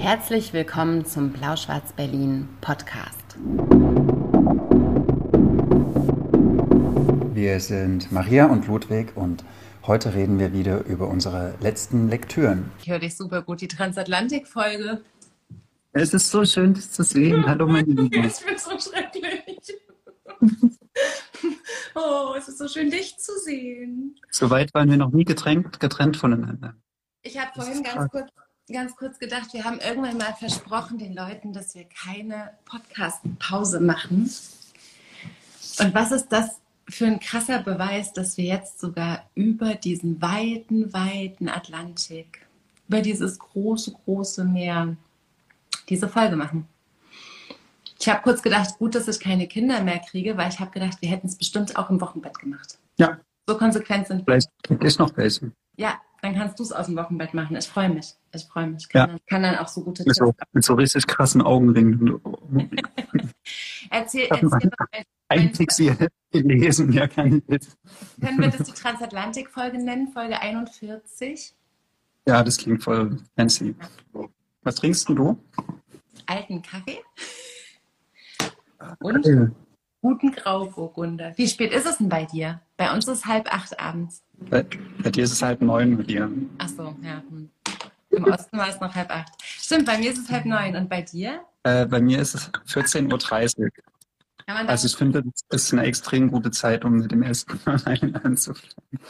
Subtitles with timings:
[0.00, 3.36] Herzlich willkommen zum Blau-Schwarz-Berlin Podcast.
[7.34, 9.44] Wir sind Maria und Ludwig und
[9.86, 12.72] heute reden wir wieder über unsere letzten Lektüren.
[12.80, 15.02] Ich höre dich super gut, die Transatlantik-Folge.
[15.92, 17.44] Es ist so schön, dich zu sehen.
[17.46, 18.16] Hallo, meine Liebe.
[18.26, 19.76] Ich bin so schrecklich.
[21.94, 24.18] oh, es ist so schön, dich zu sehen.
[24.30, 26.74] So weit waren wir noch nie getrennt, getrennt voneinander.
[27.20, 28.30] Ich habe vorhin ganz kurz
[28.72, 34.30] ganz kurz gedacht, wir haben irgendwann mal versprochen den Leuten, dass wir keine Podcast-Pause machen.
[35.80, 40.92] Und was ist das für ein krasser Beweis, dass wir jetzt sogar über diesen weiten,
[40.92, 42.46] weiten Atlantik,
[42.88, 44.96] über dieses große, große Meer
[45.88, 46.66] diese Folge machen?
[47.98, 50.98] Ich habe kurz gedacht, gut, dass ich keine Kinder mehr kriege, weil ich habe gedacht,
[51.00, 52.78] wir hätten es bestimmt auch im Wochenbett gemacht.
[52.96, 53.18] Ja.
[53.46, 54.40] So konsequent sind wir.
[54.40, 55.52] Vielleicht ist noch welche.
[55.76, 57.56] Ja, dann kannst du es aus dem Wochenbett machen.
[57.56, 58.14] Ich freue mich.
[58.32, 58.88] Ich freue mich.
[58.88, 59.06] Kann, ja.
[59.06, 62.20] dann, kann dann auch so gute mit so, mit so richtig krassen Augenringen.
[63.90, 64.60] erzähl, erzähl mal.
[65.28, 65.92] Einzig sie
[66.32, 67.78] gelesen, ja, kann ich jetzt.
[68.20, 71.54] Können wir das die Transatlantik-Folge nennen, Folge 41?
[72.26, 73.74] Ja, das klingt voll fancy.
[74.62, 75.38] Was trinkst du?
[76.26, 76.98] Alten Kaffee.
[78.98, 79.48] Und okay.
[80.02, 81.32] guten Grauburgunder.
[81.36, 82.60] Wie spät ist es denn bei dir?
[82.76, 84.22] Bei uns ist es halb acht abends.
[84.48, 84.64] Bei,
[85.02, 86.30] bei dir ist es halb neun mit dir.
[86.58, 87.22] Ach so, ja.
[87.28, 87.50] Hm.
[88.10, 89.32] Im Osten war es noch halb acht.
[89.42, 90.74] Stimmt, bei mir ist es halb neun.
[90.76, 91.40] Und bei dir?
[91.62, 93.68] Äh, bei mir ist es 14.30 Uhr.
[94.46, 97.80] Also ich finde, das ist eine extrem gute Zeit, um mit dem ersten Mal
[98.24, 99.00] anzufangen.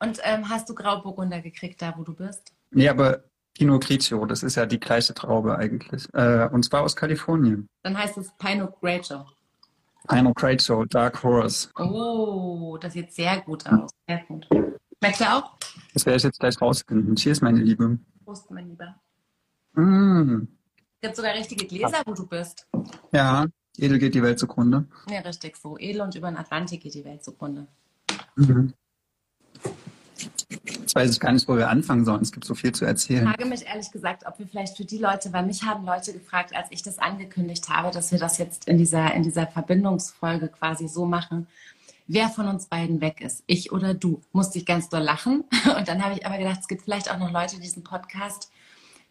[0.00, 2.52] Und ähm, hast du Grauburgunder gekriegt, da wo du bist?
[2.70, 3.24] Nee, aber
[3.54, 6.06] Pinot Grigio, das ist ja die gleiche Traube eigentlich.
[6.12, 7.68] Äh, und zwar aus Kalifornien.
[7.82, 9.26] Dann heißt es Pinot Grigio.
[10.08, 11.68] Pinot Grigio, Dark Horse.
[11.76, 13.90] Oh, das sieht sehr gut aus.
[14.08, 14.46] Sehr gut.
[15.02, 15.50] Schmeckt er auch?
[15.94, 17.16] Das werde ich jetzt gleich rausfinden.
[17.16, 17.98] Cheers, meine Liebe.
[18.24, 18.94] Prost, mein Lieber.
[19.72, 20.46] Mm.
[21.00, 22.68] Es gibt sogar richtige Gläser, wo du bist.
[23.10, 24.86] Ja, edel geht die Welt zugrunde.
[25.10, 25.76] Ja, richtig so.
[25.76, 27.66] Edel und über den Atlantik geht die Welt zugrunde.
[28.36, 28.74] Mhm.
[30.92, 32.22] Jetzt weiß ich gar nicht, wo wir anfangen sollen.
[32.22, 33.24] Es gibt so viel zu erzählen.
[33.24, 36.12] Ich frage mich ehrlich gesagt, ob wir vielleicht für die Leute, weil mich haben Leute
[36.12, 40.46] gefragt, als ich das angekündigt habe, dass wir das jetzt in dieser, in dieser Verbindungsfolge
[40.46, 41.48] quasi so machen,
[42.06, 45.44] wer von uns beiden weg ist, ich oder du, musste ich ganz doll lachen.
[45.76, 48.50] Und dann habe ich aber gedacht, es gibt vielleicht auch noch Leute, die diesen Podcast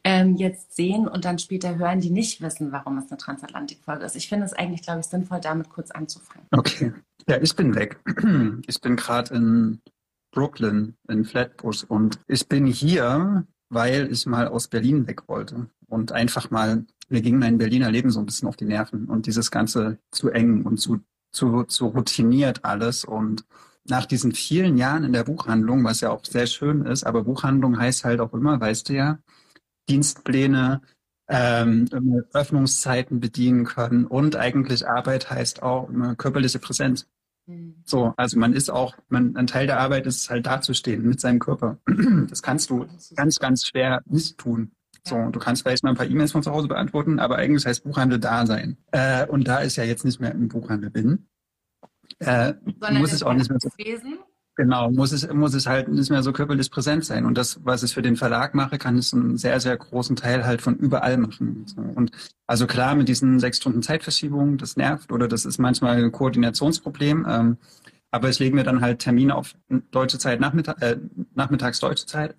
[0.03, 4.15] ähm, jetzt sehen und dann später hören, die nicht wissen, warum es eine Transatlantikfolge ist.
[4.15, 6.47] Ich finde es eigentlich, glaube ich, sinnvoll, damit kurz anzufangen.
[6.51, 6.93] Okay.
[7.27, 7.99] Ja, ich bin weg.
[8.67, 9.79] Ich bin gerade in
[10.31, 16.11] Brooklyn, in Flatbush und ich bin hier, weil ich mal aus Berlin weg wollte und
[16.11, 19.51] einfach mal, mir ging mein Berliner Leben so ein bisschen auf die Nerven und dieses
[19.51, 23.45] Ganze zu eng und zu zu, zu routiniert alles und
[23.85, 27.79] nach diesen vielen Jahren in der Buchhandlung, was ja auch sehr schön ist, aber Buchhandlung
[27.79, 29.19] heißt halt auch immer, weißt du ja,
[29.89, 30.81] Dienstpläne,
[31.27, 31.87] ähm,
[32.33, 37.07] Öffnungszeiten bedienen können und eigentlich Arbeit heißt auch immer körperliche Präsenz.
[37.47, 37.81] Mhm.
[37.85, 41.39] So, also man ist auch, man, ein Teil der Arbeit ist halt dazustehen mit seinem
[41.39, 41.77] Körper.
[42.29, 44.71] Das kannst du ganz, ganz schwer nicht tun.
[45.07, 47.83] So, du kannst vielleicht mal ein paar E-Mails von zu Hause beantworten, aber eigentlich heißt
[47.83, 48.77] Buchhandel da sein.
[48.91, 51.27] Äh, und da ich ja jetzt nicht mehr im Buchhandel bin,
[52.19, 52.53] äh,
[52.91, 54.19] muss ich auch nicht mehr so lesen.
[54.57, 57.25] Genau, muss es, muss es halt nicht mehr so körperlich präsent sein.
[57.25, 60.45] Und das, was ich für den Verlag mache, kann ich einen sehr, sehr großen Teil
[60.45, 61.65] halt von überall machen.
[61.95, 62.11] Und
[62.47, 67.25] also klar, mit diesen sechs Stunden Zeitverschiebung, das nervt oder das ist manchmal ein Koordinationsproblem.
[67.27, 67.57] Ähm,
[68.11, 69.55] aber ich lege mir dann halt Termine auf
[69.89, 70.97] deutsche Zeit, Nachmittag, äh,
[71.33, 72.35] nachmittags deutsche Zeit.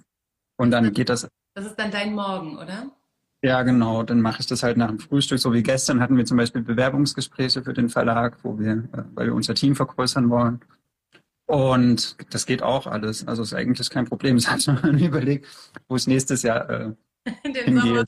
[0.58, 2.90] Und dann geht das das ist dann dein Morgen, oder?
[3.44, 4.02] Ja, genau.
[4.04, 5.38] Dann mache ich das halt nach dem Frühstück.
[5.38, 9.26] So wie gestern hatten wir zum Beispiel Bewerbungsgespräche für den Verlag, wo wir, äh, weil
[9.26, 10.60] wir unser Team vergrößern wollen.
[11.46, 13.26] Und das geht auch alles.
[13.26, 14.36] Also ist eigentlich kein Problem.
[14.42, 15.46] Ich habe mir überlegt,
[15.88, 16.92] wo ich nächstes Jahr äh,
[17.44, 18.04] den hingehe.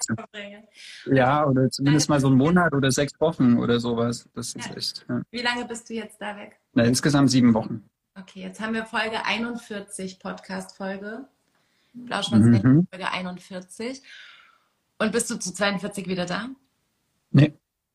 [1.06, 4.28] Ja, oder zumindest mal so einen Monat oder sechs Wochen oder sowas.
[4.34, 4.76] Das ist ja.
[4.76, 5.06] echt.
[5.08, 5.22] Ja.
[5.30, 6.60] Wie lange bist du jetzt da weg?
[6.74, 7.84] Na, insgesamt sieben Wochen.
[8.18, 11.26] Okay, jetzt haben wir Folge 41, Podcast-Folge.
[11.94, 12.86] Blauschwanz mhm.
[12.90, 14.02] Folge 41.
[14.98, 16.48] Und bist du zu 42 wieder da?
[17.30, 17.54] Nee,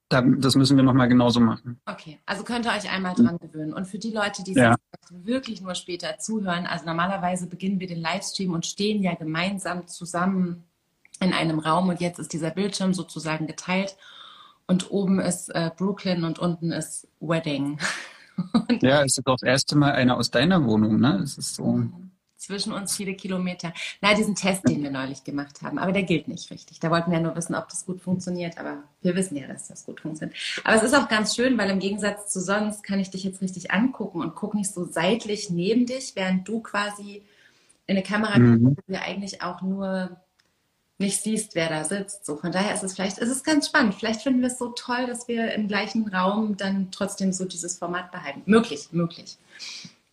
[0.09, 1.79] das müssen wir nochmal genauso machen.
[1.85, 3.73] Okay, also könnt ihr euch einmal dran gewöhnen.
[3.73, 4.75] Und für die Leute, die ja.
[5.11, 10.63] wirklich nur später zuhören, also normalerweise beginnen wir den Livestream und stehen ja gemeinsam zusammen
[11.21, 13.97] in einem Raum und jetzt ist dieser Bildschirm sozusagen geteilt
[14.67, 17.79] und oben ist äh, Brooklyn und unten ist Wedding.
[18.81, 21.19] ja, es ist das erste Mal einer aus deiner Wohnung, ne?
[21.23, 21.65] Es ist so.
[21.65, 22.08] Mhm
[22.49, 23.73] zwischen uns viele Kilometer.
[24.01, 26.79] Na, diesen Test, den wir neulich gemacht haben, aber der gilt nicht richtig.
[26.79, 29.67] Da wollten wir ja nur wissen, ob das gut funktioniert, aber wir wissen ja, dass
[29.67, 30.35] das gut funktioniert.
[30.63, 33.41] Aber es ist auch ganz schön, weil im Gegensatz zu sonst kann ich dich jetzt
[33.41, 37.21] richtig angucken und gucke nicht so seitlich neben dich, während du quasi
[37.85, 38.63] in eine Kamera mhm.
[38.63, 40.17] guckst, wir eigentlich auch nur
[40.97, 42.25] nicht siehst, wer da sitzt.
[42.25, 43.93] So von daher ist es vielleicht, ist es ganz spannend.
[43.93, 47.77] Vielleicht finden wir es so toll, dass wir im gleichen Raum dann trotzdem so dieses
[47.77, 48.41] Format behalten.
[48.45, 49.37] Möglich, möglich.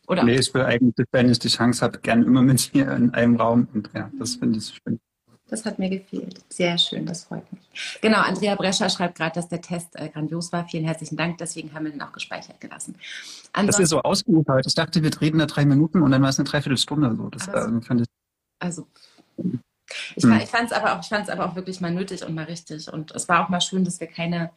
[0.07, 0.25] Oder?
[0.25, 3.37] Nee, ich will eigentlich, wenn ich die Chance habe, gerne immer mit dir in einem
[3.37, 3.69] Raum.
[3.73, 5.01] Und ja, das finde ich schön.
[5.49, 6.43] Das hat mir gefehlt.
[6.49, 7.63] Sehr schön, das freut mich.
[8.01, 10.67] Genau, Andrea Brescher schreibt gerade, dass der Test äh, grandios war.
[10.67, 12.97] Vielen herzlichen Dank, deswegen haben wir den auch gespeichert gelassen.
[13.53, 14.67] Ansonsten, das ist so ausgeufert.
[14.67, 17.15] Ich dachte, wir reden da drei Minuten und dann war es eine Dreiviertelstunde.
[17.17, 17.29] So.
[17.29, 18.07] Das, äh, fand ich
[18.59, 18.89] also
[20.17, 20.33] ich, hm.
[20.41, 22.93] ich fand es aber, auch, aber auch wirklich mal nötig und mal richtig.
[22.93, 24.51] Und es war auch mal schön, dass wir keine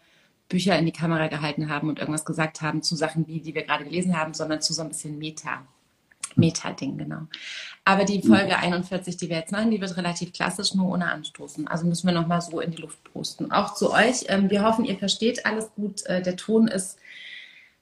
[0.49, 3.63] Bücher in die Kamera gehalten haben und irgendwas gesagt haben zu Sachen, wie die wir
[3.63, 5.65] gerade gelesen haben, sondern zu so ein bisschen Meta.
[6.35, 7.21] Meta-Ding, genau.
[7.85, 11.67] Aber die Folge 41, die wir jetzt machen, die wird relativ klassisch, nur ohne Anstoßen.
[11.67, 13.51] Also müssen wir nochmal so in die Luft posten.
[13.51, 14.25] Auch zu euch.
[14.27, 16.05] Ähm, wir hoffen, ihr versteht alles gut.
[16.05, 16.99] Äh, der Ton ist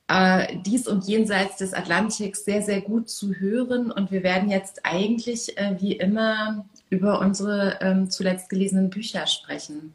[0.07, 3.91] äh, dies und jenseits des Atlantiks sehr, sehr gut zu hören.
[3.91, 9.93] Und wir werden jetzt eigentlich äh, wie immer über unsere ähm, zuletzt gelesenen Bücher sprechen.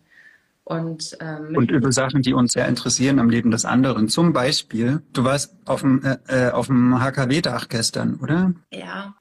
[0.65, 4.09] Und, ähm, und über Sachen, die uns sehr interessieren am Leben des anderen.
[4.09, 8.55] Zum Beispiel, du warst auf dem, äh, äh auf dem HKW-Dach gestern, oder?
[8.73, 9.15] Ja.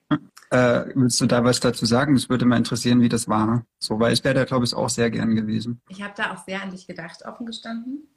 [0.51, 2.15] Äh, willst du da was dazu sagen?
[2.15, 3.65] Es würde mal interessieren, wie das war.
[3.79, 5.81] So, weil ich wäre da, glaube ich, auch sehr gern gewesen.
[5.89, 8.07] Ich habe da auch sehr an dich gedacht, offen gestanden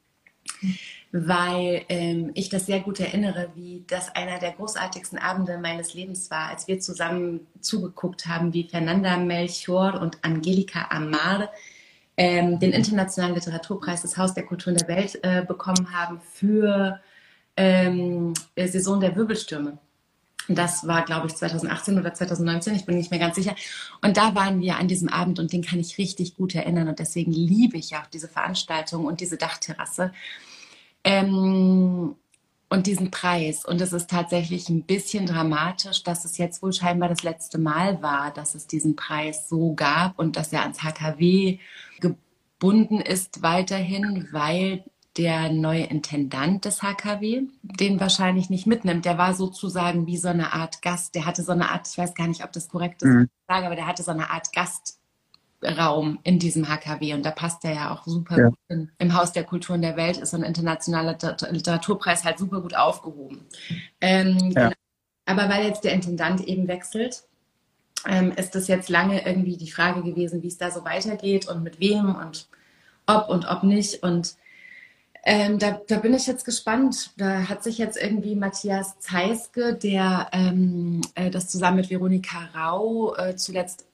[1.11, 6.29] weil ähm, ich das sehr gut erinnere, wie das einer der großartigsten Abende meines Lebens
[6.29, 11.49] war, als wir zusammen zugeguckt haben, wie Fernanda Melchior und Angelika Amar
[12.17, 16.99] ähm, den Internationalen Literaturpreis des Haus der Kulturen der Welt äh, bekommen haben für
[17.57, 19.77] ähm, Saison der Wirbelstürme.
[20.47, 23.55] Das war, glaube ich, 2018 oder 2019, ich bin nicht mehr ganz sicher.
[24.03, 26.87] Und da waren wir an diesem Abend und den kann ich richtig gut erinnern.
[26.87, 30.11] Und deswegen liebe ich auch diese Veranstaltung und diese Dachterrasse.
[31.03, 32.15] Ähm,
[32.69, 33.65] und diesen Preis.
[33.65, 38.01] Und es ist tatsächlich ein bisschen dramatisch, dass es jetzt wohl scheinbar das letzte Mal
[38.01, 41.59] war, dass es diesen Preis so gab und dass er ans HKW
[41.99, 44.83] gebunden ist weiterhin, weil
[45.17, 49.05] der neue Intendant des HKW den wahrscheinlich nicht mitnimmt.
[49.05, 51.15] Der war sozusagen wie so eine Art Gast.
[51.15, 53.29] Der hatte so eine Art, ich weiß gar nicht, ob das korrekt ist, mhm.
[53.47, 54.51] sage, aber der hatte so eine Art
[55.61, 58.49] Gastraum in diesem HKW und da passt er ja auch super ja.
[58.49, 58.91] gut hin.
[58.97, 61.17] Im Haus der Kulturen der Welt ist so ein internationaler
[61.49, 63.45] Literaturpreis halt super gut aufgehoben.
[64.01, 64.69] Ähm, ja.
[64.69, 64.75] genau.
[65.25, 67.23] Aber weil jetzt der Intendant eben wechselt,
[68.07, 71.63] ähm, ist das jetzt lange irgendwie die Frage gewesen, wie es da so weitergeht und
[71.63, 72.47] mit wem und
[73.07, 74.03] ob und ob nicht.
[74.03, 74.35] Und
[75.23, 77.11] ähm, da, da, bin ich jetzt gespannt.
[77.17, 83.15] Da hat sich jetzt irgendwie Matthias Zeiske, der ähm, äh, das zusammen mit Veronika Rau
[83.15, 83.87] äh, zuletzt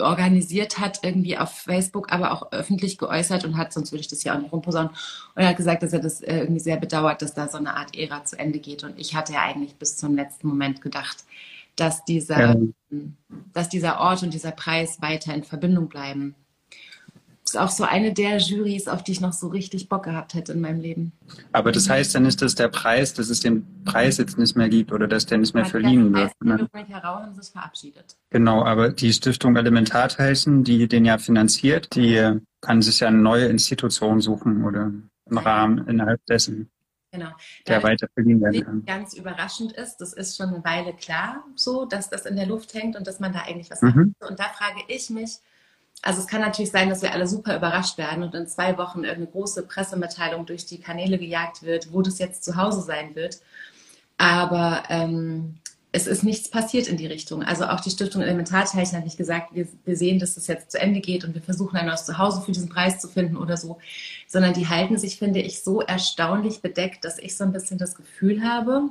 [0.00, 4.24] organisiert hat, irgendwie auf Facebook, aber auch öffentlich geäußert und hat, sonst würde ich das
[4.24, 7.22] ja auch nicht rumposaunen, und er hat gesagt, dass er das äh, irgendwie sehr bedauert,
[7.22, 8.84] dass da so eine Art Ära zu Ende geht.
[8.84, 11.24] Und ich hatte ja eigentlich bis zum letzten Moment gedacht,
[11.76, 12.56] dass dieser, ja.
[13.52, 16.34] dass dieser Ort und dieser Preis weiter in Verbindung bleiben
[17.48, 20.52] ist auch so eine der Jurys, auf die ich noch so richtig Bock gehabt hätte
[20.52, 21.12] in meinem Leben.
[21.52, 24.68] Aber das heißt dann ist das der Preis, dass es den Preis jetzt nicht mehr
[24.68, 26.32] gibt oder dass der nicht mehr ja, verliehen wird.
[26.42, 26.68] Ne?
[27.02, 28.16] Haben sich verabschiedet.
[28.30, 33.46] Genau, aber die Stiftung Elementarteilchen, die den ja finanziert, die kann sich ja eine neue
[33.46, 34.92] Institution suchen oder
[35.30, 35.40] ja.
[35.40, 36.70] Rahmen innerhalb dessen.
[37.10, 37.30] Genau.
[37.66, 38.84] Der weiter verliehen werden kann.
[38.84, 42.74] Ganz überraschend ist, das ist schon eine Weile klar so, dass das in der Luft
[42.74, 44.14] hängt und dass man da eigentlich was mhm.
[44.20, 44.30] hat.
[44.30, 45.38] Und da frage ich mich,
[46.02, 49.04] also es kann natürlich sein, dass wir alle super überrascht werden und in zwei Wochen
[49.04, 53.40] irgendeine große Pressemitteilung durch die Kanäle gejagt wird, wo das jetzt zu Hause sein wird.
[54.16, 55.56] Aber ähm,
[55.90, 57.42] es ist nichts passiert in die Richtung.
[57.42, 60.80] Also auch die Stiftung Elementarteilchen hat nicht gesagt, wir, wir sehen, dass das jetzt zu
[60.80, 63.78] Ende geht und wir versuchen ein neues Zuhause für diesen Preis zu finden oder so,
[64.26, 67.94] sondern die halten sich, finde ich, so erstaunlich bedeckt, dass ich so ein bisschen das
[67.94, 68.90] Gefühl habe,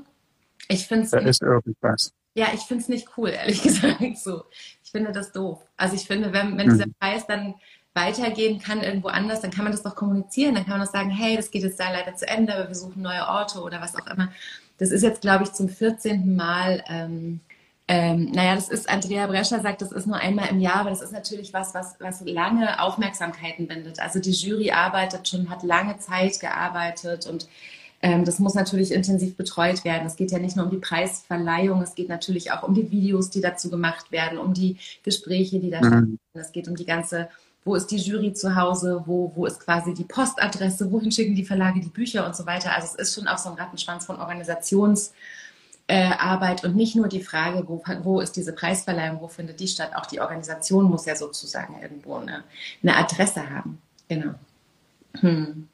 [0.70, 1.12] ich finde es.
[1.12, 2.12] Da ist irgendwas.
[2.38, 4.18] Ja, ich finde es nicht cool, ehrlich gesagt.
[4.20, 4.44] So.
[4.84, 5.60] Ich finde das doof.
[5.76, 6.94] Also ich finde, wenn, wenn dieser mhm.
[7.00, 7.56] Preis dann
[7.96, 10.54] weitergehen kann irgendwo anders, dann kann man das doch kommunizieren.
[10.54, 12.76] Dann kann man doch sagen, hey, das geht jetzt da leider zu Ende, aber wir
[12.76, 14.32] suchen neue Orte oder was auch immer.
[14.78, 16.36] Das ist jetzt, glaube ich, zum 14.
[16.36, 16.84] Mal.
[16.88, 17.40] Ähm,
[17.88, 21.02] ähm, naja, das ist, Andrea Brescher sagt, das ist nur einmal im Jahr, aber das
[21.02, 24.00] ist natürlich was, was, was lange Aufmerksamkeiten bindet.
[24.00, 27.48] Also die Jury arbeitet schon, hat lange Zeit gearbeitet und
[28.02, 30.06] ähm, das muss natürlich intensiv betreut werden.
[30.06, 33.30] Es geht ja nicht nur um die Preisverleihung, es geht natürlich auch um die Videos,
[33.32, 35.86] die dazu gemacht werden, um die Gespräche, die da mhm.
[35.86, 36.20] stattfinden.
[36.34, 37.30] Es geht um die ganze,
[37.66, 41.46] wo ist die Jury zu Hause, wo, wo ist quasi die Postadresse, wohin schicken die
[41.46, 42.76] Verlage die Bücher und so weiter.
[42.76, 45.14] Also es ist schon auch so ein Rattenschwanz von Organisationsarbeit
[46.64, 49.94] äh, und nicht nur die Frage, wo, wo ist diese Preisverleihung, wo findet die statt.
[49.96, 52.44] Auch die Organisation muss ja sozusagen irgendwo eine,
[52.84, 53.80] eine Adresse haben.
[54.08, 54.36] Genau.
[55.20, 55.68] Hm.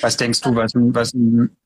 [0.00, 1.56] Was denkst du, was, was ein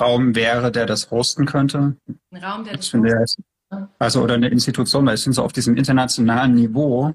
[0.00, 1.96] Raum wäre, der das hosten könnte?
[2.30, 3.88] Ein Raum, der das hosten könnte?
[3.98, 7.14] Also, oder eine Institution, weil es sind so auf diesem internationalen Niveau,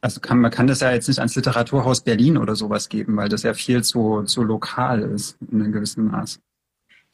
[0.00, 3.28] also kann, man kann das ja jetzt nicht ans Literaturhaus Berlin oder sowas geben, weil
[3.28, 6.40] das ja viel zu, zu lokal ist in einem gewissen Maß.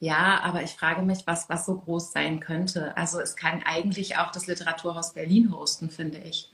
[0.00, 2.94] Ja, aber ich frage mich, was, was so groß sein könnte.
[2.96, 6.52] Also es kann eigentlich auch das Literaturhaus Berlin hosten, finde ich.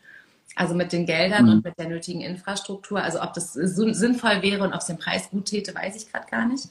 [0.56, 1.52] Also mit den Geldern mhm.
[1.52, 3.02] und mit der nötigen Infrastruktur.
[3.02, 6.26] Also ob das sinnvoll wäre und ob es den Preis gut täte, weiß ich gerade
[6.30, 6.68] gar nicht.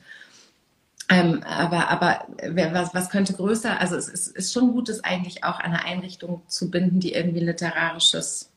[1.11, 2.27] Ähm, aber aber
[2.71, 3.79] was, was könnte größer?
[3.79, 7.13] Also es ist, ist schon gut, es eigentlich auch an eine Einrichtung zu binden, die
[7.13, 8.51] irgendwie literarisches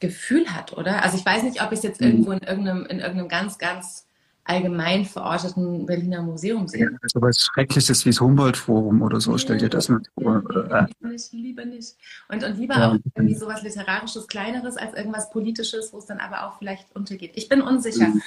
[0.00, 1.02] Gefühl hat, oder?
[1.02, 2.06] Also ich weiß nicht, ob ich es jetzt mhm.
[2.06, 4.07] irgendwo in irgendeinem, in irgendeinem ganz, ganz
[4.48, 6.90] allgemein verorteten Berliner Museum sehe.
[6.90, 10.42] Ja, so was Schreckliches wie das Humboldt-Forum oder so, stell dir das mal vor.
[10.42, 11.96] Lieber nicht, lieber nicht.
[12.28, 12.90] Und, und lieber ja.
[12.90, 17.32] auch irgendwie sowas Literarisches, Kleineres als irgendwas Politisches, wo es dann aber auch vielleicht untergeht.
[17.34, 18.08] Ich bin unsicher.
[18.08, 18.22] Mhm.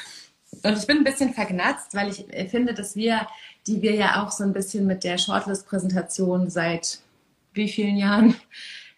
[0.63, 3.25] Und ich bin ein bisschen vergnatzt, weil ich finde, dass wir,
[3.65, 6.99] die wir ja auch so ein bisschen mit der Shortlist-Präsentation seit
[7.53, 8.35] wie vielen Jahren,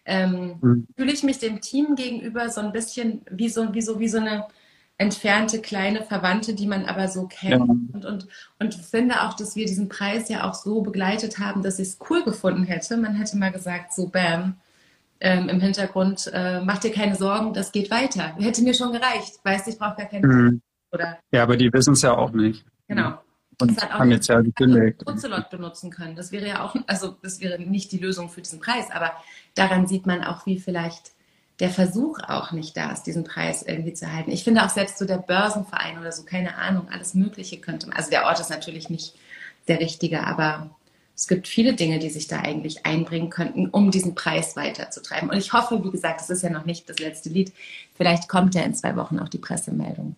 [0.04, 0.86] ähm, mhm.
[0.96, 4.18] fühle ich mich dem Team gegenüber so ein bisschen wie so, wie so, wie so
[4.18, 4.46] eine
[4.96, 7.52] entfernte kleine Verwandte, die man aber so kennt.
[7.52, 7.60] Ja.
[7.60, 8.28] Und, und,
[8.60, 11.98] und finde auch, dass wir diesen Preis ja auch so begleitet haben, dass ich es
[12.08, 12.96] cool gefunden hätte.
[12.96, 14.56] Man hätte mal gesagt, so bam,
[15.20, 18.36] ähm, im Hintergrund, äh, mach dir keine Sorgen, das geht weiter.
[18.36, 19.40] Hätte mir schon gereicht.
[19.42, 20.62] Weißt du, ich brauche gar keine mhm.
[20.92, 22.64] Oder ja, aber die wissen es ja auch nicht.
[22.86, 23.18] Genau.
[23.60, 25.02] Und das haben jetzt ja gekündigt.
[25.06, 26.16] Ocelot benutzen können.
[26.16, 29.12] Das wäre ja auch, also das wäre nicht die Lösung für diesen Preis, aber
[29.54, 31.12] daran sieht man auch, wie vielleicht
[31.60, 34.32] der Versuch auch nicht da ist, diesen Preis irgendwie zu halten.
[34.32, 37.96] Ich finde auch selbst so der Börsenverein oder so, keine Ahnung, alles Mögliche könnte man.
[37.96, 39.14] Also der Ort ist natürlich nicht
[39.68, 40.70] der richtige, aber
[41.16, 45.30] es gibt viele Dinge, die sich da eigentlich einbringen könnten, um diesen Preis weiterzutreiben.
[45.30, 47.52] Und ich hoffe, wie gesagt, es ist ja noch nicht das letzte Lied.
[47.94, 50.16] Vielleicht kommt ja in zwei Wochen auch die Pressemeldung.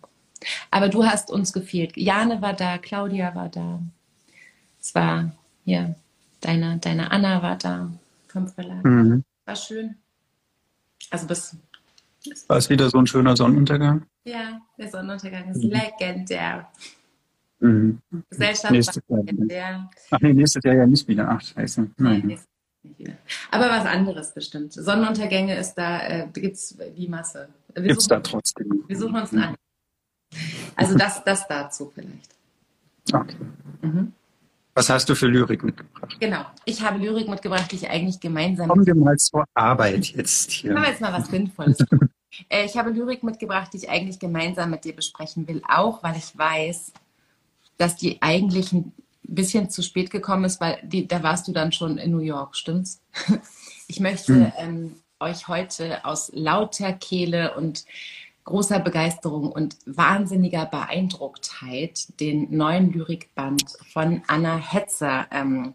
[0.71, 1.95] Aber du hast uns gefehlt.
[1.97, 3.79] Jane war da, Claudia war da.
[4.81, 5.31] Es war
[5.65, 5.95] hier,
[6.41, 7.91] deine, deine Anna war da
[8.27, 8.83] vom Verlag.
[8.83, 9.23] Mhm.
[9.45, 9.95] War schön.
[11.09, 11.55] Also bis.
[12.47, 14.05] War es wieder so ein schöner Sonnenuntergang?
[14.25, 15.71] Ja, der Sonnenuntergang ist mhm.
[15.71, 16.67] legendär.
[17.59, 17.99] Mhm.
[18.29, 19.89] Gesellschaft nächstes war legendär.
[20.11, 21.29] Ach nee, nächstes Jahr ja nicht wieder.
[21.29, 21.89] Ach, scheiße.
[21.97, 22.39] Nein.
[22.97, 23.15] Nee,
[23.51, 24.73] Aber was anderes bestimmt.
[24.73, 27.49] Sonnenuntergänge ist da, äh, gibt es die Masse.
[27.75, 28.83] Gibt es da trotzdem.
[28.87, 29.55] Wir suchen uns einen
[30.75, 32.35] also das, das dazu vielleicht.
[33.11, 33.35] Okay.
[33.81, 34.13] Mhm.
[34.77, 36.17] Was hast du für Lyrik mitgebracht?
[36.19, 38.69] Genau, ich habe Lyrik mitgebracht, die ich eigentlich gemeinsam.
[38.69, 40.71] Kommen wir mal zur Arbeit jetzt hier.
[40.71, 41.77] Machen wir jetzt mal was Sinnvolles.
[42.49, 46.15] Äh, ich habe Lyrik mitgebracht, die ich eigentlich gemeinsam mit dir besprechen will, auch weil
[46.17, 46.93] ich weiß,
[47.77, 48.93] dass die eigentlich ein
[49.23, 52.55] bisschen zu spät gekommen ist, weil die, da warst du dann schon in New York,
[52.55, 53.01] stimmt's?
[53.87, 54.51] Ich möchte hm.
[54.57, 57.85] ähm, euch heute aus lauter Kehle und
[58.47, 65.73] großer Begeisterung und wahnsinniger Beeindrucktheit den neuen Lyrikband von Anna Hetzer ähm,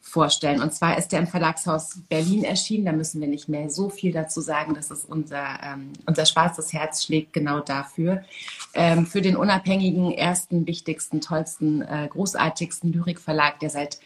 [0.00, 0.62] vorstellen.
[0.62, 2.86] Und zwar ist der im Verlagshaus Berlin erschienen.
[2.86, 4.74] Da müssen wir nicht mehr so viel dazu sagen.
[4.74, 8.24] Das ist unser, ähm, unser schwarzes Herz schlägt genau dafür.
[8.72, 13.98] Ähm, für den unabhängigen, ersten, wichtigsten, tollsten, äh, großartigsten Lyrikverlag, der seit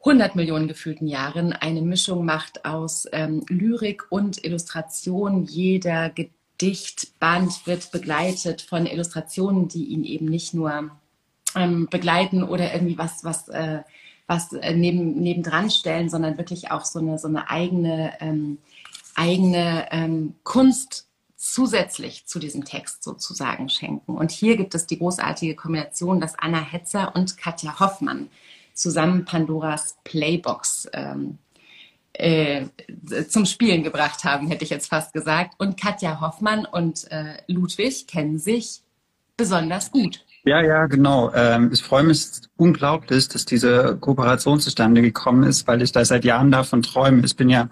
[0.00, 5.44] 100 Millionen gefühlten Jahren eine Mischung macht aus ähm, Lyrik und Illustration.
[5.44, 6.10] Jeder
[6.64, 10.90] Gedichtband wird begleitet von Illustrationen, die ihn eben nicht nur
[11.54, 13.82] ähm, begleiten oder irgendwie was, was, äh,
[14.26, 18.56] was äh, neben, nebendran stellen, sondern wirklich auch so eine, so eine eigene, ähm,
[19.14, 21.06] eigene ähm, Kunst
[21.36, 24.16] zusätzlich zu diesem Text sozusagen schenken.
[24.16, 28.30] Und hier gibt es die großartige Kombination, dass Anna Hetzer und Katja Hoffmann
[28.72, 31.38] zusammen Pandoras Playbox ähm,
[32.14, 32.66] äh,
[33.28, 35.54] zum Spielen gebracht haben, hätte ich jetzt fast gesagt.
[35.58, 38.82] Und Katja Hoffmann und äh, Ludwig kennen sich
[39.36, 40.24] besonders gut.
[40.44, 41.32] Ja, ja, genau.
[41.34, 46.24] Ähm, ich freue mich unglaublich, dass diese Kooperation zustande gekommen ist, weil ich da seit
[46.24, 47.24] Jahren davon träume.
[47.24, 47.70] Ich bin ja,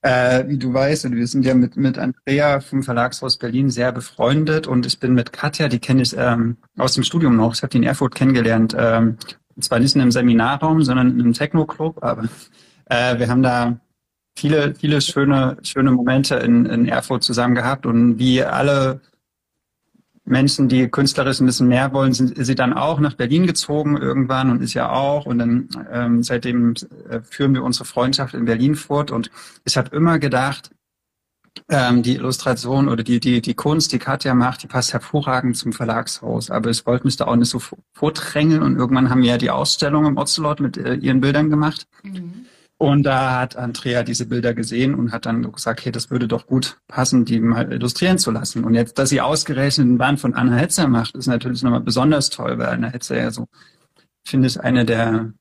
[0.00, 3.90] äh, wie du weißt, und wir sind ja mit, mit Andrea vom Verlagshaus Berlin sehr
[3.90, 7.54] befreundet und ich bin mit Katja, die kenne ich ähm, aus dem Studium noch.
[7.54, 8.76] Ich habe die in Erfurt kennengelernt.
[8.78, 9.18] Ähm,
[9.54, 12.28] und zwar nicht in einem Seminarraum, sondern in einem Techno-Club, aber
[12.92, 13.78] äh, wir haben da
[14.36, 19.00] viele, viele schöne, schöne Momente in, in Erfurt zusammen gehabt und wie alle
[20.24, 24.50] Menschen, die künstlerisch ein bisschen mehr wollen, sind sie dann auch nach Berlin gezogen irgendwann
[24.50, 25.26] und ist ja auch.
[25.26, 26.74] Und dann ähm, seitdem
[27.08, 29.10] äh, führen wir unsere Freundschaft in Berlin fort.
[29.10, 29.32] Und
[29.64, 30.70] ich habe immer gedacht,
[31.68, 35.72] ähm, die Illustration oder die, die, die Kunst, die Katja macht, die passt hervorragend zum
[35.72, 36.52] Verlagshaus.
[36.52, 37.60] Aber ich wollte mich da auch nicht so
[37.92, 38.62] vordrängeln.
[38.62, 41.88] Und irgendwann haben wir ja die Ausstellung im Ocelot mit äh, ihren Bildern gemacht.
[42.04, 42.46] Mhm.
[42.82, 46.48] Und da hat Andrea diese Bilder gesehen und hat dann gesagt, hey, das würde doch
[46.48, 48.64] gut passen, die mal illustrieren zu lassen.
[48.64, 52.28] Und jetzt, dass sie ausgerechnet einen Band von Anna Hetzer macht, ist natürlich nochmal besonders
[52.28, 53.46] toll, weil Anna Hetzer ja so,
[54.26, 55.32] finde ich, eine der,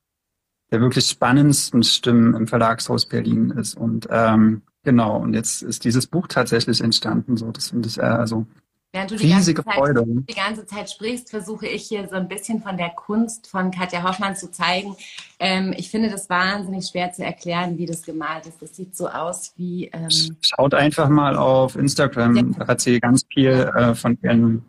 [0.70, 3.76] der wirklich spannendsten Stimmen im Verlagshaus Berlin ist.
[3.76, 7.38] Und ähm, Genau, und jetzt ist dieses Buch tatsächlich entstanden.
[7.38, 8.48] So, das finde ich äh, also
[8.94, 9.94] Während du die riesige ganze.
[9.94, 13.72] Zeit, die ganze Zeit sprichst, versuche ich hier so ein bisschen von der Kunst von
[13.72, 14.98] Katja Hoffmann zu zeigen.
[15.40, 18.62] Ähm, ich finde das wahnsinnig schwer zu erklären, wie das gemalt ist.
[18.62, 19.86] Das sieht so aus wie.
[19.94, 20.10] Ähm,
[20.42, 22.36] Schaut einfach mal auf Instagram.
[22.36, 22.44] Ja.
[22.60, 24.66] Da hat sie ganz viel äh, von ihren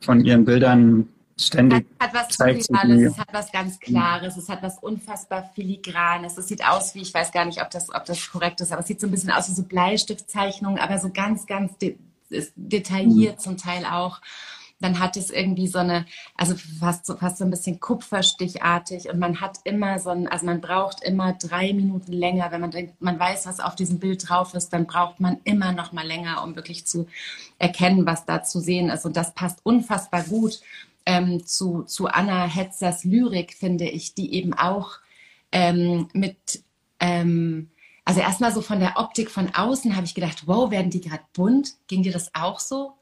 [0.00, 1.08] von ihren Bildern
[1.40, 1.86] ständig.
[2.00, 6.36] hat was zeigt es hat was ganz Klares, es hat was unfassbar Filigranes.
[6.36, 8.80] Es sieht aus wie, ich weiß gar nicht, ob das, ob das korrekt ist, aber
[8.80, 11.96] es sieht so ein bisschen aus wie so Bleistiftzeichnungen, aber so ganz, ganz de
[12.30, 13.40] ist detailliert Mhm.
[13.40, 14.20] zum Teil auch.
[14.80, 16.06] Dann hat es irgendwie so eine,
[16.36, 20.46] also fast so, fast so ein bisschen Kupferstichartig und man hat immer so ein, also
[20.46, 24.28] man braucht immer drei Minuten länger, wenn man denkt, man weiß, was auf diesem Bild
[24.28, 27.08] drauf ist, dann braucht man immer noch mal länger, um wirklich zu
[27.58, 29.04] erkennen, was da zu sehen ist.
[29.04, 30.60] Und das passt unfassbar gut
[31.06, 34.98] ähm, zu, zu Anna Hetzers Lyrik, finde ich, die eben auch
[35.50, 36.62] ähm, mit,
[37.00, 37.70] ähm,
[38.08, 41.24] also erstmal so von der Optik von außen habe ich gedacht, wow, werden die gerade
[41.34, 41.74] bunt?
[41.88, 42.94] Ging dir das auch so?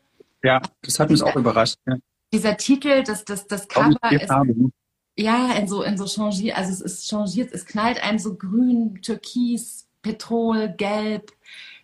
[0.42, 1.76] Ja, das hat mich auch überrascht.
[1.86, 1.94] Ja.
[2.32, 4.72] Dieser Titel, das, das, das Cover ist Farben.
[5.16, 9.00] ja, in so, in so changiert, also es ist changiert, es knallt einem so grün,
[9.00, 11.30] türkis, Petrol, gelb,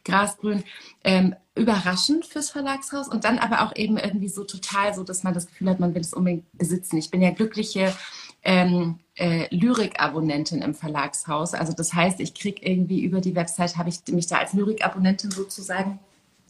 [0.04, 0.64] grasgrün,
[1.04, 5.32] ähm, überraschend fürs Verlagshaus und dann aber auch eben irgendwie so total so, dass man
[5.32, 6.96] das Gefühl hat, man will es unbedingt besitzen.
[6.96, 7.94] Ich bin ja glückliche
[8.42, 11.54] ähm, äh, Lyrik-Abonnentin im Verlagshaus.
[11.54, 15.30] Also das heißt, ich kriege irgendwie über die Website, habe ich mich da als Lyrik-Abonnentin
[15.30, 15.98] sozusagen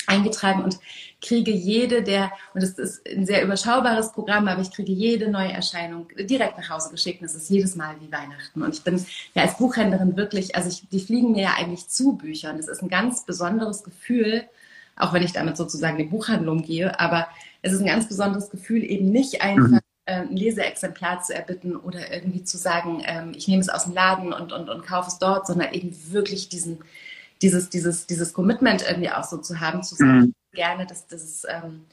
[0.06, 0.78] eingetragen und
[1.20, 5.52] kriege jede der, und es ist ein sehr überschaubares Programm, aber ich kriege jede neue
[5.52, 7.20] Erscheinung direkt nach Hause geschickt.
[7.20, 8.62] Und es ist jedes Mal wie Weihnachten.
[8.62, 12.16] Und ich bin ja als Buchhändlerin wirklich, also ich, die fliegen mir ja eigentlich zu
[12.16, 12.56] Büchern.
[12.56, 14.44] Das ist ein ganz besonderes Gefühl,
[14.96, 17.28] auch wenn ich damit sozusagen in die Buchhandlung gehe, aber
[17.62, 19.78] es ist ein ganz besonderes Gefühl, eben nicht einfach Mhm.
[20.06, 24.32] Ein Leseexemplar zu erbitten oder irgendwie zu sagen, ähm, ich nehme es aus dem Laden
[24.32, 26.78] und, und, und kaufe es dort, sondern eben wirklich diesen,
[27.40, 30.34] dieses, dieses, dieses Commitment irgendwie auch so zu haben, zu sagen, Mhm.
[30.52, 31.86] gerne, dass das ähm,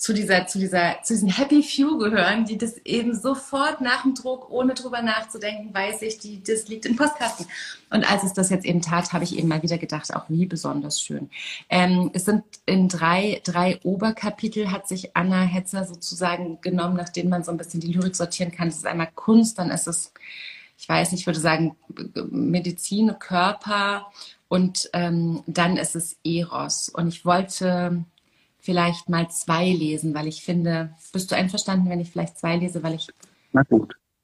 [0.00, 4.14] zu dieser, zu dieser, zu diesen Happy Few gehören, die das eben sofort nach dem
[4.14, 7.44] Druck, ohne drüber nachzudenken, weiß ich, die, das liegt im Postkasten.
[7.90, 10.46] Und als es das jetzt eben tat, habe ich eben mal wieder gedacht, auch wie
[10.46, 11.28] besonders schön.
[11.68, 17.28] Ähm, es sind in drei, drei Oberkapitel hat sich Anna Hetzer sozusagen genommen, nach denen
[17.28, 18.68] man so ein bisschen die Lyrik sortieren kann.
[18.68, 20.14] Das ist einmal Kunst, dann ist es,
[20.78, 21.76] ich weiß nicht, ich würde sagen
[22.30, 24.10] Medizin, Körper
[24.48, 26.88] und ähm, dann ist es Eros.
[26.88, 28.02] Und ich wollte
[28.60, 32.82] vielleicht mal zwei lesen, weil ich finde, bist du einverstanden, wenn ich vielleicht zwei lese,
[32.82, 33.08] weil ich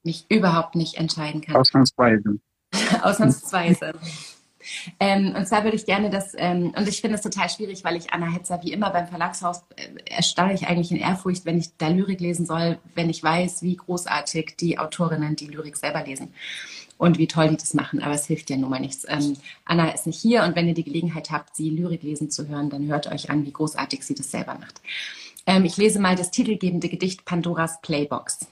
[0.03, 1.57] mich überhaupt nicht entscheiden kann.
[1.57, 2.39] ausnahmsweise.
[3.03, 3.93] Ausnahmsweise.
[5.01, 7.97] Ähm, und zwar würde ich gerne das, ähm, und ich finde es total schwierig, weil
[7.97, 11.77] ich Anna Hetzer wie immer beim Verlagshaus äh, erstarre ich eigentlich in Ehrfurcht, wenn ich
[11.79, 16.33] da Lyrik lesen soll, wenn ich weiß, wie großartig die Autorinnen die Lyrik selber lesen
[16.99, 18.03] und wie toll die das machen.
[18.03, 19.05] Aber es hilft ja nun mal nichts.
[19.09, 22.49] Ähm, Anna ist nicht hier und wenn ihr die Gelegenheit habt, sie Lyrik lesen zu
[22.49, 24.81] hören, dann hört euch an, wie großartig sie das selber macht.
[25.47, 28.47] Ähm, ich lese mal das titelgebende Gedicht Pandoras Playbox.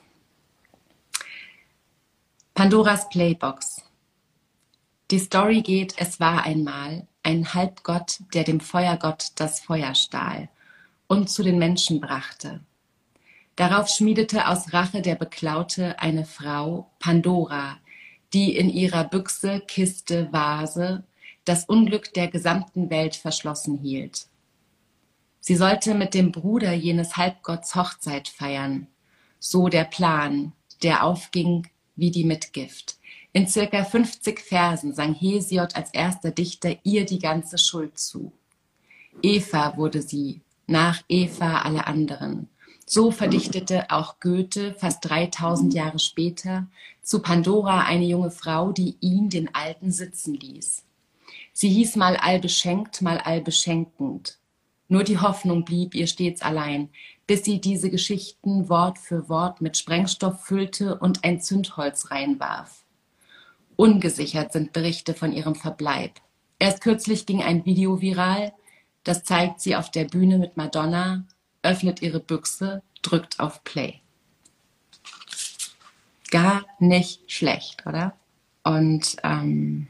[2.55, 3.83] Pandoras Playbox.
[5.14, 10.48] Die Story geht, es war einmal ein Halbgott, der dem Feuergott das Feuer stahl
[11.07, 12.59] und zu den Menschen brachte.
[13.55, 17.79] Darauf schmiedete aus Rache der Beklaute eine Frau, Pandora,
[18.33, 21.05] die in ihrer Büchse, Kiste, Vase
[21.44, 24.27] das Unglück der gesamten Welt verschlossen hielt.
[25.38, 28.88] Sie sollte mit dem Bruder jenes Halbgotts Hochzeit feiern,
[29.38, 32.98] so der Plan, der aufging wie die Mitgift.
[33.37, 38.33] In circa 50 Versen sang Hesiod als erster Dichter ihr die ganze Schuld zu.
[39.23, 42.49] Eva wurde sie, nach Eva alle anderen.
[42.87, 46.68] So verdichtete auch Goethe fast 3000 Jahre später
[47.03, 50.85] zu Pandora eine junge Frau, die ihn den Alten sitzen ließ.
[51.53, 54.38] Sie hieß mal allbeschenkt, mal allbeschenkend.
[54.87, 56.88] Nur die Hoffnung blieb ihr stets allein,
[57.27, 62.84] bis sie diese Geschichten Wort für Wort mit Sprengstoff füllte und ein Zündholz reinwarf.
[63.77, 66.21] Ungesichert sind Berichte von ihrem Verbleib.
[66.59, 68.53] Erst kürzlich ging ein Video viral,
[69.03, 71.25] das zeigt sie auf der Bühne mit Madonna,
[71.63, 74.01] öffnet ihre Büchse, drückt auf Play.
[76.31, 78.17] Gar nicht schlecht, oder?
[78.63, 79.89] Und ähm,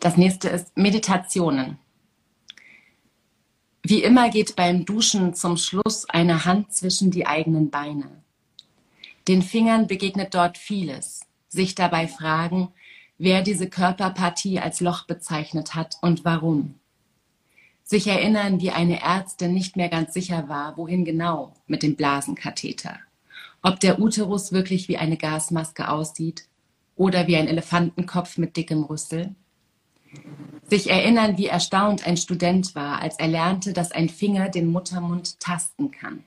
[0.00, 1.78] das nächste ist Meditationen.
[3.82, 8.24] Wie immer geht beim Duschen zum Schluss eine Hand zwischen die eigenen Beine.
[9.28, 11.20] Den Fingern begegnet dort vieles.
[11.48, 12.68] Sich dabei fragen,
[13.18, 16.74] wer diese Körperpartie als Loch bezeichnet hat und warum.
[17.82, 22.98] Sich erinnern, wie eine Ärztin nicht mehr ganz sicher war, wohin genau mit dem Blasenkatheter.
[23.62, 26.46] Ob der Uterus wirklich wie eine Gasmaske aussieht
[26.94, 29.34] oder wie ein Elefantenkopf mit dickem Rüssel.
[30.68, 35.38] Sich erinnern, wie erstaunt ein Student war, als er lernte, dass ein Finger den Muttermund
[35.40, 36.24] tasten kann.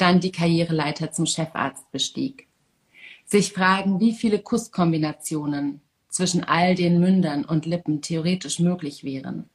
[0.00, 2.46] Dann die Karriereleiter zum Chefarzt bestieg.
[3.24, 9.48] Sich fragen, wie viele Kusskombinationen zwischen all den Mündern und Lippen theoretisch möglich wären.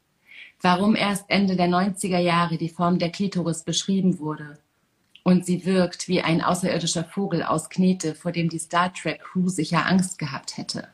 [0.62, 4.58] Warum erst Ende der 90er Jahre die Form der Klitoris beschrieben wurde
[5.24, 9.50] und sie wirkt wie ein außerirdischer Vogel aus Knete, vor dem die Star Trek Crew
[9.50, 10.88] sicher Angst gehabt hätte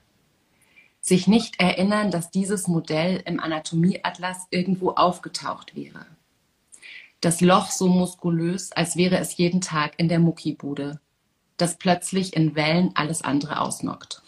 [1.01, 6.05] sich nicht erinnern, dass dieses Modell im Anatomieatlas irgendwo aufgetaucht wäre.
[7.21, 10.99] Das Loch so muskulös, als wäre es jeden Tag in der Muckibude,
[11.57, 14.23] das plötzlich in Wellen alles andere ausnockt.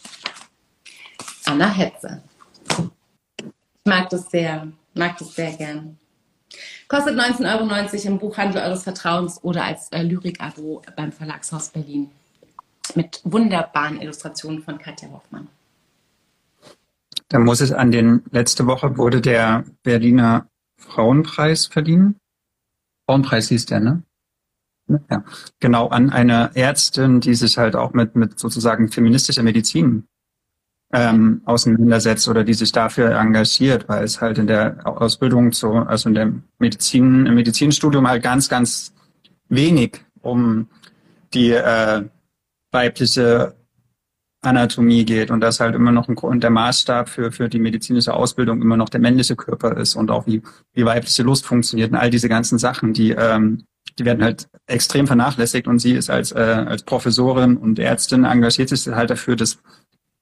[1.46, 2.22] Anna Hetze.
[2.70, 5.98] Ich mag das sehr, mag das sehr gern.
[6.88, 12.12] Kostet 19,90 Euro im Buchhandel eures Vertrauens oder als äh, Lyrik-Abo beim Verlagshaus Berlin.
[12.94, 15.48] Mit wunderbaren Illustrationen von Katja Hoffmann.
[17.30, 22.20] Da muss es an den, letzte Woche wurde der Berliner Frauenpreis verliehen.
[23.14, 24.04] Frauenpreis hieß der, ne?
[25.10, 25.24] Ja,
[25.60, 30.08] genau, an eine Ärztin, die sich halt auch mit, mit sozusagen feministischer Medizin
[30.92, 36.10] ähm, auseinandersetzt oder die sich dafür engagiert, weil es halt in der Ausbildung zu, also
[36.10, 38.94] in der Medizin, im Medizinstudium halt ganz, ganz
[39.48, 40.68] wenig um
[41.34, 42.04] die äh,
[42.72, 43.56] weibliche
[44.44, 48.62] Anatomie geht und das halt immer noch ein, der Maßstab für, für die medizinische Ausbildung
[48.62, 50.42] immer noch der männliche Körper ist und auch wie,
[50.74, 53.64] wie weibliche Lust funktioniert und all diese ganzen Sachen, die, ähm,
[53.98, 58.70] die werden halt extrem vernachlässigt und sie ist als, äh, als Professorin und Ärztin engagiert
[58.70, 59.60] sich halt dafür, dass,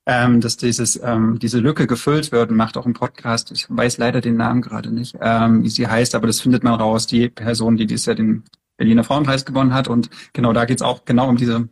[0.05, 3.51] ähm, dass dieses, ähm, diese Lücke gefüllt wird und macht auch einen Podcast.
[3.51, 6.75] Ich weiß leider den Namen gerade nicht, ähm, wie sie heißt, aber das findet man
[6.75, 8.43] raus, die Person, die dieses Jahr den
[8.77, 11.69] Berliner Frauenpreis gewonnen hat und genau da geht's auch genau um diese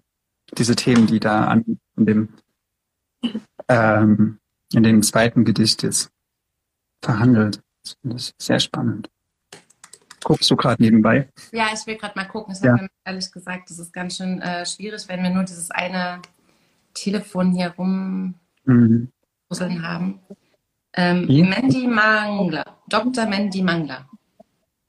[0.57, 2.29] diese Themen, die da an in dem
[3.67, 4.39] ähm,
[4.73, 6.09] in dem zweiten Gedicht jetzt
[7.03, 7.61] verhandelt.
[7.83, 9.09] Das finde ich sehr spannend.
[10.23, 11.29] Guckst du gerade nebenbei?
[11.51, 12.53] Ja, ich will gerade mal gucken.
[12.53, 12.73] Ich Ja.
[12.73, 16.21] habe mir ehrlich gesagt, das ist ganz schön äh, schwierig, wenn wir nur dieses eine
[16.93, 19.81] Telefon hier rumrusseln Mhm.
[19.81, 20.19] haben.
[20.93, 21.25] Ähm?
[21.49, 22.77] Mandy Mangler.
[22.89, 23.25] Dr.
[23.27, 24.09] Mandy Mangler.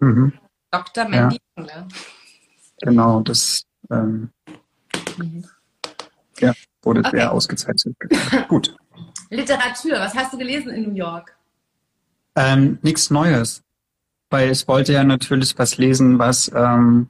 [0.01, 0.33] Mhm.
[0.71, 1.09] Dr.
[1.09, 1.87] Mandy Mangler.
[2.83, 4.31] Genau, das ähm,
[5.21, 5.45] Mhm.
[6.83, 7.11] wurde Okay.
[7.13, 7.97] sehr ausgezeichnet.
[8.49, 8.75] Gut.
[9.31, 11.37] Literatur, was hast du gelesen in New York?
[12.37, 13.63] Ähm, nichts Neues.
[14.31, 17.09] Weil ich wollte ja natürlich was lesen, was, ähm,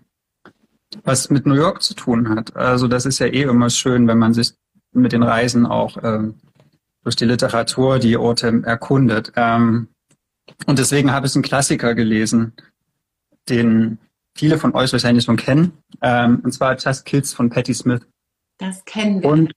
[1.05, 2.57] was mit New York zu tun hat.
[2.57, 4.55] Also das ist ja eh immer schön, wenn man sich
[4.93, 6.35] mit den Reisen auch ähm,
[7.05, 9.33] durch die Literatur die Orte erkundet.
[9.37, 9.89] Ähm,
[10.67, 12.55] und deswegen habe ich einen Klassiker gelesen,
[13.49, 13.99] den
[14.37, 15.73] viele von euch wahrscheinlich schon kennen.
[16.03, 18.03] Ähm, und zwar Just Kids von Patti Smith.
[18.59, 19.29] Das kennen wir.
[19.29, 19.53] Und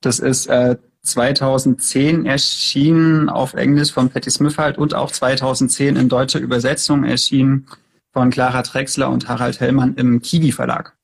[0.00, 6.08] das ist äh, 2010 erschienen auf Englisch von Patti Smith halt und auch 2010 in
[6.08, 7.66] deutscher Übersetzung erschienen
[8.12, 10.96] von Clara Drexler und Harald Hellmann im Kiwi Verlag.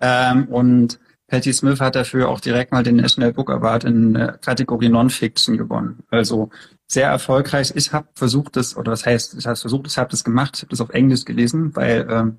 [0.00, 4.32] Ähm, und Patti Smith hat dafür auch direkt mal den National Book Award in der
[4.38, 6.00] Kategorie Non-Fiction gewonnen.
[6.10, 6.50] Also
[6.92, 7.72] sehr erfolgreich.
[7.74, 10.62] Ich habe versucht, das, oder was heißt, ich habe versucht, ich habe das gemacht, ich
[10.62, 12.38] habe das auf Englisch gelesen, weil ähm,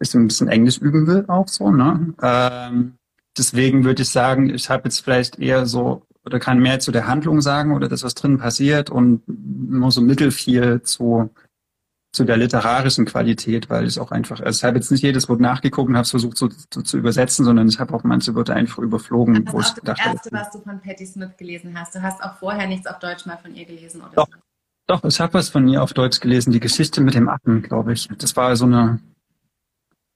[0.00, 1.70] ich ein bisschen Englisch üben will auch so.
[1.70, 2.14] Ne?
[2.22, 2.94] Ähm,
[3.36, 7.08] deswegen würde ich sagen, ich habe jetzt vielleicht eher so oder kann mehr zu der
[7.08, 11.30] Handlung sagen oder das, was drin passiert und nur so mittelfiel zu
[12.12, 15.40] zu der literarischen Qualität, weil ich auch einfach, also ich habe jetzt nicht jedes Wort
[15.40, 18.54] nachgeguckt und habe es versucht so, zu, zu übersetzen, sondern ich habe auch manche Wörter
[18.54, 21.78] einfach überflogen, Das wo ist ich auch das Erste, was du von Patti Smith gelesen
[21.78, 21.94] hast.
[21.94, 24.10] Du hast auch vorher nichts auf Deutsch mal von ihr gelesen, oder?
[24.14, 24.28] Doch.
[24.86, 27.92] Doch, ich habe was von ihr auf Deutsch gelesen, die Geschichte mit dem Affen, glaube
[27.92, 28.08] ich.
[28.18, 28.98] Das war so eine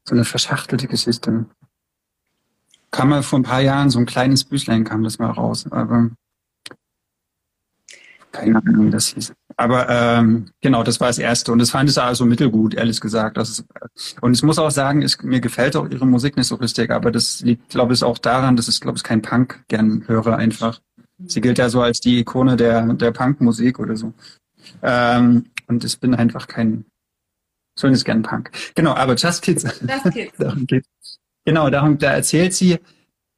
[0.05, 1.47] so eine verschachtelte Geschichte.
[2.91, 6.11] Kam mal vor ein paar Jahren, so ein kleines Büchlein kam das mal raus, aber
[8.31, 9.33] keine Ahnung, wie das hieß.
[9.57, 13.39] Aber ähm, genau, das war das Erste und das fand ich also mittelgut, ehrlich gesagt.
[13.39, 13.65] Ist,
[14.21, 17.11] und ich muss auch sagen, ich, mir gefällt auch ihre Musik nicht so richtig, aber
[17.11, 20.81] das liegt, glaube ich, auch daran, dass ich, glaube ich, kein Punk gern höre einfach.
[21.27, 24.13] Sie gilt ja so als die Ikone der, der Punkmusik oder so.
[24.83, 26.85] Ähm, und ich bin einfach kein,
[27.79, 28.51] so nicht gern Punk.
[28.75, 29.63] Genau, aber Just Kids.
[29.63, 30.33] Das Kids.
[30.39, 30.85] darum geht.
[31.45, 32.79] Genau, darum, da erzählt sie,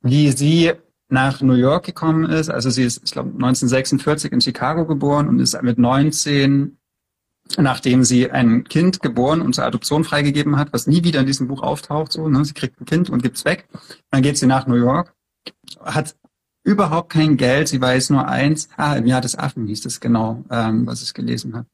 [0.01, 0.73] wie sie
[1.09, 2.51] nach New York gekommen ist.
[2.51, 6.79] Also sie ist, ich glaube, 1946 in Chicago geboren und ist mit 19,
[7.59, 11.49] nachdem sie ein Kind geboren und zur Adoption freigegeben hat, was nie wieder in diesem
[11.49, 12.45] Buch auftaucht, so, ne?
[12.45, 13.69] Sie kriegt ein Kind und gibt's weg.
[14.11, 15.15] Dann geht sie nach New York,
[15.81, 16.17] hat
[16.65, 17.69] überhaupt kein Geld.
[17.69, 18.69] Sie weiß nur eins.
[18.77, 21.69] Ah, im Jahr des Affen hieß es genau, ähm, was ich gelesen habe.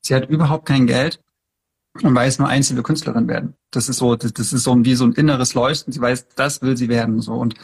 [0.00, 1.20] Sie hat überhaupt kein Geld
[2.02, 3.54] und weiß nur will Künstlerin werden.
[3.70, 5.92] Das ist so, das, das ist so wie so ein inneres Leuchten.
[5.92, 7.34] Sie weiß, das will sie werden, so.
[7.34, 7.54] Und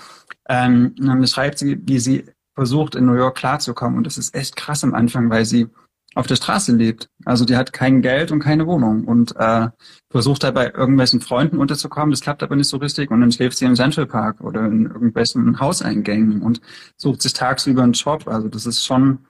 [0.48, 3.98] ähm, dann beschreibt sie, wie sie versucht, in New York klarzukommen.
[3.98, 5.68] Und das ist echt krass am Anfang, weil sie
[6.14, 7.08] auf der Straße lebt.
[7.24, 9.68] Also die hat kein Geld und keine Wohnung und äh,
[10.10, 12.10] versucht da bei irgendwelchen Freunden unterzukommen.
[12.10, 14.86] Das klappt aber nicht so richtig und dann schläft sie im Central Park oder in
[14.86, 16.60] irgendwelchen Hauseingängen und
[16.96, 18.26] sucht sich tagsüber einen Job.
[18.26, 19.20] Also das ist schon,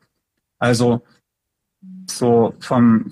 [0.59, 1.03] also
[2.09, 3.11] so vom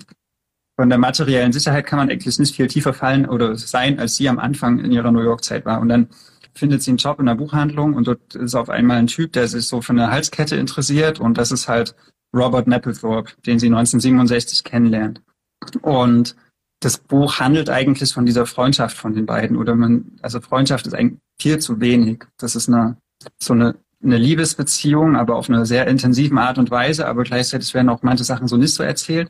[0.79, 4.29] von der materiellen Sicherheit kann man eigentlich nicht viel tiefer fallen oder sein, als sie
[4.29, 5.81] am Anfang in ihrer New York-Zeit war.
[5.81, 6.07] Und dann
[6.53, 9.49] findet sie einen Job in der Buchhandlung und dort ist auf einmal ein Typ, der
[9.49, 11.95] sich so für eine Halskette interessiert und das ist halt
[12.33, 15.21] Robert Mapplethorpe, den sie 1967 kennenlernt.
[15.81, 16.37] Und
[16.79, 20.93] das Buch handelt eigentlich von dieser Freundschaft von den beiden oder man, also Freundschaft ist
[20.93, 22.23] eigentlich viel zu wenig.
[22.37, 22.95] Das ist eine,
[23.37, 27.89] so eine, eine Liebesbeziehung, aber auf eine sehr intensiven Art und Weise, aber gleichzeitig werden
[27.89, 29.29] auch manche Sachen so nicht so erzählt.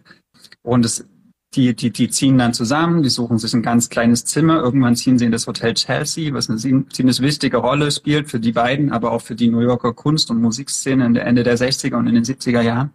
[0.61, 1.07] Und es
[1.55, 4.61] die, die, die ziehen dann zusammen, die suchen sich ein ganz kleines Zimmer.
[4.61, 8.51] Irgendwann ziehen sie in das Hotel Chelsea, was eine ziemlich wichtige Rolle spielt für die
[8.51, 11.95] beiden, aber auch für die New Yorker Kunst- und Musikszene in der Ende der 60er
[11.95, 12.91] und in den 70er Jahren.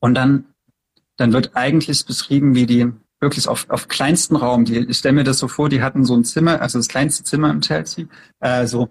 [0.00, 0.46] Und dann,
[1.16, 5.24] dann wird eigentlich beschrieben, wie die wirklich auf, auf kleinsten Raum, die, ich stelle mir
[5.24, 8.06] das so vor, die hatten so ein Zimmer, also das kleinste Zimmer im Chelsea,
[8.40, 8.88] äh, so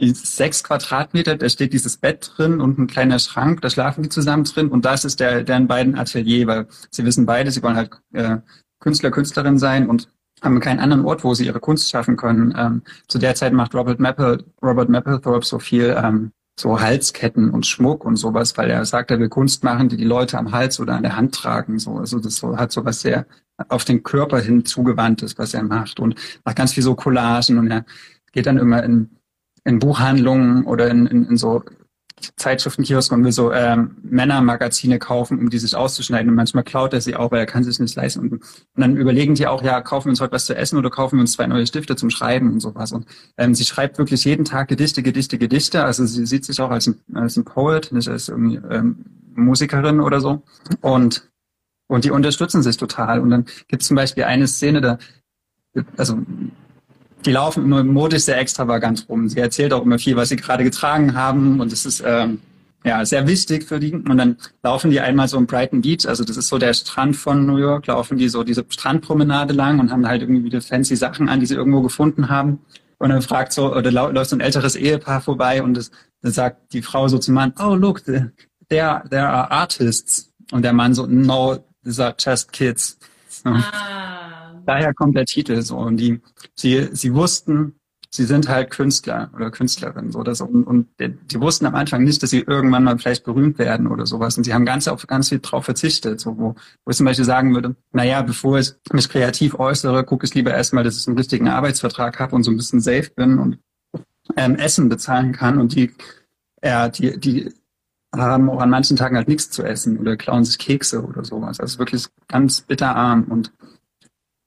[0.00, 4.44] sechs Quadratmeter, da steht dieses Bett drin und ein kleiner Schrank, da schlafen die zusammen
[4.44, 7.90] drin und das ist der, deren beiden Atelier, weil sie wissen beide, sie wollen halt
[8.12, 8.38] äh,
[8.80, 10.08] Künstler, Künstlerin sein und
[10.42, 12.54] haben keinen anderen Ort, wo sie ihre Kunst schaffen können.
[12.56, 17.66] Ähm, zu der Zeit macht Robert Mapple, Robert Mapplethorpe so viel ähm, so Halsketten und
[17.66, 20.78] Schmuck und sowas, weil er sagt, er will Kunst machen, die die Leute am Hals
[20.78, 21.78] oder an der Hand tragen.
[21.78, 23.26] So, also das so, hat so was sehr
[23.68, 27.70] auf den Körper hin zugewandtes, was er macht und macht ganz viel so Collagen und
[27.70, 27.84] er
[28.32, 29.10] geht dann immer in
[29.64, 31.62] in Buchhandlungen oder in, in, in so
[32.36, 36.30] Zeitschriftenkiosken und will so ähm, Männermagazine kaufen, um die sich auszuschneiden.
[36.30, 38.20] Und manchmal klaut er sie auch, weil er kann sich nicht leisten.
[38.20, 38.42] Und, und
[38.76, 41.20] dann überlegen die auch, ja, kaufen wir uns heute was zu essen oder kaufen wir
[41.20, 42.92] uns zwei neue Stifte zum Schreiben und sowas.
[42.92, 45.84] Und ähm, sie schreibt wirklich jeden Tag Gedichte, Gedichte, Gedichte.
[45.84, 50.00] Also sie sieht sich auch als ein, als ein Poet, nicht als irgendwie ähm, Musikerin
[50.00, 50.42] oder so.
[50.80, 51.28] Und
[51.86, 53.20] und die unterstützen sich total.
[53.20, 54.98] Und dann gibt es zum Beispiel eine Szene, da
[55.96, 56.18] also
[57.24, 59.28] die laufen immer modisch sehr extravagant rum.
[59.28, 62.40] Sie erzählt auch immer viel, was sie gerade getragen haben und es ist ähm,
[62.84, 63.92] ja sehr wichtig für die.
[63.92, 67.16] Und dann laufen die einmal so im Brighton Beach, also das ist so der Strand
[67.16, 70.96] von New York, laufen die so diese Strandpromenade lang und haben halt irgendwie wieder fancy
[70.96, 72.60] Sachen an, die sie irgendwo gefunden haben.
[72.98, 75.90] Und dann fragt so, oder läuft so ein älteres Ehepaar vorbei und das,
[76.22, 78.32] dann sagt die Frau so zum Mann, oh look, there,
[78.68, 80.30] there are artists.
[80.52, 82.98] Und der Mann so, no, these are just kids.
[83.28, 83.50] So.
[83.50, 84.23] Ah
[84.66, 85.78] daher kommt der Titel so.
[85.78, 86.20] Und die,
[86.54, 87.74] sie, sie wussten,
[88.10, 90.12] sie sind halt Künstler oder Künstlerin.
[90.12, 93.58] So, das, und, und die wussten am Anfang nicht, dass sie irgendwann mal vielleicht berühmt
[93.58, 94.36] werden oder sowas.
[94.38, 96.20] Und sie haben ganz auf ganz viel drauf verzichtet.
[96.20, 100.26] So, wo, wo ich zum Beispiel sagen würde, naja, bevor ich mich kreativ äußere, gucke
[100.26, 103.38] ich lieber erstmal, dass ich einen richtigen Arbeitsvertrag habe und so ein bisschen safe bin
[103.38, 103.58] und
[104.36, 105.58] ähm, Essen bezahlen kann.
[105.58, 105.92] Und die,
[106.62, 107.52] ja, die, die
[108.14, 111.60] haben auch an manchen Tagen halt nichts zu essen oder klauen sich Kekse oder sowas.
[111.60, 113.52] Also wirklich ganz bitterarm und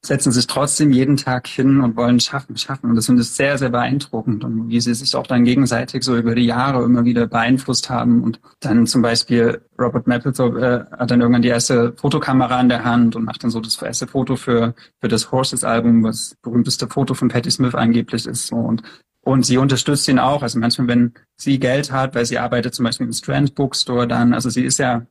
[0.05, 2.89] setzen sich trotzdem jeden Tag hin und wollen schaffen, schaffen.
[2.89, 4.43] Und das finde ich sehr, sehr beeindruckend.
[4.43, 8.23] Und wie sie sich auch dann gegenseitig so über die Jahre immer wieder beeinflusst haben.
[8.23, 12.83] Und dann zum Beispiel Robert Mapplethorpe äh, hat dann irgendwann die erste Fotokamera in der
[12.83, 17.13] Hand und macht dann so das erste Foto für, für das Horses-Album, was berühmteste Foto
[17.13, 18.51] von Patti Smith angeblich ist.
[18.51, 18.83] Und
[19.27, 20.41] und sie unterstützt ihn auch.
[20.41, 24.33] Also manchmal, wenn sie Geld hat, weil sie arbeitet zum Beispiel im Strand Bookstore dann.
[24.33, 25.05] Also sie ist ja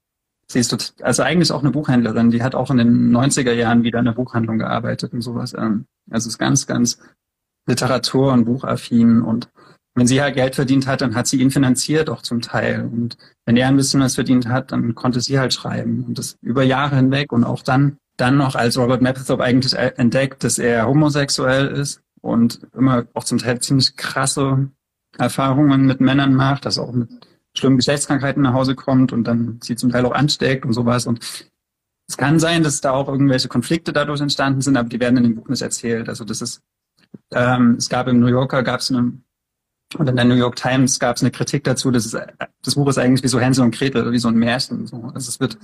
[0.48, 3.98] Sie ist also eigentlich auch eine Buchhändlerin, die hat auch in den 90er Jahren wieder
[3.98, 5.54] in der Buchhandlung gearbeitet und sowas.
[5.54, 6.98] Ähm, also ist ganz, ganz
[7.66, 9.48] Literatur- und Buchaffin und
[9.96, 12.84] wenn sie halt Geld verdient hat, dann hat sie ihn finanziert auch zum Teil.
[12.84, 16.04] Und wenn er ein bisschen was verdient hat, dann konnte sie halt schreiben.
[16.06, 20.44] Und das über Jahre hinweg und auch dann, dann noch als Robert Mapplethorpe eigentlich entdeckt,
[20.44, 24.68] dass er homosexuell ist und immer auch zum Teil ziemlich krasse
[25.16, 27.08] Erfahrungen mit Männern macht, also auch mit
[27.58, 31.06] schlimmen Geschlechtskrankheiten nach Hause kommt und dann sie zum Teil auch ansteckt und sowas.
[31.06, 31.20] Und
[32.08, 35.24] es kann sein, dass da auch irgendwelche Konflikte dadurch entstanden sind, aber die werden in
[35.24, 36.08] dem Buch nicht erzählt.
[36.08, 36.62] Also das ist,
[37.32, 39.12] ähm, es gab im New Yorker, gab es eine,
[39.98, 42.16] oder in der New York Times gab es eine Kritik dazu, dass es,
[42.62, 44.86] das Buch ist eigentlich wie so Hänsel und Gretel, wie so ein Märchen.
[44.86, 45.02] So.
[45.14, 45.58] Also es wird,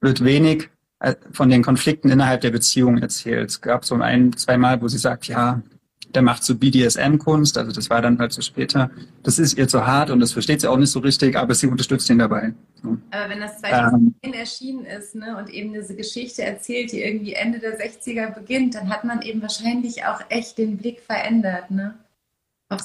[0.00, 3.50] wird wenig äh, von den Konflikten innerhalb der Beziehung erzählt.
[3.50, 5.62] Es gab so ein, zwei Mal, wo sie sagt, ja,
[6.14, 8.90] der macht so BDSM-Kunst, also das war dann halt so später.
[9.22, 11.66] Das ist ihr zu hart und das versteht sie auch nicht so richtig, aber sie
[11.66, 12.54] unterstützt ihn dabei.
[12.82, 17.34] Aber wenn das 2010 ähm, erschienen ist ne, und eben diese Geschichte erzählt, die irgendwie
[17.34, 21.70] Ende der 60er beginnt, dann hat man eben wahrscheinlich auch echt den Blick verändert.
[21.70, 21.94] Ne?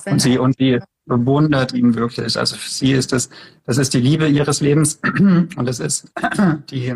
[0.06, 2.38] und sie, und sie bewundert ihn wirklich.
[2.38, 3.30] Also für sie ist das,
[3.66, 6.12] das ist die Liebe ihres Lebens und das ist
[6.70, 6.96] die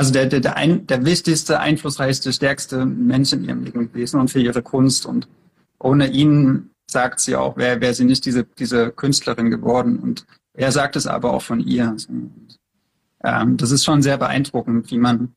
[0.00, 4.30] also der, der, der, ein, der wichtigste, einflussreichste, stärkste Mensch in ihrem Leben gewesen und
[4.30, 5.04] für ihre Kunst.
[5.04, 5.28] Und
[5.78, 9.98] ohne ihn sagt sie auch, wäre wär sie nicht diese, diese Künstlerin geworden.
[9.98, 11.94] Und er sagt es aber auch von ihr.
[13.22, 15.34] Ähm, das ist schon sehr beeindruckend, wie man,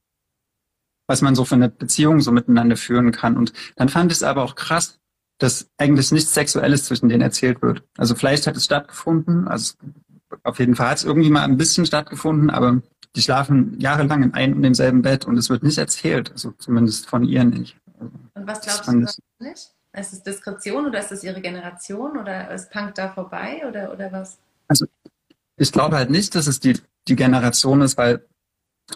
[1.08, 3.36] was man so für eine Beziehung so miteinander führen kann.
[3.36, 4.98] Und dann fand ich es aber auch krass,
[5.40, 7.84] dass eigentlich nichts Sexuelles zwischen denen erzählt wird.
[7.98, 9.74] Also vielleicht hat es stattgefunden, also
[10.44, 12.82] auf jeden Fall hat es irgendwie mal ein bisschen stattgefunden, aber
[13.16, 17.08] die schlafen jahrelang in einem und demselben Bett und es wird nicht erzählt, also zumindest
[17.08, 17.78] von ihr nicht.
[18.00, 19.72] und was glaubst du das nicht?
[19.96, 24.12] Ist es Diskretion oder ist es ihre Generation oder ist Punk da vorbei oder, oder
[24.12, 24.40] was?
[24.68, 24.88] Also
[25.56, 28.26] ich glaube halt nicht, dass es die, die Generation ist, weil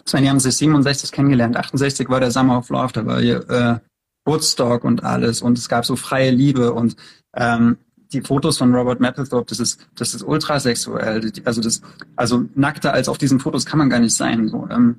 [0.04, 3.20] ich meine, die haben sich 67 kennengelernt, 68 war der Summer of Love, da war
[3.20, 3.78] hier äh,
[4.26, 6.96] Woodstock und alles und es gab so freie Liebe und
[7.34, 7.78] ähm,
[8.12, 11.30] die Fotos von Robert Mapplethorpe, das ist, das ist ultrasexuell.
[11.44, 11.82] Also das,
[12.16, 14.48] also nackter als auf diesen Fotos kann man gar nicht sein.
[14.48, 14.96] So, ähm,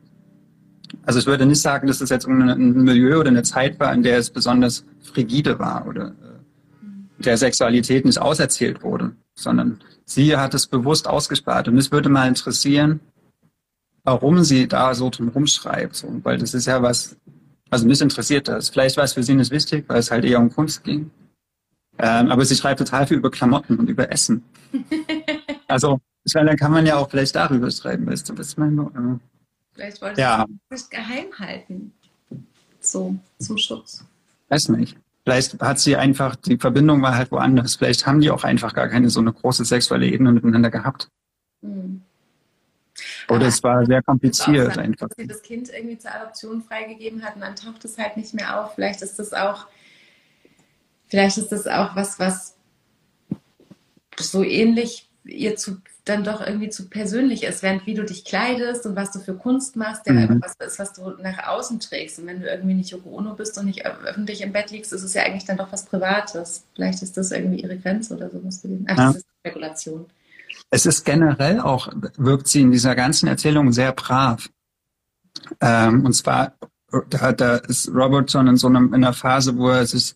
[1.03, 4.03] also ich würde nicht sagen, dass das jetzt ein Milieu oder eine Zeit war, in
[4.03, 10.53] der es besonders frigide war oder äh, der Sexualität nicht auserzählt wurde, sondern sie hat
[10.53, 11.67] es bewusst ausgespart.
[11.67, 12.99] Und es würde mal interessieren,
[14.03, 15.95] warum sie da so drum rumschreibt.
[15.95, 17.17] So, weil das ist ja was,
[17.69, 18.69] also mich interessiert das.
[18.69, 21.11] Vielleicht war es für sie nicht wichtig, weil es halt eher um Kunst ging.
[21.99, 24.43] Ähm, aber sie schreibt total viel über Klamotten und über Essen.
[25.67, 28.81] also, ich meine, dann kann man ja auch vielleicht darüber schreiben, weißt du, was meine?
[28.83, 30.45] Äh, vielleicht wollte ja.
[30.47, 31.93] sie es geheim halten.
[32.79, 34.05] So, zum Schutz.
[34.47, 34.97] Weiß nicht.
[35.25, 37.75] Vielleicht hat sie einfach, die Verbindung war halt woanders.
[37.75, 41.09] Vielleicht haben die auch einfach gar keine so eine große sexuelle Ebene miteinander gehabt.
[41.62, 42.01] Mhm.
[43.29, 45.09] Oder es war sehr kompliziert sein, einfach.
[45.09, 48.33] Dass sie das Kind irgendwie zur Adoption freigegeben hat und dann taucht es halt nicht
[48.33, 48.75] mehr auf.
[48.75, 49.67] Vielleicht ist das auch
[51.09, 52.55] vielleicht ist das auch was, was
[54.17, 58.85] so ähnlich ihr zu, dann doch irgendwie zu persönlich ist, während wie du dich kleidest
[58.85, 60.41] und was du für Kunst machst, der mhm.
[60.41, 62.19] was ist, was du nach außen trägst.
[62.19, 65.03] Und wenn du irgendwie nicht Yoko Ono bist und nicht öffentlich im Bett liegst, ist
[65.03, 66.63] es ja eigentlich dann doch was Privates.
[66.75, 68.41] Vielleicht ist das irgendwie ihre Grenze oder so.
[68.87, 69.07] Ach, ja.
[69.07, 70.05] das ist Spekulation.
[70.71, 74.49] Es ist generell auch, wirkt sie in dieser ganzen Erzählung sehr brav.
[75.61, 76.53] Ähm, und zwar,
[77.09, 80.15] da, da ist Robert schon in so einem, in einer Phase, wo er sich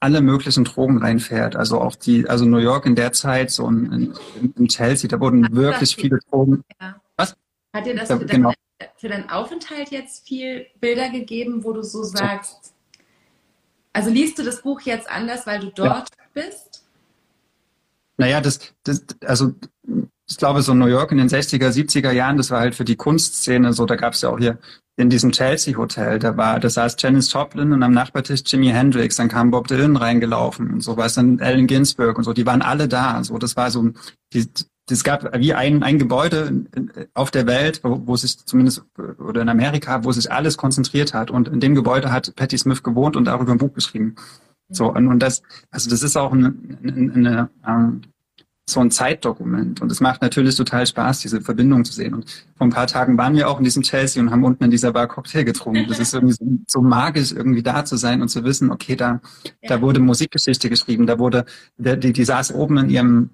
[0.00, 1.56] alle möglichen Drogen reinfährt.
[1.56, 5.20] Also auch die, also New York in der Zeit, so in, in, in Chelsea, da
[5.20, 6.62] wurden Hat wirklich viele Drogen.
[6.80, 7.00] Ja.
[7.16, 7.36] Was?
[7.72, 8.52] Hat dir das da, für, genau.
[8.78, 12.74] dein, für deinen Aufenthalt jetzt viel Bilder gegeben, wo du so sagst,
[13.92, 16.24] also liest du das Buch jetzt anders, weil du dort ja.
[16.34, 16.84] bist?
[18.18, 19.54] Naja, das, das, also
[20.28, 22.96] ich glaube, so New York in den 60er, 70er Jahren, das war halt für die
[22.96, 24.58] Kunstszene so, da gab es ja auch hier
[24.96, 29.16] in diesem Chelsea Hotel, da war, da saß Janis Joplin und am Nachbartisch Jimi Hendrix,
[29.16, 32.62] dann kam Bob Dylan reingelaufen und so, was dann Allen Ginsberg und so, die waren
[32.62, 33.90] alle da, so, das war so,
[34.32, 34.48] die,
[34.88, 36.64] es gab wie ein, ein Gebäude
[37.12, 38.84] auf der Welt, wo, wo sich zumindest,
[39.18, 42.82] oder in Amerika, wo sich alles konzentriert hat und in dem Gebäude hat Patti Smith
[42.82, 44.14] gewohnt und darüber ein Buch geschrieben.
[44.68, 48.00] So, und, und das, also das ist auch eine, eine, eine ähm,
[48.68, 49.80] so ein Zeitdokument.
[49.80, 52.14] Und es macht natürlich total Spaß, diese Verbindung zu sehen.
[52.14, 54.70] Und vor ein paar Tagen waren wir auch in diesem Chelsea und haben unten in
[54.72, 55.86] dieser Bar Cocktail getrunken.
[55.88, 59.20] Das ist irgendwie so, so magisch, irgendwie da zu sein und zu wissen, okay, da,
[59.44, 59.68] ja.
[59.68, 61.44] da wurde Musikgeschichte geschrieben, da wurde,
[61.78, 63.30] die, die saß oben in ihrem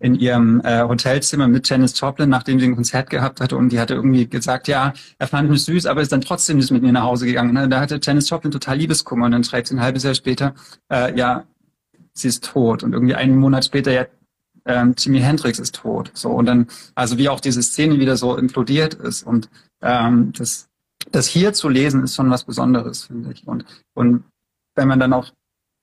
[0.00, 3.80] in ihrem äh, Hotelzimmer mit Janis Joplin, nachdem sie ein Konzert gehabt hatte und die
[3.80, 6.92] hatte irgendwie gesagt, ja, er fand mich süß, aber ist dann trotzdem nicht mit mir
[6.92, 7.54] nach Hause gegangen.
[7.54, 7.68] Ne?
[7.68, 10.54] Da hatte Janis Joplin total Liebeskummer und dann schreibt sie ein halbes Jahr später,
[10.90, 11.44] äh, ja,
[12.12, 14.04] sie ist tot und irgendwie einen Monat später, ja,
[14.66, 16.10] ähm, Jimi Hendrix ist tot.
[16.14, 19.48] So und dann, also wie auch diese Szene wieder so implodiert ist und
[19.82, 20.68] ähm, das,
[21.10, 23.46] das hier zu lesen ist schon was Besonderes, finde ich.
[23.46, 24.24] Und und
[24.74, 25.32] wenn man dann auch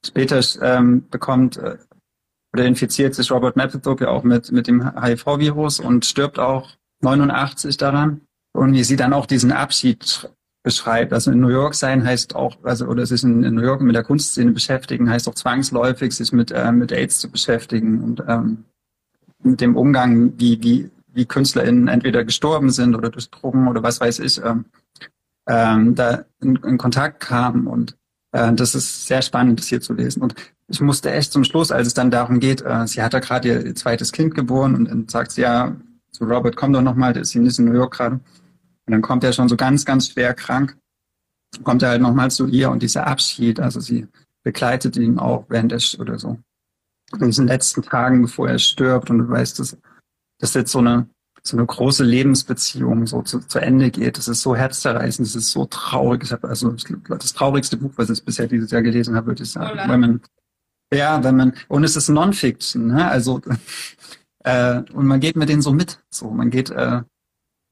[0.06, 1.78] später ähm, bekommt äh,
[2.54, 7.78] oder infiziert sich Robert Mapplethorpe ja auch mit mit dem HIV-Virus und stirbt auch 89
[7.78, 8.22] daran
[8.54, 10.30] und wie sie dann auch diesen Abschied
[10.63, 11.13] beschreibt.
[11.13, 13.95] Also in New York sein heißt auch, also oder sich in, in New York mit
[13.95, 18.65] der Kunstszene beschäftigen, heißt auch zwangsläufig sich mit äh, mit AIDS zu beschäftigen und ähm,
[19.43, 24.00] mit dem Umgang, wie, wie, wie KünstlerInnen entweder gestorben sind oder durch Drogen oder was
[24.00, 24.65] weiß ich, ähm,
[25.47, 27.67] ähm, da in, in Kontakt kamen.
[27.67, 27.97] Und
[28.32, 30.21] äh, das ist sehr spannend, das hier zu lesen.
[30.21, 30.36] Und
[30.68, 33.47] ich musste echt zum Schluss, als es dann darum geht, äh, sie hat da gerade
[33.49, 35.76] ihr zweites Kind geboren und dann sagt sie, ja,
[36.12, 38.20] zu Robert, komm doch nochmal, der ist nicht in New York gerade.
[38.92, 40.78] Und dann kommt er schon so ganz, ganz schwer krank.
[41.64, 44.06] Kommt er halt nochmal zu ihr und dieser Abschied, also sie
[44.44, 46.38] begleitet ihn auch während der, oder so,
[47.14, 49.10] in diesen letzten Tagen, bevor er stirbt.
[49.10, 49.78] Und du weißt, dass,
[50.39, 51.08] dass jetzt so eine,
[51.42, 54.18] so eine große Lebensbeziehung so zu, zu Ende geht.
[54.18, 56.24] Das ist so herzzerreißend, das ist so traurig.
[56.24, 56.76] Ich habe also
[57.08, 59.80] das traurigste Buch, was ich bisher dieses Jahr gelesen habe, würde ich sagen.
[59.88, 60.22] Weil man,
[60.94, 63.10] ja, wenn man, und es ist Non-Fiction, ne?
[63.10, 63.39] Also,
[64.39, 66.04] äh, und man geht mit denen so mit.
[66.10, 67.04] So, man geht äh,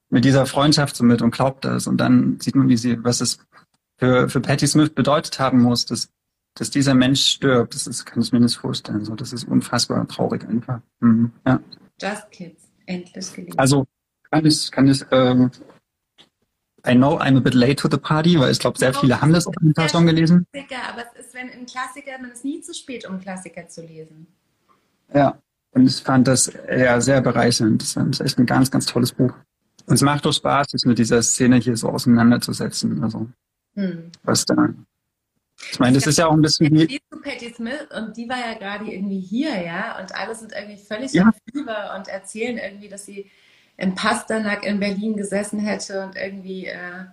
[0.10, 1.88] mit dieser Freundschaft so mit und glaubt das.
[1.88, 3.40] Und dann sieht man, wie sie, was es
[3.98, 6.10] für, für Patti Smith bedeutet haben muss, dass
[6.56, 9.06] dass dieser Mensch stirbt, das ist, kann ich mir nicht vorstellen.
[9.06, 10.82] So, das ist unfassbar traurig einfach.
[11.00, 11.60] Mhm, ja.
[12.02, 13.58] Just Kids, endlich gelesen.
[13.58, 13.86] Also
[14.30, 15.52] kann ich, kann ich, ähm,
[16.88, 19.34] I know I'm a bit late to the party, weil ich glaube, sehr viele haben
[19.34, 20.46] das auch schon gelesen.
[20.52, 23.82] Klassiker, aber es ist, wenn ein Klassiker, man ist nie zu spät, um Klassiker zu
[23.82, 24.28] lesen.
[25.14, 25.40] Ja,
[25.72, 27.82] und ich fand das ja sehr bereichernd.
[27.82, 29.34] Das ist echt ein ganz, ganz tolles Buch.
[29.90, 33.04] Und es macht doch Spaß, sich mit dieser Szene hier so auseinanderzusetzen.
[33.04, 33.28] Also,
[33.76, 34.12] hm.
[34.24, 34.70] was da.
[35.72, 37.00] Ich meine, das ist ja auch ein bisschen wie.
[37.12, 40.78] zu Patti Smith und die war ja gerade irgendwie hier, ja, und alle sind irgendwie
[40.78, 41.32] völlig ja.
[41.52, 43.30] Fieber und erzählen irgendwie, dass sie
[43.78, 47.06] im Pasternak in Berlin gesessen hätte und irgendwie äh,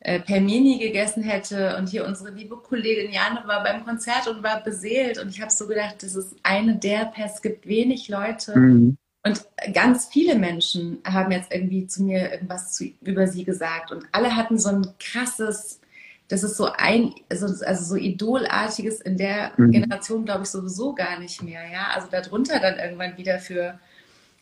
[0.00, 4.62] äh, Permini gegessen hätte und hier unsere liebe Kollegin Jane war beim Konzert und war
[4.62, 8.58] beseelt und ich habe so gedacht, das ist eine der Pest, es gibt wenig Leute
[8.58, 8.98] mhm.
[9.24, 14.04] Und ganz viele Menschen haben jetzt irgendwie zu mir irgendwas zu, über sie gesagt und
[14.12, 15.80] alle hatten so ein krasses,
[16.28, 19.70] das ist so ein, also, also so idolartiges in der mhm.
[19.70, 23.78] Generation glaube ich sowieso gar nicht mehr, ja, also darunter dann irgendwann wieder für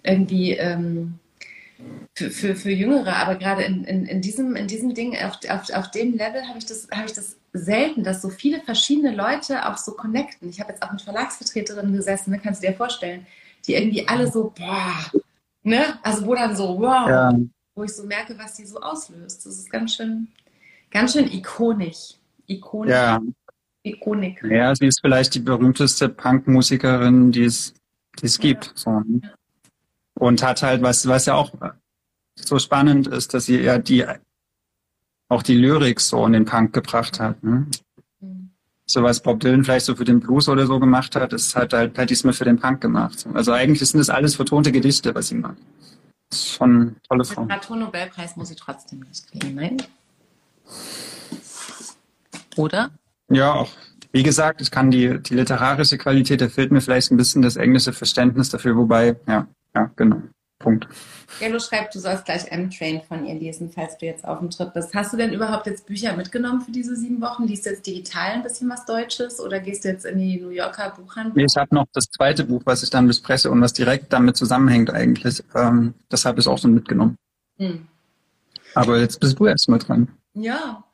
[0.02, 1.18] irgendwie ähm,
[2.14, 5.70] für, für, für Jüngere, aber gerade in, in, in, diesem, in diesem Ding, auf, auf,
[5.70, 9.66] auf dem Level habe ich, das, hab ich das selten, dass so viele verschiedene Leute
[9.68, 10.48] auch so connecten.
[10.48, 13.26] Ich habe jetzt auch mit Verlagsvertreterinnen gesessen, ne, kannst du dir vorstellen,
[13.66, 15.10] die irgendwie alle so, boah,
[15.62, 15.98] ne?
[16.02, 17.38] Also wo dann so, wow, ja.
[17.74, 19.46] wo ich so merke, was die so auslöst.
[19.46, 20.28] Das ist ganz schön,
[20.90, 22.14] ganz schön ikonisch.
[22.46, 22.92] Ikonisch.
[22.92, 23.20] Ja.
[23.82, 24.42] Ikonik.
[24.44, 27.74] Ja, sie ist vielleicht die berühmteste Punkmusikerin, die es,
[28.20, 28.66] die es gibt.
[28.66, 28.72] Ja.
[28.74, 28.90] So.
[29.00, 29.32] Ne?
[30.14, 31.52] Und hat halt, was, was ja auch
[32.34, 34.04] so spannend ist, dass sie ja die,
[35.28, 37.42] auch die Lyrik so in den Punk gebracht hat.
[37.42, 37.66] Ne?
[38.90, 41.72] So was Bob Dylan vielleicht so für den Blues oder so gemacht hat, das hat
[41.72, 43.24] halt Patti Smith für den Punk gemacht.
[43.34, 45.58] Also eigentlich sind das alles vertonte Gedichte, was sie macht.
[46.28, 47.42] Das ist schon eine tolle Frau.
[47.42, 49.76] Literatur-Nobelpreis muss sie trotzdem nicht kriegen, nein?
[52.56, 52.90] Oder?
[53.28, 53.70] Ja, auch.
[54.10, 57.54] Wie gesagt, ich kann die, die literarische Qualität, da fehlt mir vielleicht ein bisschen das
[57.54, 60.20] englische Verständnis dafür, wobei, ja, ja, genau.
[60.58, 60.88] Punkt.
[61.38, 64.72] Jello schreibt, du sollst gleich M-Train von ihr lesen, falls du jetzt auf dem Trip
[64.74, 64.94] bist.
[64.94, 67.44] Hast du denn überhaupt jetzt Bücher mitgenommen für diese sieben Wochen?
[67.44, 70.50] Liest du jetzt digital ein bisschen was Deutsches oder gehst du jetzt in die New
[70.50, 71.38] Yorker Buchhandlung?
[71.38, 74.90] Ich habe noch das zweite Buch, was ich dann bespreche und was direkt damit zusammenhängt
[74.90, 75.42] eigentlich.
[75.54, 77.16] Ähm, das habe ich auch schon mitgenommen.
[77.58, 77.86] Hm.
[78.74, 80.08] Aber jetzt bist du erst mal dran.
[80.34, 80.84] Ja,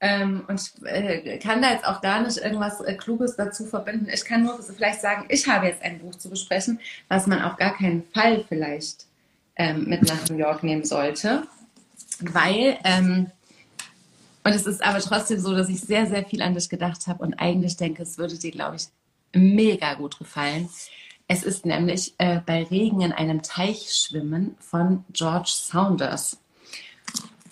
[0.00, 4.08] ähm, und ich äh, kann da jetzt auch gar nicht irgendwas äh, Kluges dazu verbinden.
[4.12, 6.78] Ich kann nur vielleicht sagen, ich habe jetzt ein Buch zu besprechen,
[7.08, 9.06] was man auf gar keinen Fall vielleicht
[9.56, 11.42] ähm, mit nach New York nehmen sollte.
[12.20, 13.30] Weil, ähm,
[14.44, 17.22] und es ist aber trotzdem so, dass ich sehr, sehr viel an dich gedacht habe
[17.22, 18.88] und eigentlich denke, es würde dir, glaube ich,
[19.34, 20.68] mega gut gefallen.
[21.26, 26.38] Es ist nämlich äh, bei Regen in einem Teich schwimmen von George Saunders.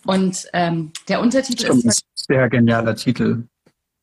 [0.05, 3.45] Und ähm, der Untertitel Stimmt, ist sehr genialer Titel.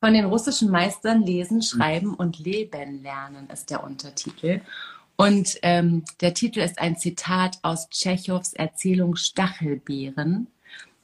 [0.02, 4.62] Von den russischen Meistern lesen, schreiben und leben lernen ist der Untertitel.
[5.20, 10.46] Und ähm, der Titel ist ein Zitat aus Tschechows Erzählung Stachelbeeren.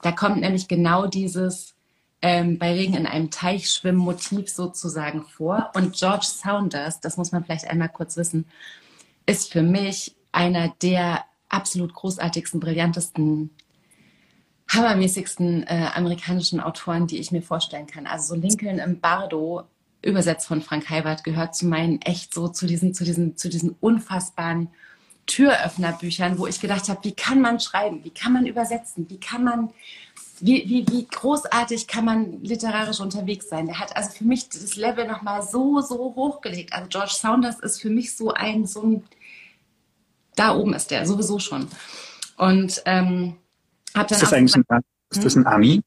[0.01, 1.75] Da kommt nämlich genau dieses
[2.23, 5.69] ähm, bei Regen in einem Teich schwimmen Motiv sozusagen vor.
[5.75, 8.45] Und George Saunders, das muss man vielleicht einmal kurz wissen,
[9.27, 13.51] ist für mich einer der absolut großartigsten, brillantesten
[14.67, 18.07] hammermäßigsten äh, amerikanischen Autoren, die ich mir vorstellen kann.
[18.07, 19.65] Also so Lincoln im Bardo,
[20.01, 23.75] übersetzt von Frank Heibert, gehört zu meinen echt so zu diesen, zu diesen, zu diesen
[23.79, 24.69] unfassbaren
[25.25, 29.43] Türöffnerbüchern, wo ich gedacht habe, wie kann man schreiben, wie kann man übersetzen, wie kann
[29.43, 29.69] man,
[30.39, 33.65] wie, wie, wie großartig kann man literarisch unterwegs sein.
[33.67, 36.73] Der hat also für mich das Level nochmal so, so hochgelegt.
[36.73, 39.03] Also George Saunders ist für mich so ein, so ein,
[40.35, 41.67] da oben ist der, sowieso schon.
[42.37, 43.35] Und ähm,
[43.93, 45.47] hab dann ist das eigentlich ein, ist das ein hm?
[45.47, 45.81] Ami?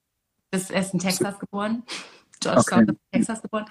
[0.51, 1.85] Das, er ist in Texas geboren.
[2.41, 2.87] George okay.
[3.13, 3.67] Texas geboren.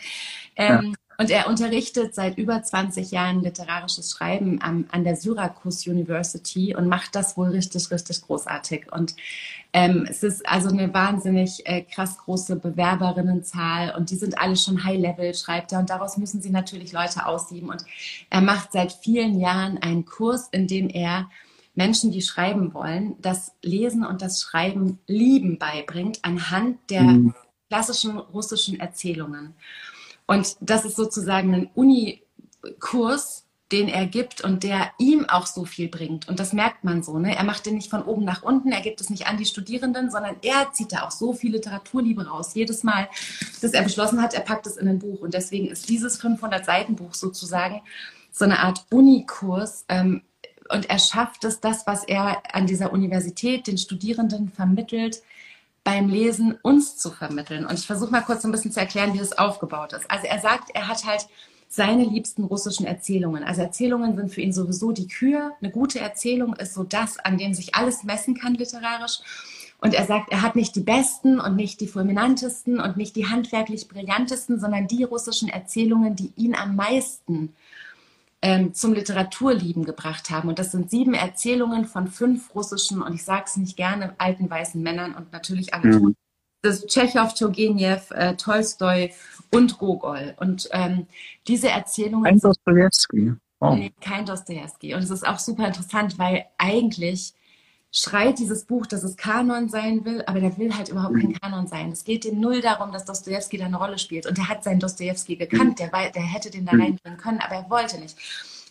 [0.56, 0.94] Ähm, ja.
[1.20, 6.88] Und er unterrichtet seit über 20 Jahren literarisches Schreiben am, an der Syracuse University und
[6.88, 8.90] macht das wohl richtig, richtig großartig.
[8.94, 9.18] Und
[9.74, 14.86] ähm, es ist also eine wahnsinnig äh, krass große Bewerberinnenzahl und die sind alle schon
[14.86, 15.80] High-Level, schreibt er.
[15.80, 17.70] Und daraus müssen sie natürlich Leute aussieben.
[17.70, 17.84] Und
[18.30, 21.30] er macht seit vielen Jahren einen Kurs, in dem er
[21.76, 27.34] Menschen, die schreiben wollen, das Lesen und das Schreiben lieben beibringt anhand der mhm.
[27.70, 29.56] Klassischen russischen Erzählungen.
[30.26, 35.90] Und das ist sozusagen ein Unikurs, den er gibt und der ihm auch so viel
[35.90, 36.28] bringt.
[36.28, 37.20] Und das merkt man so.
[37.20, 37.36] Ne?
[37.36, 40.10] Er macht den nicht von oben nach unten, er gibt es nicht an die Studierenden,
[40.10, 42.56] sondern er zieht da auch so viel Literaturliebe raus.
[42.56, 43.08] Jedes Mal,
[43.62, 45.22] dass er beschlossen hat, er packt es in ein Buch.
[45.22, 47.82] Und deswegen ist dieses 500-Seiten-Buch sozusagen
[48.32, 50.24] so eine Art Unikurs, ähm,
[50.72, 55.24] und er schafft es, das, was er an dieser Universität den Studierenden vermittelt,
[55.90, 57.66] beim Lesen uns zu vermitteln.
[57.66, 60.10] Und ich versuche mal kurz ein bisschen zu erklären, wie das aufgebaut ist.
[60.10, 61.28] Also er sagt, er hat halt
[61.68, 63.44] seine liebsten russischen Erzählungen.
[63.44, 65.54] Also Erzählungen sind für ihn sowieso die Kür.
[65.60, 69.20] Eine gute Erzählung ist so das, an dem sich alles messen kann literarisch.
[69.82, 73.28] Und er sagt, er hat nicht die besten und nicht die fulminantesten und nicht die
[73.28, 77.56] handwerklich brillantesten, sondern die russischen Erzählungen, die ihn am meisten
[78.42, 80.50] ähm, zum Literaturlieben gebracht haben.
[80.50, 84.50] Und das sind sieben Erzählungen von fünf russischen, und ich sage es nicht gerne, alten
[84.50, 86.16] weißen Männern und natürlich alle mhm.
[86.62, 89.14] Das ist Tschechow, Turgenev, äh, Tolstoi
[89.52, 90.36] und Gogol.
[90.40, 91.08] Und ähm,
[91.48, 92.26] diese Erzählungen.
[92.26, 93.34] Kein Dostoevsky.
[93.62, 93.76] Oh.
[93.76, 94.94] Nee, kein Dostoevsky.
[94.94, 97.34] Und es ist auch super interessant, weil eigentlich
[97.92, 101.40] schreit dieses Buch, dass es Kanon sein will, aber der will halt überhaupt kein mhm.
[101.40, 101.92] Kanon sein.
[101.92, 104.28] Es geht ihm null darum, dass Dostoevsky da eine Rolle spielt.
[104.28, 105.90] Und er hat seinen Dostoevsky gekannt, mhm.
[105.92, 106.82] der, der hätte den da mhm.
[106.82, 108.16] reinbringen können, aber er wollte nicht.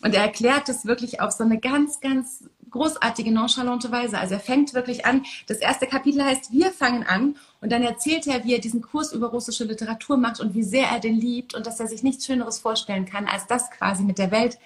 [0.03, 4.19] Und er erklärt es wirklich auf so eine ganz, ganz großartige, nonchalante Weise.
[4.19, 5.25] Also er fängt wirklich an.
[5.47, 7.37] Das erste Kapitel heißt, wir fangen an.
[7.61, 10.87] Und dann erzählt er, wie er diesen Kurs über russische Literatur macht und wie sehr
[10.89, 14.19] er den liebt und dass er sich nichts Schöneres vorstellen kann, als das quasi mit
[14.19, 14.59] der Welt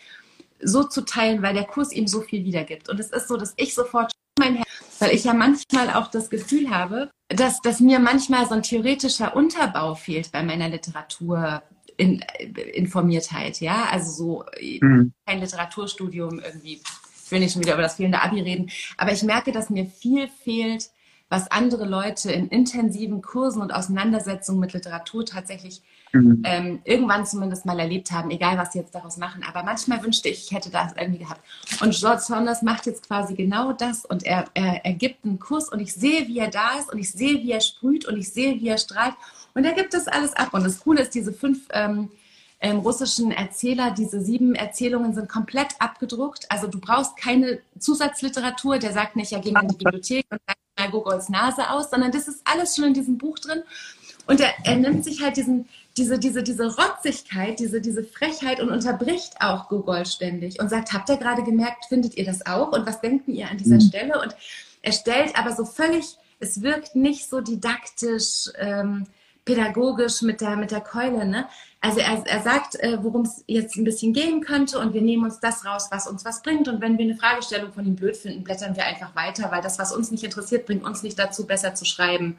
[0.60, 2.90] so zu teilen, weil der Kurs ihm so viel wiedergibt.
[2.90, 4.68] Und es ist so, dass ich sofort mein Herz,
[4.98, 9.36] weil ich ja manchmal auch das Gefühl habe, dass, dass mir manchmal so ein theoretischer
[9.36, 11.62] Unterbau fehlt bei meiner Literatur.
[11.98, 12.24] In,
[12.72, 14.44] Informiertheit, ja, also so
[14.80, 15.12] mhm.
[15.26, 16.80] kein Literaturstudium irgendwie.
[17.24, 19.86] Ich will nicht schon wieder über das fehlende Abi reden, aber ich merke, dass mir
[19.86, 20.90] viel fehlt,
[21.28, 25.82] was andere Leute in intensiven Kursen und Auseinandersetzungen mit Literatur tatsächlich
[26.12, 26.42] mhm.
[26.44, 29.42] ähm, irgendwann zumindest mal erlebt haben, egal was sie jetzt daraus machen.
[29.48, 31.40] Aber manchmal wünschte ich, ich hätte das irgendwie gehabt.
[31.80, 35.68] Und George Saunders macht jetzt quasi genau das und er, er, er gibt einen Kurs
[35.68, 38.32] und ich sehe, wie er da ist und ich sehe, wie er sprüht und ich
[38.32, 39.14] sehe, wie er strahlt
[39.54, 40.54] und er gibt das alles ab.
[40.54, 42.10] Und das Coole ist, diese fünf ähm,
[42.60, 46.46] ähm, russischen Erzähler, diese sieben Erzählungen sind komplett abgedruckt.
[46.48, 50.40] Also du brauchst keine Zusatzliteratur, der sagt nicht, ja, geh mal in die Bibliothek und
[50.78, 53.62] mal Gogols Nase aus, sondern das ist alles schon in diesem Buch drin.
[54.26, 58.70] Und er, er nimmt sich halt diesen, diese, diese, diese Rotzigkeit, diese, diese Frechheit und
[58.70, 62.72] unterbricht auch Gogol ständig und sagt, habt ihr gerade gemerkt, findet ihr das auch?
[62.72, 63.80] Und was denkt ihr an dieser mhm.
[63.80, 64.20] Stelle?
[64.20, 64.34] Und
[64.80, 69.06] er stellt aber so völlig, es wirkt nicht so didaktisch, ähm,
[69.44, 71.26] pädagogisch mit der, mit der Keule.
[71.26, 71.46] Ne?
[71.80, 75.24] Also er, er sagt, äh, worum es jetzt ein bisschen gehen könnte und wir nehmen
[75.24, 76.68] uns das raus, was uns was bringt.
[76.68, 79.80] Und wenn wir eine Fragestellung von ihm blöd finden, blättern wir einfach weiter, weil das,
[79.80, 82.38] was uns nicht interessiert, bringt uns nicht dazu, besser zu schreiben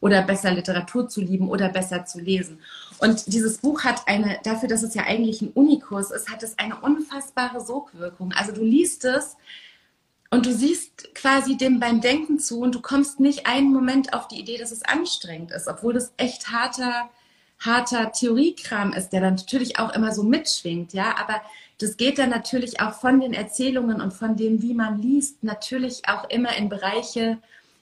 [0.00, 2.60] oder besser Literatur zu lieben oder besser zu lesen.
[2.98, 6.58] Und dieses Buch hat eine, dafür, dass es ja eigentlich ein Unikurs ist, hat es
[6.58, 8.32] eine unfassbare Sogwirkung.
[8.32, 9.36] Also du liest es
[10.30, 14.28] und du siehst quasi dem beim Denken zu und du kommst nicht einen Moment auf
[14.28, 17.08] die Idee, dass es anstrengend ist, obwohl das echt harter,
[17.58, 21.40] harter Theoriekram ist, der dann natürlich auch immer so mitschwingt, ja, aber
[21.78, 26.08] das geht dann natürlich auch von den Erzählungen und von dem, wie man liest, natürlich
[26.08, 27.38] auch immer in Bereiche,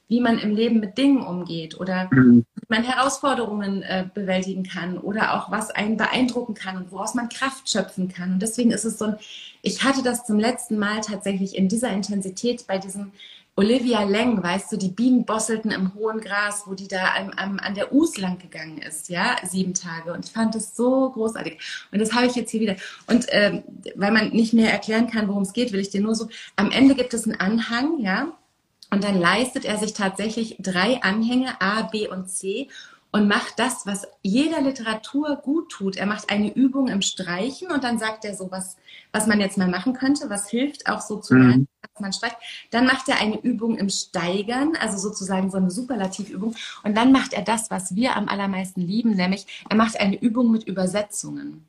[0.08, 2.44] wie man im Leben mit Dingen umgeht oder mhm.
[2.54, 7.28] wie man Herausforderungen äh, bewältigen kann oder auch was einen beeindrucken kann und woraus man
[7.28, 8.34] Kraft schöpfen kann.
[8.34, 9.16] Und deswegen ist es so ein,
[9.62, 13.12] ich hatte das zum letzten Mal tatsächlich in dieser Intensität bei diesem
[13.58, 17.58] Olivia Leng, weißt du, die Bienen bosselten im hohen Gras, wo die da am, am,
[17.58, 20.12] an der Us lang gegangen ist, ja, sieben Tage.
[20.12, 21.58] Und ich fand das so großartig.
[21.90, 22.76] Und das habe ich jetzt hier wieder.
[23.06, 23.62] Und ähm,
[23.94, 26.70] weil man nicht mehr erklären kann, worum es geht, will ich dir nur so, am
[26.70, 28.36] Ende gibt es einen Anhang, ja,
[28.96, 32.68] und dann leistet er sich tatsächlich drei Anhänge A, B und C
[33.10, 35.96] und macht das, was jeder Literatur gut tut.
[35.96, 38.78] Er macht eine Übung im Streichen und dann sagt er so, was,
[39.12, 41.40] was man jetzt mal machen könnte, was hilft auch so zu mhm.
[41.42, 42.36] lernen, was man streicht.
[42.70, 46.54] Dann macht er eine Übung im Steigern, also sozusagen so eine Superlativübung.
[46.82, 50.50] Und dann macht er das, was wir am allermeisten lieben, nämlich er macht eine Übung
[50.50, 51.66] mit Übersetzungen.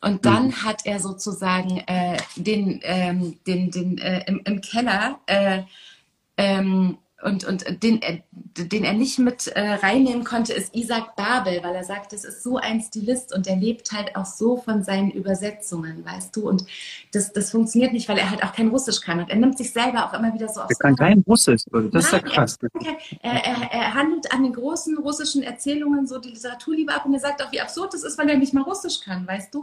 [0.00, 0.62] Und dann mhm.
[0.64, 5.62] hat er sozusagen äh, den, ähm, den, den äh, im, im Keller äh,
[6.36, 8.00] ähm, und, und den,
[8.56, 12.42] den er nicht mit äh, reinnehmen konnte, ist Isaac Babel, weil er sagt, das ist
[12.42, 16.48] so ein Stilist und er lebt halt auch so von seinen Übersetzungen, weißt du?
[16.48, 16.64] Und
[17.12, 19.20] das, das funktioniert nicht, weil er halt auch kein Russisch kann.
[19.20, 20.70] Und er nimmt sich selber auch immer wieder so aus.
[20.70, 22.58] Er kann kein Russisch, das ist ja krass.
[23.22, 27.20] Er, er, er, handelt an den großen russischen Erzählungen so die Literaturliebe ab und er
[27.20, 29.60] sagt auch, wie absurd das ist, weil er nicht mal Russisch kann, weißt du?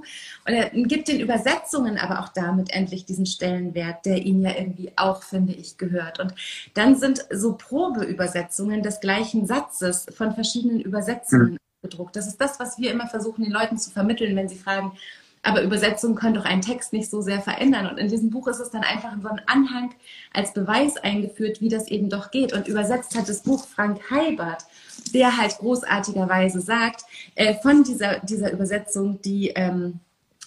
[0.48, 4.92] Und er gibt den Übersetzungen aber auch damit endlich diesen Stellenwert, der ihm ja irgendwie
[4.96, 6.20] auch, finde ich, gehört.
[6.20, 6.34] Und
[6.74, 11.58] dann sind so so Probeübersetzungen des gleichen Satzes von verschiedenen Übersetzungen mhm.
[11.82, 12.16] gedruckt.
[12.16, 14.94] Das ist das, was wir immer versuchen, den Leuten zu vermitteln, wenn sie fragen,
[15.42, 17.88] aber Übersetzungen können doch einen Text nicht so sehr verändern.
[17.88, 19.96] Und in diesem Buch ist es dann einfach in so einem Anhang
[20.34, 22.52] als Beweis eingeführt, wie das eben doch geht.
[22.52, 24.66] Und übersetzt hat das Buch Frank Heibert,
[25.14, 27.04] der halt großartigerweise sagt,
[27.36, 30.02] äh, von dieser, dieser Übersetzung, die ähm,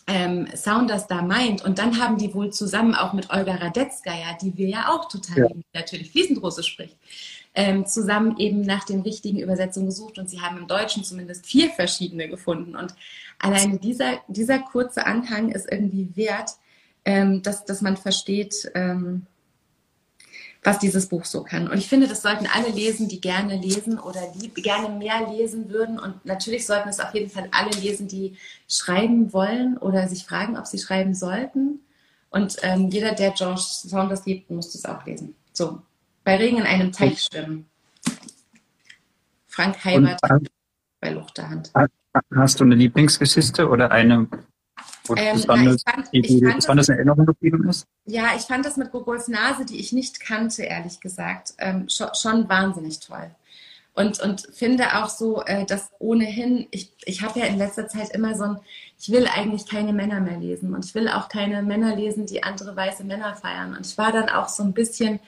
[0.06, 1.64] ähm, Sounders da meint.
[1.64, 5.38] Und dann haben die wohl zusammen auch mit Olga Radetzkaya, die wir ja auch total
[5.38, 5.46] ja.
[5.48, 6.96] lieben, natürlich fließend Russisch spricht,
[7.54, 11.70] ähm, zusammen eben nach den richtigen Übersetzungen gesucht und sie haben im Deutschen zumindest vier
[11.70, 12.76] verschiedene gefunden.
[12.76, 12.94] Und
[13.38, 16.50] alleine dieser, dieser kurze Anhang ist irgendwie wert,
[17.04, 19.26] ähm, dass, dass man versteht, ähm,
[20.62, 21.68] was dieses Buch so kann.
[21.68, 25.70] Und ich finde, das sollten alle lesen, die gerne lesen oder die gerne mehr lesen
[25.70, 25.98] würden.
[25.98, 28.36] Und natürlich sollten es auf jeden Fall alle lesen, die
[28.68, 31.80] schreiben wollen oder sich fragen, ob sie schreiben sollten.
[32.30, 35.34] Und ähm, jeder, der George Saunders liebt, muss das auch lesen.
[35.52, 35.82] So,
[36.24, 37.66] bei Regen in einem Teich schwimmen.
[39.48, 40.20] Frank Heibert
[41.00, 41.72] bei Luchterhand.
[42.34, 44.28] Hast du eine Lieblingsgeschichte oder eine,
[45.04, 47.86] wo ähm, besonders, na, fand, die, die besonders in Erinnerung geblieben ist?
[48.06, 52.08] Ja, ich fand das mit Gogols Nase, die ich nicht kannte, ehrlich gesagt, ähm, schon,
[52.14, 53.30] schon, wahnsinnig toll.
[53.94, 58.10] Und, und finde auch so, äh, dass ohnehin, ich, ich habe ja in letzter Zeit
[58.10, 58.56] immer so ein,
[58.98, 62.42] ich will eigentlich keine Männer mehr lesen und ich will auch keine Männer lesen, die
[62.42, 63.76] andere weiße Männer feiern.
[63.76, 65.20] Und ich war dann auch so ein bisschen,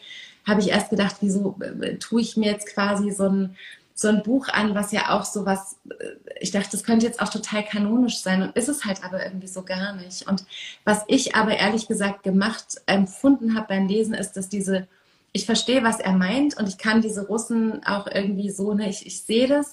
[0.47, 3.57] habe ich erst gedacht, wieso äh, tue ich mir jetzt quasi so ein,
[3.95, 7.21] so ein Buch an, was ja auch so was, äh, ich dachte, das könnte jetzt
[7.21, 10.27] auch total kanonisch sein und ist es halt aber irgendwie so gar nicht.
[10.27, 10.45] Und
[10.85, 14.89] was ich aber ehrlich gesagt gemacht, empfunden habe beim Lesen, ist, dass diese,
[15.33, 19.07] ich verstehe, was er meint und ich kann diese Russen auch irgendwie so, ne, ich,
[19.07, 19.73] ich sehe das,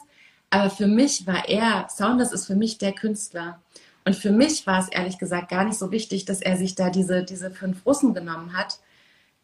[0.51, 3.59] aber für mich war er, Saunders ist für mich der Künstler.
[4.03, 6.89] Und für mich war es ehrlich gesagt gar nicht so wichtig, dass er sich da
[6.89, 8.79] diese, diese fünf Russen genommen hat.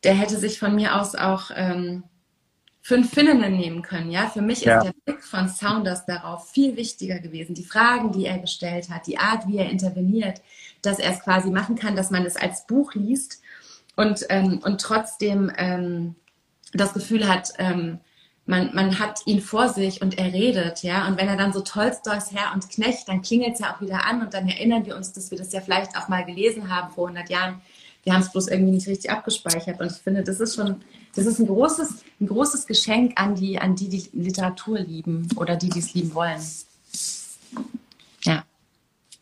[0.03, 2.03] Der hätte sich von mir aus auch ähm,
[2.87, 4.11] fünf Finninnen nehmen können.
[4.11, 4.77] Ja, für mich ja.
[4.77, 7.53] ist der Blick von Saunders darauf viel wichtiger gewesen.
[7.53, 10.41] Die Fragen, die er gestellt hat, die Art, wie er interveniert,
[10.83, 13.41] dass er es quasi machen kann, dass man es als Buch liest
[13.97, 16.15] und, ähm, und trotzdem ähm,
[16.71, 17.99] das Gefühl hat, ähm,
[18.45, 21.09] man, man hat ihn vor sich und er redet, ja.
[21.09, 24.05] Und wenn er dann so Tolstoys Herr und Knecht, dann klingelt es ja auch wieder
[24.05, 26.93] an und dann erinnern wir uns, dass wir das ja vielleicht auch mal gelesen haben
[26.93, 27.61] vor 100 Jahren.
[28.07, 29.81] Wir haben es bloß irgendwie nicht richtig abgespeichert.
[29.81, 30.77] Und ich finde, das ist schon,
[31.13, 35.57] das ist ein großes, ein großes Geschenk an die, an die, die Literatur lieben oder
[35.57, 36.39] die, die es lieben wollen.
[38.23, 38.45] Ja.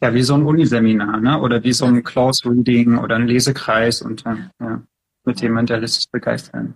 [0.02, 1.42] Ja, wie so ein Uniseminar, ne?
[1.42, 4.24] Oder wie so ein Close Reading oder ein Lesekreis und
[4.60, 4.84] ja,
[5.24, 6.76] mit dem man der lässt sich begeistern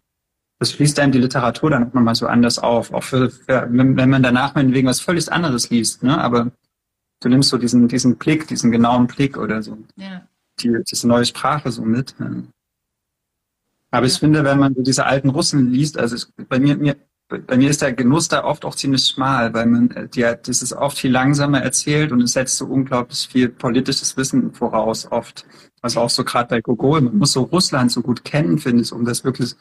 [0.59, 2.91] das schließt einem die Literatur dann nochmal so anders auf.
[2.91, 6.19] Auch für, für wenn, wenn man danach meinetwegen was völlig anderes liest, ne?
[6.19, 6.51] Aber
[7.21, 9.77] du nimmst so diesen, diesen Blick, diesen genauen Blick oder so.
[9.95, 10.27] Ja.
[10.61, 12.15] Die, diese neue Sprache so mit.
[13.91, 14.11] Aber ja.
[14.11, 16.95] ich finde, wenn man so diese alten Russen liest, also es, bei mir, mir,
[17.27, 20.61] bei mir ist der Genuss da oft auch ziemlich schmal, weil man, äh, die, das
[20.61, 25.45] ist oft viel langsamer erzählt und es setzt so unglaublich viel politisches Wissen voraus, oft.
[25.81, 28.91] Also auch so gerade bei Gogol, man muss so Russland so gut kennen, finde ich,
[28.91, 29.55] um das wirklich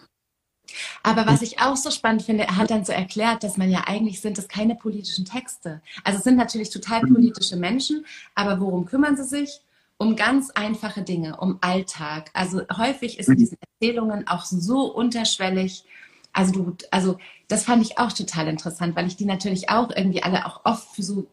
[1.03, 3.85] aber was ich auch so spannend finde, er hat dann so erklärt, dass man ja
[3.87, 5.81] eigentlich sind das keine politischen Texte.
[6.05, 7.15] Also es sind natürlich total mhm.
[7.15, 9.61] politische Menschen, aber worum kümmern sie sich?
[9.99, 12.31] Um ganz einfache Dinge, um Alltag.
[12.33, 13.39] Also häufig ist in mhm.
[13.39, 15.85] diesen Erzählungen auch so unterschwellig.
[16.33, 17.19] Also du, also
[17.49, 20.95] das fand ich auch total interessant, weil ich die natürlich auch irgendwie alle auch oft
[20.95, 21.27] für so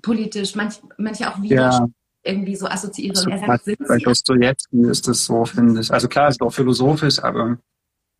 [0.00, 1.86] politisch, manch, manche auch wieder ja
[2.26, 3.14] irgendwie so assoziiere.
[3.30, 5.92] Er sagt, sind bei Dostoevsky ist das so, finde ich.
[5.92, 7.58] Also klar, ist auch philosophisch, aber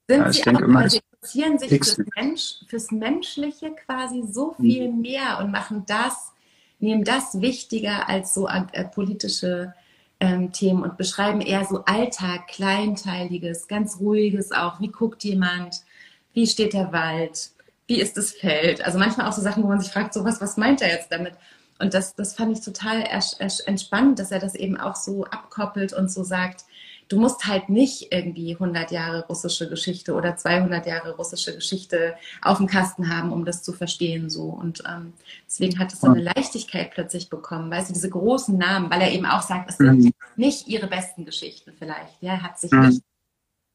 [0.08, 4.64] sind ja, sie auch, immer, also interessieren sich fürs, Mensch, fürs Menschliche quasi so hm.
[4.64, 5.00] viel mhm.
[5.00, 6.32] mehr und machen das,
[6.78, 9.74] nehmen das wichtiger als so äh, politische
[10.20, 14.80] ähm, Themen und beschreiben eher so Alltag, Kleinteiliges, ganz Ruhiges auch.
[14.80, 15.82] Wie guckt jemand?
[16.32, 17.50] Wie steht der Wald?
[17.86, 18.84] Wie ist das Feld?
[18.84, 21.12] Also manchmal auch so Sachen, wo man sich fragt, so was, was meint er jetzt
[21.12, 21.34] damit?
[21.78, 23.04] Und das, das fand ich total
[23.66, 26.64] entspannend, dass er das eben auch so abkoppelt und so sagt,
[27.08, 32.58] du musst halt nicht irgendwie 100 Jahre russische Geschichte oder 200 Jahre russische Geschichte auf
[32.58, 34.28] dem Kasten haben, um das zu verstehen.
[34.28, 34.44] So.
[34.44, 35.12] Und ähm,
[35.46, 39.12] deswegen hat es so eine Leichtigkeit plötzlich bekommen, weißt du, diese großen Namen, weil er
[39.12, 40.12] eben auch sagt, es sind mhm.
[40.36, 42.20] nicht ihre besten Geschichten vielleicht.
[42.20, 42.86] Ja, er hat sich mhm.
[42.88, 43.02] nicht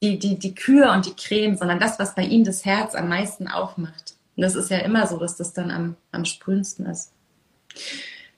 [0.03, 3.07] die, die, die Kühe und die Krähen, sondern das, was bei ihm das Herz am
[3.07, 4.15] meisten aufmacht.
[4.35, 7.11] Und das ist ja immer so, dass das dann am, am sprühendsten ist.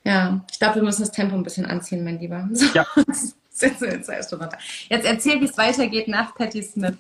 [0.04, 2.50] Ja, ich glaube, wir müssen das Tempo ein bisschen anziehen, mein Lieber.
[2.52, 2.66] So.
[2.74, 2.86] Ja.
[4.90, 6.96] Jetzt erzähl, wie es weitergeht nach Patti Smith.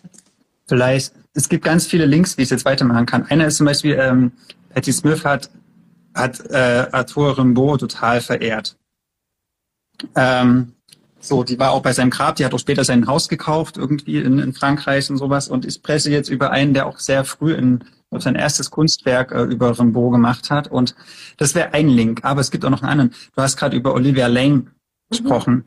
[0.67, 3.25] Vielleicht, es gibt ganz viele Links, wie ich es jetzt weitermachen kann.
[3.25, 4.31] Einer ist zum Beispiel, ähm,
[4.69, 5.49] Patti Smith hat,
[6.15, 8.77] hat äh, Arthur Rimbaud total verehrt.
[10.15, 10.73] Ähm,
[11.19, 14.17] so, die war auch bei seinem Grab, die hat auch später sein Haus gekauft, irgendwie
[14.17, 15.47] in, in Frankreich und sowas.
[15.47, 19.43] Und ich presse jetzt über einen, der auch sehr früh in sein erstes Kunstwerk äh,
[19.43, 20.67] über Rimbaud gemacht hat.
[20.67, 20.95] Und
[21.37, 23.13] das wäre ein Link, aber es gibt auch noch einen anderen.
[23.35, 24.65] Du hast gerade über Olivia Lane
[25.11, 25.63] mhm.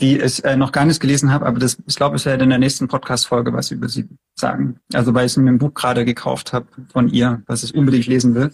[0.00, 2.50] Die ich äh, noch gar nicht gelesen habe, aber das, ich glaube, ich werde in
[2.50, 4.78] der nächsten Podcast-Folge was über sie sagen.
[4.92, 8.34] Also weil ich mir ein Buch gerade gekauft habe von ihr, was ich unbedingt lesen
[8.34, 8.52] will.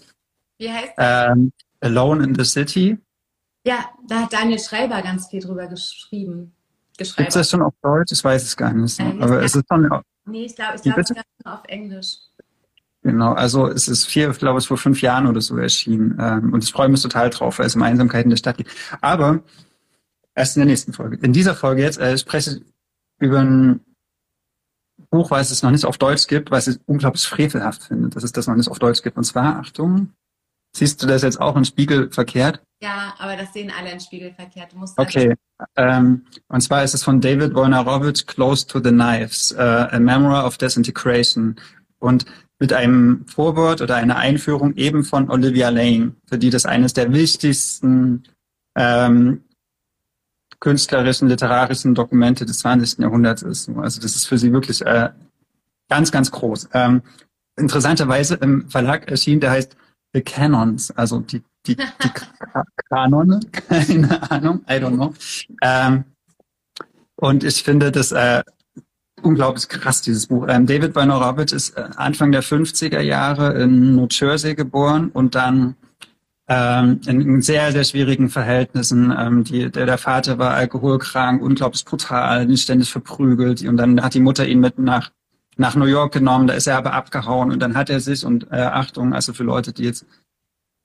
[0.59, 1.33] Wie heißt das?
[1.33, 2.99] Ähm, Alone in the City.
[3.65, 6.53] Ja, da hat Daniel Schreiber ganz viel drüber geschrieben.
[6.97, 8.13] Gibt es das schon auf Deutsch?
[8.13, 8.99] Ich weiß es gar nicht.
[9.01, 9.89] Ähm, aber es ist schon.
[10.25, 12.19] Nee, ich glaube, ich glaube, es ist auf Englisch.
[13.03, 16.17] Genau, also es ist vier, ich glaube, es vor fünf Jahren oder so erschienen.
[16.21, 18.69] Ähm, und ich freue mich total drauf, weil es um Einsamkeit in der Stadt geht.
[19.01, 19.43] Aber
[20.35, 21.19] erst in der nächsten Folge.
[21.23, 22.63] In dieser Folge jetzt äh, spreche ich
[23.19, 23.81] über ein
[25.11, 28.23] Buch, weil es es noch nicht auf Deutsch gibt, weil ich unglaublich frevelhaft finde, dass
[28.23, 29.17] es das noch nicht auf Deutsch gibt.
[29.17, 30.13] Und zwar, Achtung,
[30.75, 32.63] siehst du das jetzt auch in Spiegel verkehrt?
[32.83, 34.73] Ja, aber das sehen alle in Spiegel verkehrt.
[34.73, 35.35] Du musst okay,
[35.77, 40.45] ähm, und zwar ist es von David Wojnarowicz, Close to the Knives, uh, A Memoir
[40.45, 41.57] of Disintegration.
[41.99, 42.25] Und
[42.59, 47.13] mit einem Vorwort oder einer Einführung eben von Olivia Lane, für die das eines der
[47.13, 48.25] wichtigsten
[48.77, 49.43] ähm,
[50.63, 53.01] künstlerischen, literarischen Dokumente des 20.
[53.01, 53.69] Jahrhunderts ist.
[53.69, 55.11] Also das ist für sie wirklich äh,
[55.91, 56.69] ganz, ganz groß.
[56.73, 57.03] Ähm,
[57.57, 59.77] interessanterweise im Verlag erschien, der heißt
[60.15, 62.11] The Canons, also die, die, die
[62.89, 65.13] Kanone, keine Ahnung, I don't know.
[65.63, 66.05] Ähm,
[67.17, 68.45] und ich finde das äh,
[69.21, 70.47] unglaublich krass, dieses Buch.
[70.49, 75.75] Ähm, David Wojnarowicz ist äh, Anfang der 50er Jahre in New Jersey geboren und dann
[76.53, 79.15] ähm, in sehr, sehr schwierigen Verhältnissen.
[79.17, 83.63] Ähm, die, der, der Vater war alkoholkrank, unglaublich brutal, ständig verprügelt.
[83.63, 85.11] Und dann hat die Mutter ihn mit nach,
[85.57, 88.51] nach New York genommen, da ist er aber abgehauen und dann hat er sich, und
[88.51, 90.07] äh, Achtung, also für Leute, die jetzt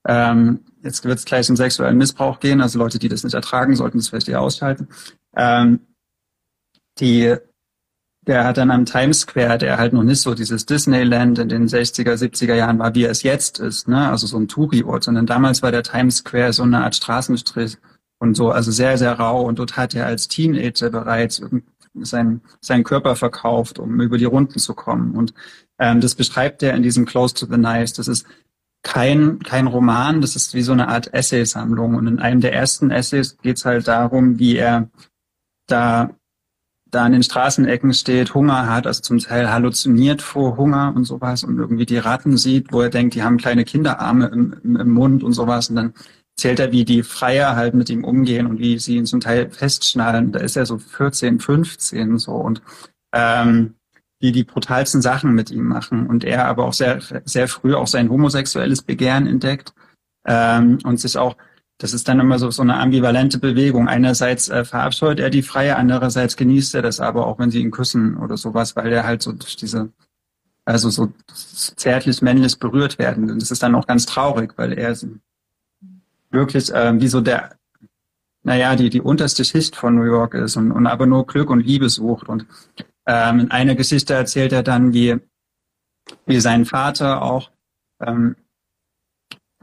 [0.08, 3.76] ähm, jetzt wird es gleich um sexuellen Missbrauch gehen, also Leute, die das nicht ertragen,
[3.76, 4.88] sollten das vielleicht eher ausschalten.
[5.36, 5.82] Ähm,
[7.00, 7.36] die
[8.28, 11.68] der hat dann am Times Square, der halt noch nicht so dieses Disneyland in den
[11.68, 14.10] 60er, 70er Jahren war, wie er es jetzt ist, ne?
[14.10, 17.78] Also so ein Touri-Ort, sondern damals war der Times Square so eine Art Straßenstrich
[18.20, 19.44] und so, also sehr, sehr rau.
[19.44, 21.42] Und dort hat er als Teenager bereits
[21.94, 25.16] seinen, seinen Körper verkauft, um über die Runden zu kommen.
[25.16, 25.34] Und
[25.80, 27.94] ähm, das beschreibt er in diesem Close to the Knives.
[27.94, 28.28] Das ist
[28.84, 31.96] kein, kein Roman, das ist wie so eine Art Essaysammlung.
[31.96, 34.90] Und in einem der ersten Essays geht es halt darum, wie er
[35.68, 36.10] da
[36.98, 41.44] da an den Straßenecken steht, Hunger hat, also zum Teil halluziniert vor Hunger und sowas
[41.44, 45.24] und irgendwie die Ratten sieht, wo er denkt, die haben kleine Kinderarme im, im, Mund
[45.24, 45.94] und sowas und dann
[46.36, 49.52] zählt er, wie die Freier halt mit ihm umgehen und wie sie ihn zum Teil
[49.52, 50.32] festschnallen.
[50.32, 52.64] Da ist er so 14, 15 so und
[53.14, 53.76] ähm,
[54.24, 57.88] die die brutalsten Sachen mit ihm machen und er aber auch sehr sehr früh auch
[57.88, 59.74] sein homosexuelles Begehren entdeckt
[60.26, 61.38] ähm, und sich auch
[61.80, 63.88] das ist dann immer so, so eine ambivalente Bewegung.
[63.88, 67.72] Einerseits äh, verabscheut er die Freie, andererseits genießt er das aber auch, wenn sie ihn
[67.72, 69.92] küssen oder sowas, weil er halt so durch diese,
[70.66, 73.30] also so zärtlich männlich berührt werden.
[73.30, 74.98] Und das ist dann auch ganz traurig, weil er
[76.32, 77.58] wirklich äh, wie so der,
[78.44, 81.60] naja, die, die unterste Schicht von New York ist und, und aber nur Glück und
[81.60, 82.28] Liebe sucht.
[82.28, 82.48] Und
[83.06, 85.18] ähm, in einer Geschichte erzählt er dann, wie,
[86.26, 87.52] wie sein Vater auch
[88.02, 88.36] ähm,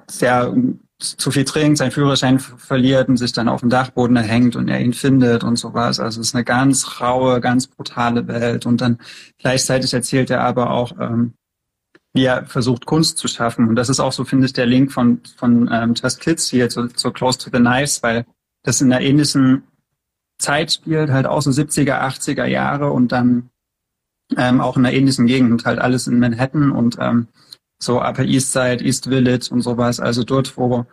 [0.06, 0.54] sehr
[0.98, 4.80] zu viel trinkt, seinen Führerschein verliert und sich dann auf dem Dachboden erhängt und er
[4.80, 6.00] ihn findet und sowas.
[6.00, 8.64] Also es ist eine ganz raue, ganz brutale Welt.
[8.64, 8.98] Und dann
[9.38, 11.34] gleichzeitig erzählt er aber auch, ähm,
[12.12, 13.68] wie er versucht, Kunst zu schaffen.
[13.68, 16.68] Und das ist auch so, finde ich, der Link von, von ähm, Just Kids hier
[16.68, 18.24] zu, zu Close to the Knives, weil
[18.62, 19.64] das in einer ähnlichen
[20.38, 23.50] Zeit spielt, halt auch so 70er, 80er Jahre und dann
[24.36, 27.28] ähm, auch in einer ähnlichen Gegend, halt alles in Manhattan und ähm,
[27.84, 30.86] so Upper East Side, East Village und sowas, also dort, wo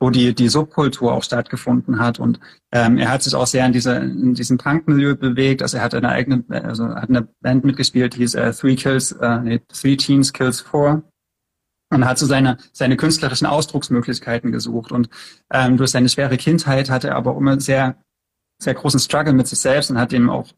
[0.00, 2.18] wo die, die Subkultur auch stattgefunden hat.
[2.18, 2.40] Und
[2.72, 5.62] ähm, er hat sich auch sehr in, dieser, in diesem Punk-Milieu bewegt.
[5.62, 9.12] Also er hat eine eigene, also hat eine Band mitgespielt, die hieß äh, Three Kills,
[9.12, 11.02] äh, nee, Three Teens Kills Four.
[11.92, 14.92] Und hat so seine, seine künstlerischen Ausdrucksmöglichkeiten gesucht.
[14.92, 15.10] Und
[15.52, 17.96] ähm, durch seine schwere Kindheit hatte er aber immer sehr,
[18.62, 20.48] sehr großen Struggle mit sich selbst und hat ihm auch,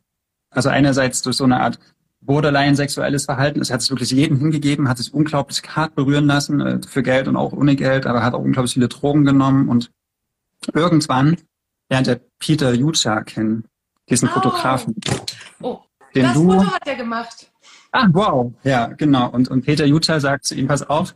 [0.51, 1.79] also einerseits durch so eine Art
[2.23, 3.61] borderline sexuelles Verhalten.
[3.61, 7.29] Es hat sich wirklich jeden hingegeben, hat sich unglaublich hart berühren lassen, äh, für Geld
[7.29, 9.91] und auch ohne Geld, aber hat auch unglaublich viele Drogen genommen und
[10.73, 11.37] irgendwann
[11.91, 13.65] lernt er Peter Jucha kennen,
[14.09, 14.33] diesen oh.
[14.33, 14.95] Fotografen.
[15.61, 15.81] Oh,
[16.15, 16.51] den das du...
[16.51, 17.51] Foto hat er gemacht.
[17.91, 18.53] Ah, wow.
[18.63, 19.29] Ja, genau.
[19.29, 21.15] Und, und Peter Jucha sagt zu ihm, pass auf,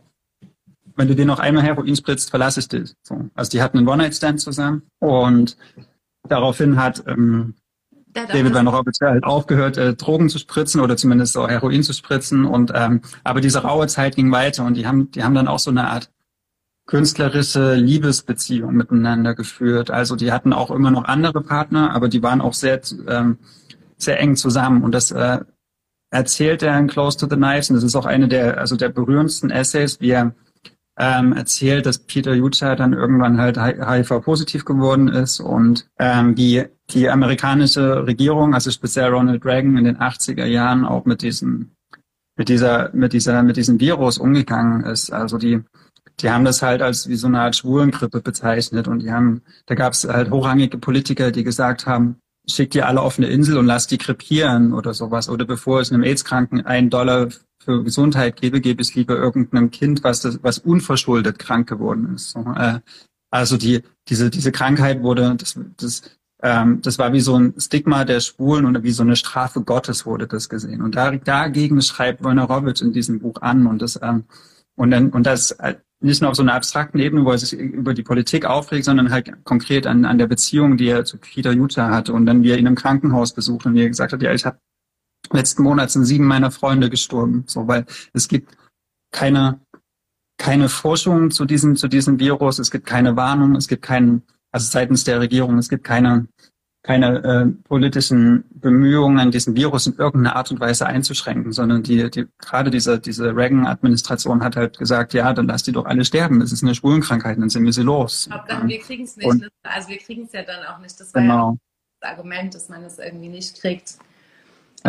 [0.96, 2.94] wenn du dir noch einmal Heroin spritzt, verlasse ich dich.
[3.02, 3.30] So.
[3.34, 5.56] Also die hatten einen One-Night-Stand zusammen und
[6.28, 7.54] daraufhin hat ähm,
[8.24, 12.44] David Robert halt aufgehört, äh, Drogen zu spritzen oder zumindest so Heroin zu spritzen.
[12.44, 15.58] Und ähm, aber diese raue Zeit ging weiter und die haben, die haben dann auch
[15.58, 16.10] so eine Art
[16.86, 19.90] künstlerische Liebesbeziehung miteinander geführt.
[19.90, 23.38] Also die hatten auch immer noch andere Partner, aber die waren auch sehr, ähm,
[23.96, 24.82] sehr eng zusammen.
[24.82, 25.40] Und das äh,
[26.10, 27.70] erzählt er in Close to the Knives.
[27.70, 30.34] Und das ist auch eine der, also der berührendsten Essays, wie er
[30.98, 37.10] ähm, erzählt, dass Peter Utah dann irgendwann halt HIV-positiv geworden ist und ähm, wie die
[37.10, 41.72] amerikanische Regierung, also speziell Ronald Reagan in den 80er Jahren auch mit diesem,
[42.36, 45.12] mit dieser, mit dieser, mit diesem Virus umgegangen ist.
[45.12, 45.60] Also die,
[46.20, 49.74] die haben das halt als wie so eine Art Schwulengrippe bezeichnet und die haben, da
[49.74, 52.16] gab es halt hochrangige Politiker, die gesagt haben,
[52.48, 55.28] schickt die alle auf eine Insel und lasst die krepieren oder sowas.
[55.28, 57.28] Oder bevor es einem AIDS-Kranken einen Dollar
[57.66, 62.30] für Gesundheit gebe, gebe ich lieber irgendeinem Kind, was das, was unverschuldet krank geworden ist.
[62.30, 62.80] So, äh,
[63.30, 66.02] also die, diese, diese Krankheit wurde, das, das,
[66.42, 70.06] ähm, das war wie so ein Stigma der Schwulen oder wie so eine Strafe Gottes
[70.06, 70.80] wurde das gesehen.
[70.80, 74.24] Und da, dagegen schreibt Werner Roberts in diesem Buch an und das, ähm,
[74.76, 77.52] und dann, und das äh, nicht nur auf so einer abstrakten Ebene, wo er sich
[77.52, 81.52] über die Politik aufregt, sondern halt konkret an, an der Beziehung, die er zu Peter
[81.52, 84.22] Utah hatte und dann wie er ihn im Krankenhaus besucht und wie er gesagt hat,
[84.22, 84.58] ja, ich habe
[85.32, 88.56] letzten Monat sind sieben meiner Freunde gestorben, so, weil es gibt
[89.12, 89.60] keine,
[90.38, 94.22] keine Forschung zu diesem, zu diesem Virus, es gibt keine Warnung, es gibt keinen,
[94.52, 96.28] also seitens der Regierung, es gibt keine,
[96.82, 102.26] keine äh, politischen Bemühungen, diesen Virus in irgendeiner Art und Weise einzuschränken, sondern die, die
[102.38, 106.38] gerade diese, diese Reagan-Administration hat halt gesagt, ja, dann lass die doch alle sterben.
[106.38, 108.28] Das ist eine Schwulenkrankheit, dann sind wir sie los.
[108.30, 109.26] Hauptsache, wir kriegen es nicht.
[109.26, 110.98] Und, also wir kriegen es ja dann auch nicht.
[111.00, 111.50] Das war genau.
[111.50, 111.56] ja
[112.00, 113.98] das Argument, dass man es irgendwie nicht kriegt.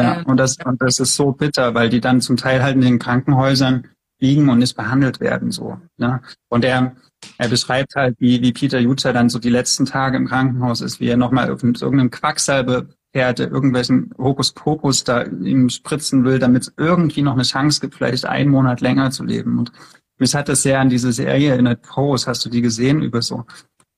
[0.02, 2.76] Ja, ähm, und das, und das ist so bitter, weil die dann zum Teil halt
[2.76, 3.88] in den Krankenhäusern
[4.20, 5.78] liegen und nicht behandelt werden so.
[5.98, 6.22] Ne?
[6.50, 6.96] Und er,
[7.38, 11.00] er beschreibt halt, wie, wie Peter Jutzer dann so die letzten Tage im Krankenhaus ist,
[11.00, 16.74] wie er nochmal mit irgendeinem Quacksalbe der irgendwelchen Hokuspokus da ihm spritzen will, damit es
[16.78, 19.58] irgendwie noch eine Chance gibt, vielleicht einen Monat länger zu leben.
[19.58, 19.72] Und
[20.20, 23.46] mich hat das sehr an diese Serie in Pose, hast du die gesehen, über so,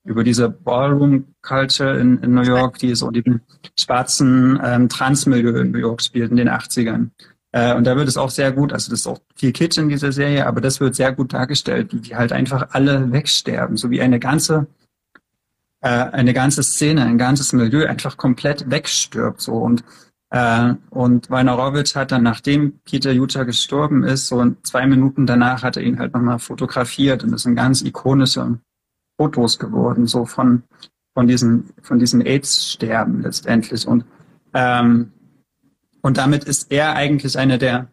[0.10, 3.24] über diese Ballroom-Culture in, in New York, die so die
[3.78, 7.12] schwarzen ähm, Transmilieu in New York spielt in den 80ern.
[7.52, 9.88] Äh, und da wird es auch sehr gut, also das ist auch viel Kitsch in
[9.88, 13.92] dieser Serie, aber das wird sehr gut dargestellt, wie die halt einfach alle wegsterben, so
[13.92, 14.66] wie eine ganze
[15.82, 19.84] äh, eine ganze Szene, ein ganzes Milieu einfach komplett wegstirbt so und
[20.32, 25.78] äh, und Wojnarowicz hat dann, nachdem Peter Jutta gestorben ist, so zwei Minuten danach hat
[25.78, 28.60] er ihn halt nochmal fotografiert und das sind ganz ikonische
[29.20, 30.64] Fotos geworden, so von
[31.14, 34.06] von diesem von diesem AIDS-Sterben letztendlich und
[34.54, 35.12] ähm,
[36.02, 37.92] und damit ist er eigentlich einer der,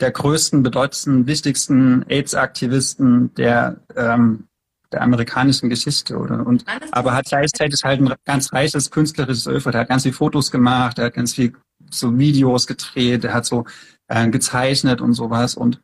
[0.00, 4.46] der größten, bedeutendsten, wichtigsten AIDS-Aktivisten der, ähm,
[4.92, 6.46] der amerikanischen Geschichte, oder?
[6.46, 9.74] Und, aber hat gleichzeitig halt ein ganz reiches künstlerisches Öffel.
[9.74, 11.54] Er hat ganz viele Fotos gemacht, er hat ganz viel
[11.90, 13.64] so Videos gedreht, er hat so
[14.08, 15.54] äh, gezeichnet und sowas.
[15.54, 15.80] Und,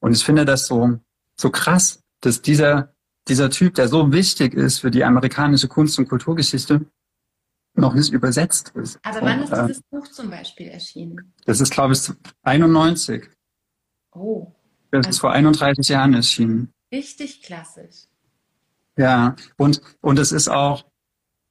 [0.00, 0.98] und ich finde das so,
[1.36, 2.94] so krass, dass dieser,
[3.28, 6.86] dieser Typ, der so wichtig ist für die amerikanische Kunst- und Kulturgeschichte,
[7.74, 8.98] noch nicht übersetzt ist.
[9.02, 11.32] Aber wann ist dieses Buch zum Beispiel erschienen?
[11.44, 12.00] Das ist, glaube ich,
[12.42, 13.28] 91.
[14.14, 14.52] Oh.
[14.90, 16.72] Das also ist vor 31 Jahren erschienen.
[16.92, 18.06] Richtig klassisch.
[18.96, 20.86] Ja, und, und es ist auch,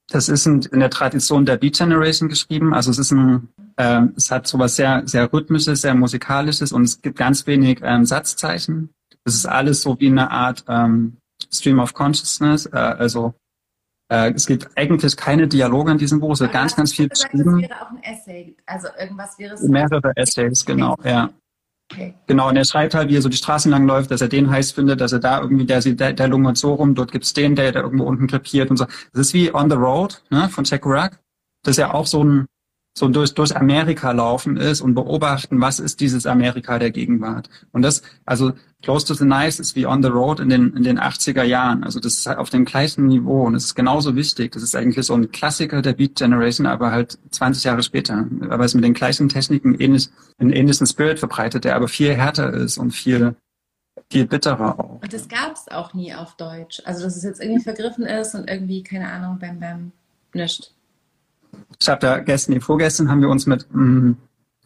[0.07, 2.73] das ist in, in der Tradition der Beat Generation geschrieben.
[2.73, 7.01] Also es ist ein, äh, es hat sowas sehr, sehr rhythmisches, sehr musikalisches und es
[7.01, 8.89] gibt ganz wenig ähm, Satzzeichen.
[9.25, 11.17] Es ist alles so wie eine Art ähm,
[11.57, 13.33] Stream of Consciousness, äh, also
[14.09, 17.31] äh, es gibt eigentlich keine Dialoge in diesem Buch, es wird ganz, ganz viel gesagt,
[17.31, 17.61] beschrieben.
[17.61, 19.61] Das wäre auch ein Essay, also irgendwas wäre es.
[19.63, 21.29] Mehrere Essays, genau, ja.
[21.91, 22.15] Okay.
[22.25, 24.49] Genau, und er schreibt halt, wie er so die Straßen lang läuft, dass er den
[24.49, 27.55] heiß findet, dass er da irgendwie, der, der, der lungert so rum, dort gibt's den,
[27.55, 28.85] der, der irgendwo unten krepiert und so.
[28.85, 31.19] Das ist wie On the Road, ne, von Jack Kerouac.
[31.63, 32.47] Das ist ja auch so ein,
[32.97, 37.49] so durch, durch Amerika laufen ist und beobachten, was ist dieses Amerika der Gegenwart.
[37.73, 40.83] Und das, also Close to the Nice ist wie On the Road in den, in
[40.83, 41.83] den 80er Jahren.
[41.83, 44.51] Also das ist auf dem gleichen Niveau und es ist genauso wichtig.
[44.51, 48.27] Das ist eigentlich so ein Klassiker der Beat Generation, aber halt 20 Jahre später.
[48.49, 52.53] Aber es mit den gleichen Techniken ähnlich, einen ähnlichen Spirit verbreitet, der aber viel härter
[52.53, 53.35] ist und viel,
[54.09, 55.01] viel bitterer auch.
[55.01, 56.81] Und das gab es auch nie auf Deutsch.
[56.85, 59.91] Also dass es jetzt irgendwie vergriffen ist und irgendwie, keine Ahnung, bam, bam,
[60.33, 60.74] nischt.
[61.79, 64.17] Ich habe da gestern, vorgestern haben wir uns mit ähm,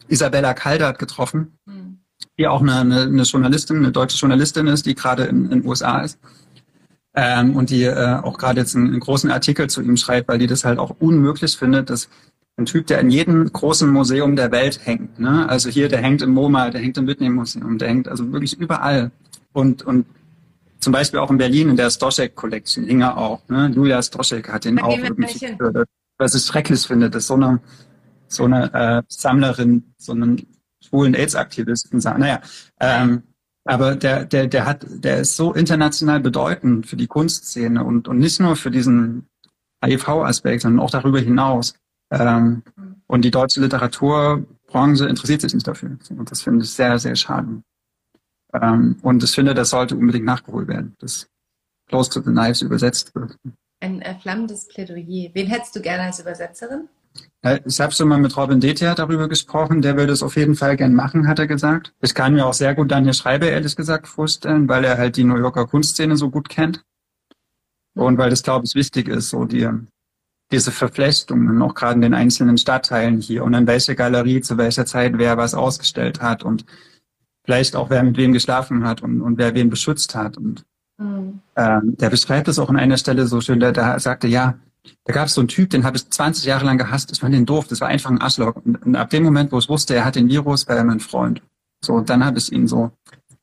[0.08, 1.98] Isabella Kaldert getroffen, mhm.
[2.38, 6.00] die auch eine, eine, eine, Journalistin, eine deutsche Journalistin ist, die gerade in den USA
[6.00, 6.18] ist.
[7.14, 10.38] Ähm, und die äh, auch gerade jetzt einen, einen, großen Artikel zu ihm schreibt, weil
[10.38, 12.08] die das halt auch unmöglich findet, dass
[12.56, 15.48] ein Typ, der in jedem großen Museum der Welt hängt, ne?
[15.48, 18.58] also hier, der hängt im MoMA, der hängt im Whitney Museum, der hängt also wirklich
[18.60, 19.10] überall.
[19.52, 20.06] Und, und
[20.78, 23.40] zum Beispiel auch in Berlin in der Stoschek Collection hing er auch.
[23.48, 23.72] Ne?
[23.74, 25.88] Julia Stoschek hat ihn da auch irgendwie gefördert
[26.20, 27.60] was ich schrecklich finde, dass so eine,
[28.28, 30.46] so eine äh, Sammlerin, so einen
[30.80, 32.18] schwulen AIDS-Aktivisten sagt.
[32.18, 32.40] Naja,
[32.78, 33.22] ähm,
[33.64, 38.18] aber der, der, der hat, der ist so international bedeutend für die Kunstszene und, und
[38.18, 39.28] nicht nur für diesen
[39.84, 41.74] HIV-Aspekt, sondern auch darüber hinaus.
[42.10, 42.62] Ähm,
[43.06, 45.98] und die deutsche Literaturbranche interessiert sich nicht dafür.
[46.10, 47.62] Und das finde ich sehr, sehr schade.
[48.52, 51.28] Ähm, und ich finde, das sollte unbedingt nachgeholt werden, dass
[51.88, 53.36] Close to the Knives übersetzt wird
[53.80, 55.30] ein äh, flammendes Plädoyer.
[55.32, 56.88] Wen hättest du gerne als Übersetzerin?
[57.64, 59.82] Ich habe schon mal mit Robin Detia darüber gesprochen.
[59.82, 61.92] Der würde es auf jeden Fall gern machen, hat er gesagt.
[62.00, 65.24] Ich kann mir auch sehr gut Daniel Schreiber, ehrlich gesagt, vorstellen, weil er halt die
[65.24, 66.84] New Yorker Kunstszene so gut kennt.
[67.94, 69.68] Und weil das, glaube ich, wichtig ist, so die,
[70.52, 74.86] diese Verflechtungen, auch gerade in den einzelnen Stadtteilen hier und in welche Galerie, zu welcher
[74.86, 76.64] Zeit wer was ausgestellt hat und
[77.44, 80.36] vielleicht auch wer mit wem geschlafen hat und, und wer wen beschützt hat.
[80.36, 80.64] Und.
[81.56, 84.58] Ähm, der beschreibt es auch an einer Stelle so schön, der, der sagte, ja,
[85.04, 87.12] da gab es so einen Typ, den habe ich 20 Jahre lang gehasst.
[87.12, 87.66] Ich fand den doof.
[87.68, 88.56] Das war einfach ein Arschloch.
[88.56, 91.00] Und, und ab dem Moment, wo ich wusste, er hat den Virus, war er mein
[91.00, 91.42] Freund.
[91.84, 92.90] So, und dann habe ich ihn so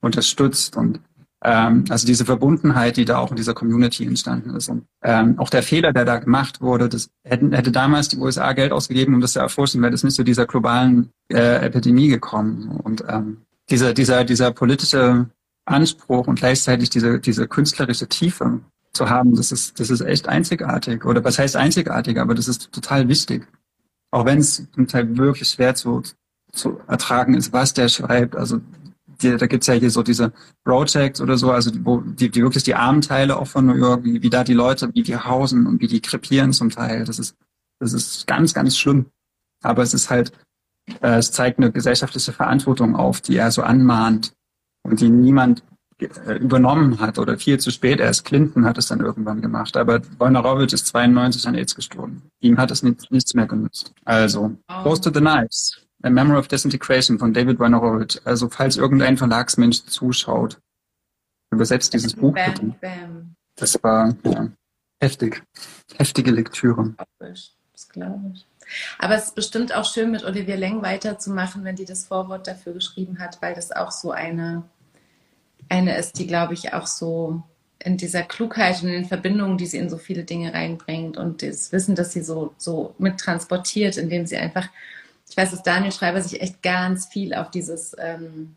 [0.02, 1.00] unterstützt und
[1.44, 4.70] ähm, also diese Verbundenheit, die da auch in dieser Community entstanden ist.
[4.70, 8.54] Und ähm, auch der Fehler, der da gemacht wurde, das hätten, hätte damals die USA
[8.54, 12.80] Geld ausgegeben, um das zu erforschen, wäre das nicht zu dieser globalen äh, Epidemie gekommen.
[12.84, 15.28] Und ähm, dieser, dieser, dieser politische
[15.68, 18.62] Anspruch und gleichzeitig diese, diese künstlerische Tiefe
[18.94, 21.06] zu haben, das ist, das ist echt einzigartig.
[21.06, 23.48] Oder was heißt einzigartig, aber das ist total wichtig.
[24.12, 26.02] Auch wenn es zum Teil wirklich schwer zu,
[26.52, 28.36] zu ertragen ist, was der schreibt.
[28.36, 28.62] Also
[29.22, 30.32] die, da gibt's ja hier so diese
[30.64, 34.04] Projects oder so, also wo die, die wirklich die armen Teile auch von New York,
[34.04, 37.04] wie, wie da die Leute, wie die hausen und wie die krepieren zum Teil.
[37.04, 37.36] Das ist,
[37.80, 39.08] das ist ganz, ganz schlimm.
[39.64, 40.32] Aber es ist halt,
[41.02, 44.34] äh, es zeigt eine gesellschaftliche Verantwortung auf, die er so anmahnt
[44.88, 45.64] und die niemand
[46.00, 48.26] äh, übernommen hat oder viel zu spät erst.
[48.26, 49.76] Clinton hat es dann irgendwann gemacht.
[49.78, 52.24] Aber Wojnarowicz ist 92 an AIDS gestorben.
[52.40, 53.94] Ihm hat es nichts, nichts mehr genutzt.
[54.06, 54.82] Also, oh.
[54.84, 55.84] Close to the Knives.
[56.04, 58.22] A Memory of Disintegration von David Wojnarowicz.
[58.26, 60.60] Also, falls irgendein Verlagsmensch zuschaut,
[61.52, 62.76] übersetzt dieses Buch bitte.
[63.56, 64.50] Das war ja,
[65.02, 65.44] heftig.
[65.96, 66.94] Heftige Lektüre.
[67.18, 68.46] Das glaube ich.
[69.00, 72.74] Aber es ist bestimmt auch schön, mit Olivier Leng weiterzumachen, wenn die das Vorwort dafür
[72.74, 74.64] geschrieben hat, weil das auch so eine,
[75.70, 77.44] eine ist, die, glaube ich, auch so
[77.80, 81.42] in dieser Klugheit und in den Verbindungen, die sie in so viele Dinge reinbringt und
[81.42, 84.68] das Wissen, das sie so, so mittransportiert, indem sie einfach,
[85.30, 88.56] ich weiß, dass Daniel Schreiber sich echt ganz viel auf dieses ähm,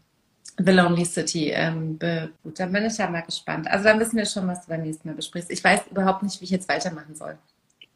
[0.59, 1.99] The Lonely City ähm,
[2.43, 3.71] gut, dann bin ich ja mal gespannt.
[3.71, 5.51] Also dann wissen wir schon, was du beim nächsten Mal besprichst.
[5.51, 7.39] Ich weiß überhaupt nicht, wie ich jetzt weitermachen soll.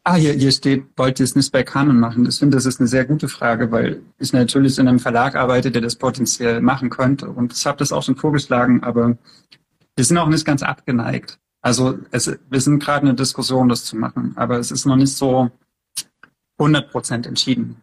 [0.07, 2.27] Ah, hier, hier steht, wollt ihr es nicht bei Kanon machen?
[2.27, 5.71] Ich finde, das ist eine sehr gute Frage, weil ich natürlich in einem Verlag arbeite,
[5.71, 7.27] der das potenziell machen könnte.
[7.27, 9.17] Und ich habe das auch schon vorgeschlagen, aber
[9.95, 11.39] wir sind auch nicht ganz abgeneigt.
[11.63, 14.95] Also es, wir sind gerade in der Diskussion, das zu machen, aber es ist noch
[14.95, 15.49] nicht so
[16.59, 17.81] 100 Prozent entschieden.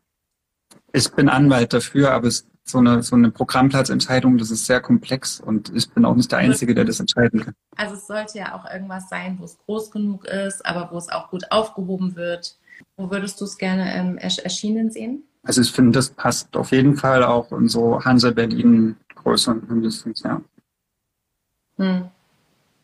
[0.93, 5.41] Ich bin Anwalt dafür, aber es so eine, so eine Programmplatzentscheidung, das ist sehr komplex
[5.41, 7.55] und ich bin auch nicht der Einzige, der das entscheiden kann.
[7.77, 11.09] Also es sollte ja auch irgendwas sein, wo es groß genug ist, aber wo es
[11.09, 12.57] auch gut aufgehoben wird.
[12.97, 15.25] Wo würdest du es gerne ähm, erschienen sehen?
[15.43, 20.23] Also ich finde, das passt auf jeden Fall auch in so Hansa Berlin Größe mindestens,
[20.23, 20.41] ja.
[21.79, 22.05] Hm.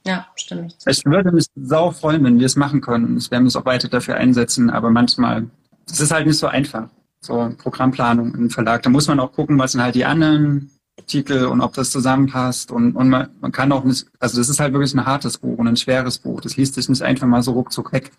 [0.07, 0.77] Ja, stimmt.
[0.87, 3.17] Ich würde mich sau freuen, wenn wir es machen können.
[3.17, 5.49] Ich werde uns auch weiter dafür einsetzen, aber manchmal,
[5.87, 6.89] es ist halt nicht so einfach
[7.21, 8.83] so Programmplanung im Verlag.
[8.83, 10.71] Da muss man auch gucken, was sind halt die anderen
[11.07, 12.71] Titel und ob das zusammenpasst.
[12.71, 15.59] Und, und man, man kann auch nicht, also das ist halt wirklich ein hartes Buch
[15.59, 16.41] und ein schweres Buch.
[16.41, 18.11] Das liest sich nicht einfach mal so ruckzuck weg.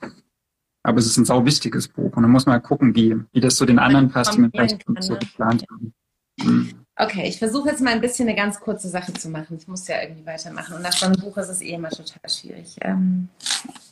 [0.83, 2.15] Aber es ist ein sau wichtiges Buch.
[2.15, 4.51] Und dann muss man halt gucken, wie, wie das zu den anderen passt, die man
[4.51, 5.19] vielleicht so ne?
[5.19, 5.93] geplant haben.
[6.41, 6.69] Mhm.
[7.01, 9.57] Okay, ich versuche jetzt mal ein bisschen eine ganz kurze Sache zu machen.
[9.57, 10.75] Ich muss ja irgendwie weitermachen.
[10.75, 12.75] Und nach so einem Buch ist es eh immer total schwierig.
[12.81, 13.29] Ähm,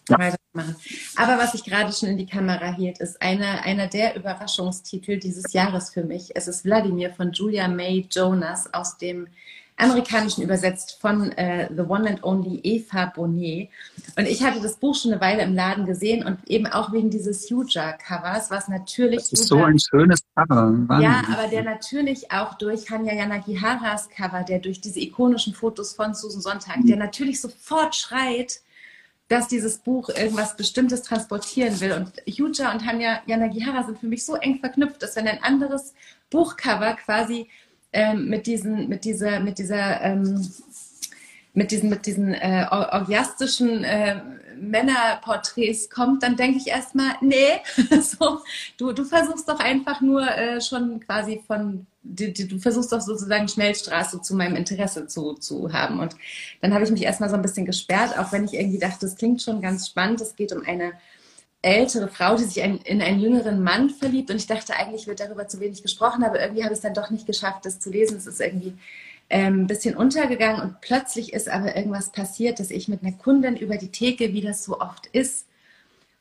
[0.10, 0.20] ja.
[0.20, 0.76] weitermachen.
[1.16, 5.54] Aber was ich gerade schon in die Kamera hielt, ist eine, einer der Überraschungstitel dieses
[5.54, 6.32] Jahres für mich.
[6.36, 9.30] Es ist Wladimir von Julia May Jonas aus dem
[9.78, 13.70] Amerikanischen übersetzt von äh, The One and Only Eva Bonnet.
[14.18, 17.12] Und ich hatte das Buch schon eine Weile im Laden gesehen und eben auch wegen
[17.12, 19.30] dieses Yuja-Covers, was natürlich.
[19.30, 20.74] Das ist Yuja, so ein schönes Cover.
[20.88, 21.02] Wahnsinn.
[21.02, 26.16] Ja, aber der natürlich auch durch Hanya Yanagiharas Cover, der durch diese ikonischen Fotos von
[26.16, 26.88] Susan Sonntag, mhm.
[26.88, 28.62] der natürlich sofort schreit,
[29.28, 31.92] dass dieses Buch irgendwas Bestimmtes transportieren will.
[31.92, 35.94] Und Yuja und Hanya Yanagihara sind für mich so eng verknüpft, dass wenn ein anderes
[36.32, 37.48] Buchcover quasi
[37.98, 40.48] ähm, mit diesen, mit dieser, mit dieser, ähm,
[41.56, 44.22] mit diesen, mit diesen äh, orgiastischen äh,
[44.56, 47.60] Männerporträts kommt, dann denke ich erstmal, nee,
[48.02, 48.42] so,
[48.78, 53.48] du, du versuchst doch einfach nur äh, schon quasi von, du, du versuchst doch sozusagen
[53.48, 56.00] Schnellstraße zu meinem Interesse zu, zu haben.
[56.00, 56.16] Und
[56.62, 59.16] dann habe ich mich erstmal so ein bisschen gesperrt, auch wenn ich irgendwie dachte, das
[59.16, 60.22] klingt schon ganz spannend.
[60.22, 60.94] Es geht um eine
[61.62, 64.30] ältere Frau, die sich in einen jüngeren Mann verliebt.
[64.30, 66.94] Und ich dachte, eigentlich wird darüber zu wenig gesprochen, aber irgendwie habe ich es dann
[66.94, 68.18] doch nicht geschafft, das zu lesen.
[68.18, 68.74] Es ist irgendwie
[69.30, 73.58] ähm, ein bisschen untergegangen und plötzlich ist aber irgendwas passiert, dass ich mit einer Kundin
[73.58, 75.48] über die Theke, wie das so oft ist.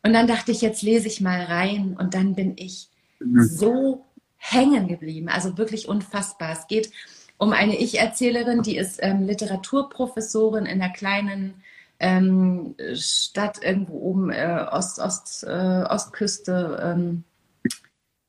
[0.02, 2.88] Und dann dachte ich, jetzt lese ich mal rein und dann bin ich
[3.20, 3.44] mhm.
[3.44, 4.04] so
[4.38, 5.28] hängen geblieben.
[5.28, 6.52] Also wirklich unfassbar.
[6.52, 6.90] Es geht
[7.38, 11.62] um eine Ich-Erzählerin, die ist ähm, Literaturprofessorin in einer kleinen
[12.00, 17.24] ähm, Stadt irgendwo oben, äh, Ost, Ost, äh, Ostküste, ähm,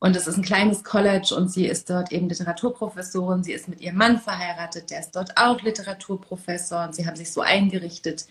[0.00, 3.42] Und es ist ein kleines College und sie ist dort eben Literaturprofessorin.
[3.42, 7.32] Sie ist mit ihrem Mann verheiratet, der ist dort auch Literaturprofessor und sie haben sich
[7.32, 8.26] so eingerichtet.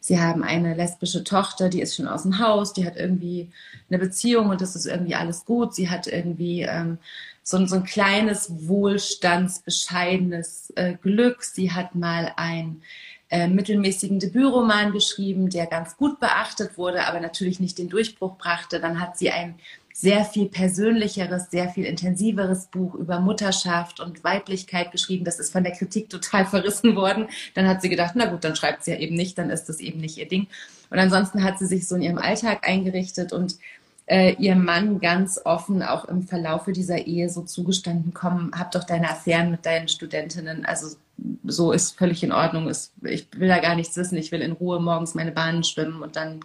[0.00, 3.50] Sie haben eine lesbische Tochter, die ist schon aus dem Haus, die hat irgendwie
[3.88, 5.74] eine Beziehung und das ist irgendwie alles gut.
[5.76, 6.98] Sie hat irgendwie ähm,
[7.42, 11.42] so, so ein kleines, wohlstandsbescheidenes äh, Glück.
[11.42, 12.82] Sie hat mal ein
[13.30, 18.78] äh, mittelmäßigen Debütroman geschrieben, der ganz gut beachtet wurde, aber natürlich nicht den Durchbruch brachte.
[18.78, 19.54] Dann hat sie ein
[19.94, 25.24] sehr viel persönlicheres, sehr viel intensiveres Buch über Mutterschaft und Weiblichkeit geschrieben.
[25.24, 27.28] Das ist von der Kritik total verrissen worden.
[27.54, 29.80] Dann hat sie gedacht, na gut, dann schreibt sie ja eben nicht, dann ist das
[29.80, 30.46] eben nicht ihr Ding.
[30.90, 33.56] Und ansonsten hat sie sich so in ihrem Alltag eingerichtet und
[34.06, 38.84] äh, ihrem Mann ganz offen auch im Verlaufe dieser Ehe so zugestanden, komm, hab doch
[38.84, 40.64] deine Affären mit deinen Studentinnen.
[40.64, 40.96] Also
[41.44, 42.68] so ist völlig in Ordnung.
[42.68, 44.18] Ist, ich will da gar nichts wissen.
[44.18, 46.40] Ich will in Ruhe morgens meine Bahnen schwimmen und dann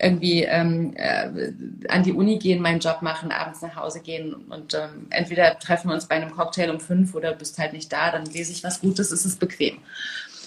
[0.00, 1.52] irgendwie ähm, äh,
[1.88, 5.88] an die Uni gehen, meinen Job machen, abends nach Hause gehen und ähm, entweder treffen
[5.88, 8.64] wir uns bei einem Cocktail um fünf oder bist halt nicht da, dann lese ich
[8.64, 9.78] was Gutes, ist es bequem.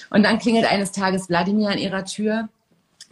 [0.09, 2.49] Und dann klingelt eines Tages Wladimir an ihrer Tür.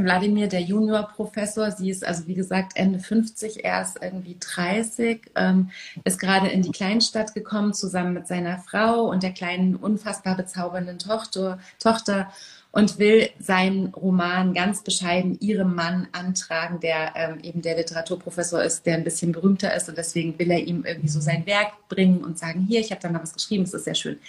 [0.03, 5.71] Wladimir, der Juniorprofessor, sie ist also wie gesagt Ende 50, er ist irgendwie 30, ähm,
[6.03, 10.99] ist gerade in die Kleinstadt gekommen zusammen mit seiner Frau und der kleinen unfassbar bezaubernden
[10.99, 12.31] Tochter, Tochter
[12.71, 18.85] und will seinen Roman ganz bescheiden ihrem Mann antragen, der ähm, eben der Literaturprofessor ist,
[18.85, 22.23] der ein bisschen berühmter ist und deswegen will er ihm irgendwie so sein Werk bringen
[22.23, 24.19] und sagen, hier, ich habe da mal was geschrieben, es ist sehr schön.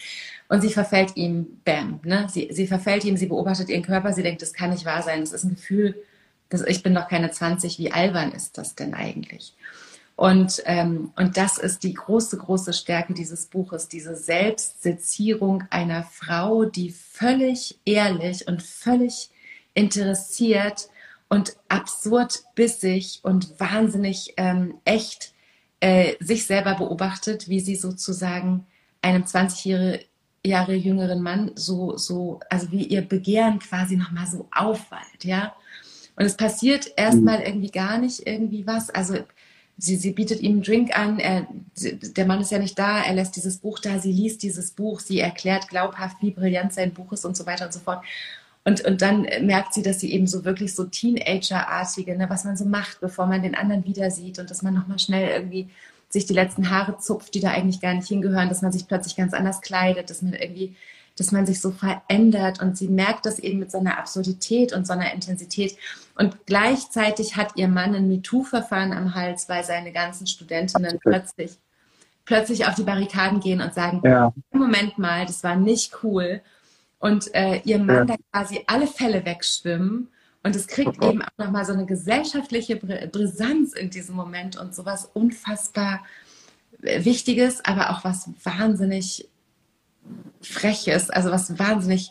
[0.53, 2.27] Und sie verfällt ihm, bam, ne?
[2.29, 5.21] Sie, sie verfällt ihm, sie beobachtet ihren Körper, sie denkt, das kann nicht wahr sein,
[5.21, 5.97] das ist ein Gefühl,
[6.51, 9.55] dass ich bin doch keine 20, wie albern ist das denn eigentlich?
[10.15, 16.67] Und, ähm, und das ist die große, große Stärke dieses Buches, diese Selbstsezierung einer Frau,
[16.67, 19.31] die völlig ehrlich und völlig
[19.73, 20.91] interessiert
[21.31, 25.33] und absurd bissig und wahnsinnig ähm, echt
[25.81, 28.67] äh, sich selber beobachtet, wie sie sozusagen
[29.01, 30.12] einem 20
[30.45, 35.55] Jahre, jüngeren Mann so, so, also wie ihr Begehren quasi nochmal so aufwallt, ja.
[36.17, 37.47] Und es passiert erstmal mhm.
[37.47, 38.91] irgendwie gar nicht irgendwie was.
[38.91, 39.17] Also
[39.79, 43.15] Sie, sie bietet ihm einen Drink an, er, der Mann ist ja nicht da, er
[43.15, 47.11] lässt dieses Buch da, sie liest dieses Buch, sie erklärt glaubhaft, wie brillant sein Buch
[47.13, 48.05] ist und so weiter und so fort.
[48.65, 52.57] Und, und dann merkt sie, dass sie eben so wirklich so Teenager-artige, ne, was man
[52.57, 55.69] so macht, bevor man den anderen wieder sieht und dass man nochmal schnell irgendwie
[56.13, 59.17] sich die letzten Haare zupft, die da eigentlich gar nicht hingehören, dass man sich plötzlich
[59.17, 60.77] ganz anders kleidet, dass man irgendwie
[61.17, 64.87] dass man sich so verändert und sie merkt das eben mit so einer Absurdität und
[64.87, 65.77] so einer Intensität.
[66.17, 71.59] Und gleichzeitig hat ihr Mann ein MeToo-Verfahren am Hals, weil seine ganzen Studentinnen plötzlich,
[72.25, 74.33] plötzlich auf die Barrikaden gehen und sagen, ja.
[74.53, 76.41] Moment mal, das war nicht cool.
[76.99, 78.17] Und äh, ihr Mann ja.
[78.17, 80.09] da quasi alle Fälle wegschwimmen.
[80.43, 81.11] Und es kriegt oh.
[81.11, 86.05] eben auch nochmal so eine gesellschaftliche Brisanz in diesem Moment und sowas unfassbar
[86.79, 89.29] Wichtiges, aber auch was wahnsinnig
[90.41, 92.11] Freches, also was wahnsinnig.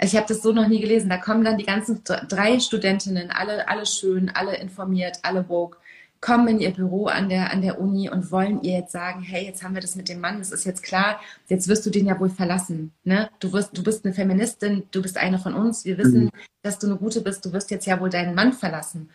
[0.00, 1.08] Ich habe das so noch nie gelesen.
[1.08, 5.78] Da kommen dann die ganzen drei Studentinnen, alle, alle schön, alle informiert, alle woke,
[6.24, 9.44] kommen in ihr Büro an der, an der Uni und wollen ihr jetzt sagen, hey,
[9.44, 12.06] jetzt haben wir das mit dem Mann, das ist jetzt klar, jetzt wirst du den
[12.06, 12.92] ja wohl verlassen.
[13.04, 13.28] Ne?
[13.40, 16.30] Du, wirst, du bist eine Feministin, du bist eine von uns, wir wissen, mhm.
[16.62, 19.10] dass du eine gute bist, du wirst jetzt ja wohl deinen Mann verlassen.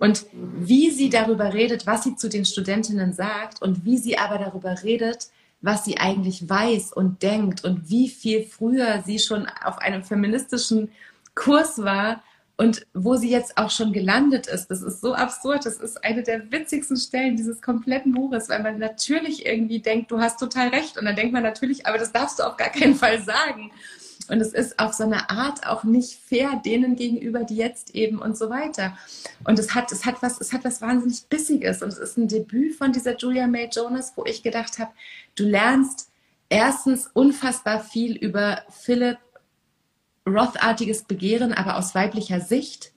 [0.00, 4.38] Und wie sie darüber redet, was sie zu den Studentinnen sagt und wie sie aber
[4.38, 5.28] darüber redet,
[5.60, 10.90] was sie eigentlich weiß und denkt und wie viel früher sie schon auf einem feministischen
[11.36, 12.24] Kurs war
[12.60, 14.66] und wo sie jetzt auch schon gelandet ist.
[14.66, 15.64] Das ist so absurd.
[15.64, 20.20] Das ist eine der witzigsten Stellen dieses kompletten Buches, weil man natürlich irgendwie denkt, du
[20.20, 20.98] hast total recht.
[20.98, 23.70] Und dann denkt man natürlich, aber das darfst du auf gar keinen Fall sagen.
[24.28, 28.18] Und es ist auf so eine Art auch nicht fair denen gegenüber, die jetzt eben
[28.18, 28.94] und so weiter.
[29.44, 31.80] Und es hat, es hat was, es hat was wahnsinnig Bissiges.
[31.80, 34.90] Und es ist ein Debüt von dieser Julia May Jonas, wo ich gedacht habe,
[35.34, 36.10] du lernst
[36.50, 39.16] erstens unfassbar viel über Philip
[40.26, 42.92] Roth-artiges Begehren, aber aus weiblicher Sicht.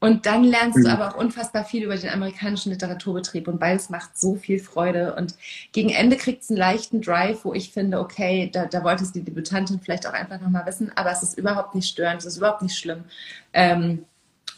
[0.00, 0.82] Und dann lernst mhm.
[0.82, 5.14] du aber auch unfassbar viel über den amerikanischen Literaturbetrieb und beides macht so viel Freude.
[5.14, 5.36] Und
[5.70, 9.12] gegen Ende kriegt es einen leichten Drive, wo ich finde, okay, da, da wollte es
[9.12, 12.38] die Debütantin vielleicht auch einfach nochmal wissen, aber es ist überhaupt nicht störend, es ist
[12.38, 13.04] überhaupt nicht schlimm.
[13.52, 14.04] Ähm,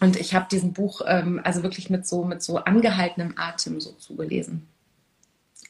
[0.01, 3.93] und ich habe diesen Buch ähm, also wirklich mit so, mit so angehaltenem Atem so
[3.93, 4.67] zugelesen.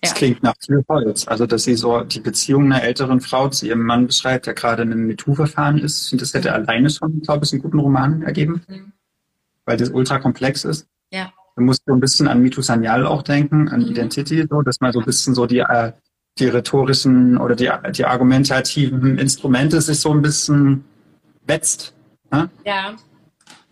[0.04, 0.16] Das ja.
[0.16, 1.26] klingt nach viel Holz.
[1.28, 4.82] Also, dass sie so die Beziehung einer älteren Frau zu ihrem Mann beschreibt, der gerade
[4.82, 6.12] in einem MeToo-Verfahren ist.
[6.12, 8.62] Und das hätte alleine schon, glaube ich, einen guten Roman ergeben.
[8.68, 8.92] Mhm
[9.64, 10.86] weil das ultra komplex ist.
[11.10, 11.32] Ja.
[11.56, 13.88] Du musst so ein bisschen an Mitu Sanyal auch denken, an mhm.
[13.88, 15.92] Identity, so, dass man so ein bisschen so die, äh,
[16.38, 20.84] die rhetorischen oder die, die argumentativen Instrumente sich so ein bisschen
[21.46, 21.94] wetzt.
[22.32, 22.50] Ne?
[22.64, 22.94] Ja.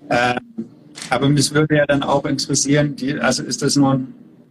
[0.08, 0.68] Ähm,
[1.10, 4.00] aber mich würde ja dann auch interessieren, die, also ist das nur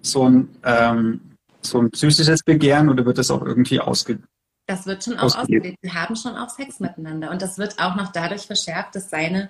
[0.02, 1.22] so ein, ähm,
[1.66, 4.20] so ein psychisches Begehren oder wird das auch irgendwie ausge
[4.68, 5.78] das wird schon auch ausgelebt.
[5.82, 7.32] Sie haben schon auch Sex miteinander.
[7.32, 9.50] Und das wird auch noch dadurch verschärft, dass seine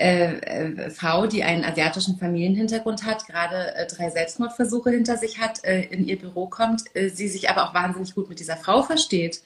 [0.00, 5.64] äh, äh, Frau, die einen asiatischen Familienhintergrund hat, gerade äh, drei Selbstmordversuche hinter sich hat,
[5.64, 8.82] äh, in ihr Büro kommt, äh, sie sich aber auch wahnsinnig gut mit dieser Frau
[8.82, 9.42] versteht.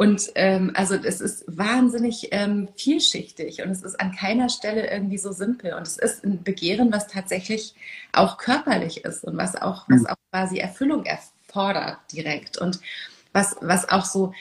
[0.00, 5.18] Und ähm, also es ist wahnsinnig ähm, vielschichtig und es ist an keiner Stelle irgendwie
[5.18, 5.74] so simpel.
[5.74, 7.74] Und es ist ein Begehren, was tatsächlich
[8.10, 10.06] auch körperlich ist und was auch, was hm.
[10.06, 12.56] auch quasi Erfüllung erfordert direkt.
[12.56, 12.80] Und
[13.34, 14.32] was, was auch so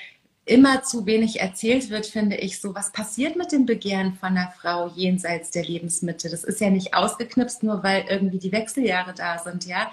[0.46, 4.54] immer zu wenig erzählt wird, finde ich, so was passiert mit dem Begehren von einer
[4.62, 6.30] Frau jenseits der Lebensmitte.
[6.30, 9.92] Das ist ja nicht ausgeknipst, nur weil irgendwie die Wechseljahre da sind, ja.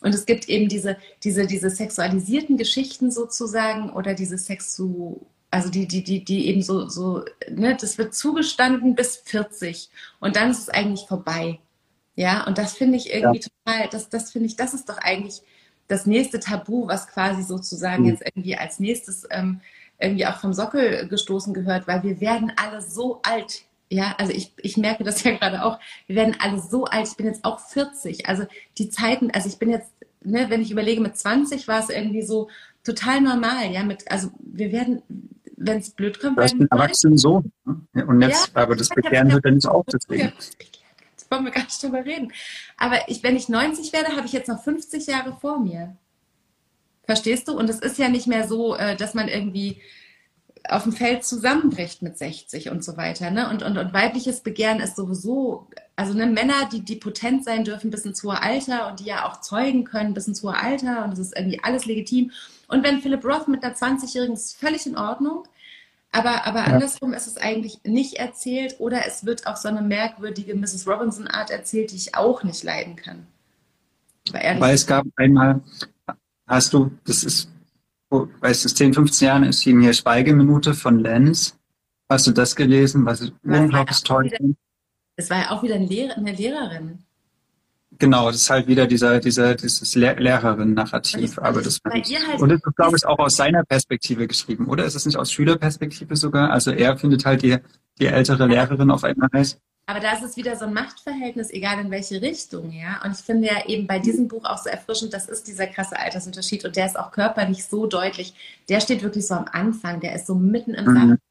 [0.00, 5.20] Und es gibt eben diese, diese, diese sexualisierten Geschichten sozusagen oder diese Sexu,
[5.50, 10.36] also die, die, die, die eben so, so, ne, das wird zugestanden bis 40 und
[10.36, 11.58] dann ist es eigentlich vorbei.
[12.14, 13.48] Ja, und das finde ich irgendwie ja.
[13.64, 15.42] total, das, das finde ich, das ist doch eigentlich
[15.86, 18.08] das nächste Tabu, was quasi sozusagen mhm.
[18.10, 19.60] jetzt irgendwie als nächstes ähm,
[19.98, 23.62] irgendwie auch vom Sockel gestoßen gehört, weil wir werden alle so alt.
[23.90, 25.78] Ja, also ich, ich merke das ja gerade auch.
[26.06, 27.08] Wir werden alle so alt.
[27.08, 28.28] Ich bin jetzt auch 40.
[28.28, 28.44] Also
[28.76, 29.90] die Zeiten, also ich bin jetzt,
[30.22, 32.48] ne, wenn ich überlege, mit 20 war es irgendwie so
[32.84, 33.70] total normal.
[33.72, 35.02] Ja, mit, also wir werden,
[35.56, 37.42] wenn es blöd kommt, werden wir Erwachsenen so.
[37.64, 38.06] Ne?
[38.06, 40.32] Und jetzt, ja, aber das Begehren wird dann nicht auch deswegen
[41.30, 42.32] wollen wir gar nicht drüber reden.
[42.76, 45.96] Aber ich, wenn ich 90 werde, habe ich jetzt noch 50 Jahre vor mir.
[47.04, 47.52] Verstehst du?
[47.58, 49.80] Und es ist ja nicht mehr so, äh, dass man irgendwie
[50.68, 53.30] auf dem Feld zusammenbricht mit 60 und so weiter.
[53.30, 53.48] Ne?
[53.48, 55.66] Und, und, und weibliches Begehren ist sowieso,
[55.96, 59.26] also ne, Männer, die, die potent sein dürfen bis ins hohe Alter und die ja
[59.26, 62.30] auch zeugen können bis ins hohe Alter und das ist irgendwie alles legitim.
[62.68, 65.44] Und wenn Philip Roth mit einer 20-Jährigen ist völlig in Ordnung.
[66.10, 66.66] Aber, aber ja.
[66.66, 70.86] andersrum ist es eigentlich nicht erzählt oder es wird auf so eine merkwürdige Mrs.
[70.86, 73.26] Robinson-Art erzählt, die ich auch nicht leiden kann.
[74.32, 75.60] Weil es gab einmal,
[76.46, 77.50] hast du, das ist,
[78.10, 81.58] weißt du, 10, 15 Jahren erschien hier Schweigeminute von Lenz.
[82.08, 83.04] Hast du das gelesen?
[83.04, 84.56] Was ich unglaublich toll finde?
[85.16, 86.98] Es war ja auch wieder eine, Lehrer, eine Lehrerin.
[87.98, 91.38] Genau, das ist halt wieder dieser, dieser, dieses Lehrerin-Narrativ.
[91.38, 94.84] Aber das halt und das ist, glaube ich, auch aus seiner Perspektive geschrieben, oder?
[94.84, 96.50] Ist es nicht aus Schülerperspektive sogar?
[96.50, 97.56] Also er findet halt die,
[97.98, 99.58] die ältere Lehrerin auf einmal heiß.
[99.88, 103.00] Aber da ist es wieder so ein Machtverhältnis, egal in welche Richtung, ja.
[103.02, 105.98] Und ich finde ja eben bei diesem Buch auch so erfrischend, das ist dieser krasse
[105.98, 108.34] Altersunterschied und der ist auch körperlich so deutlich.
[108.68, 111.08] Der steht wirklich so am Anfang, der ist so mitten im mhm.
[111.08, 111.22] Saft.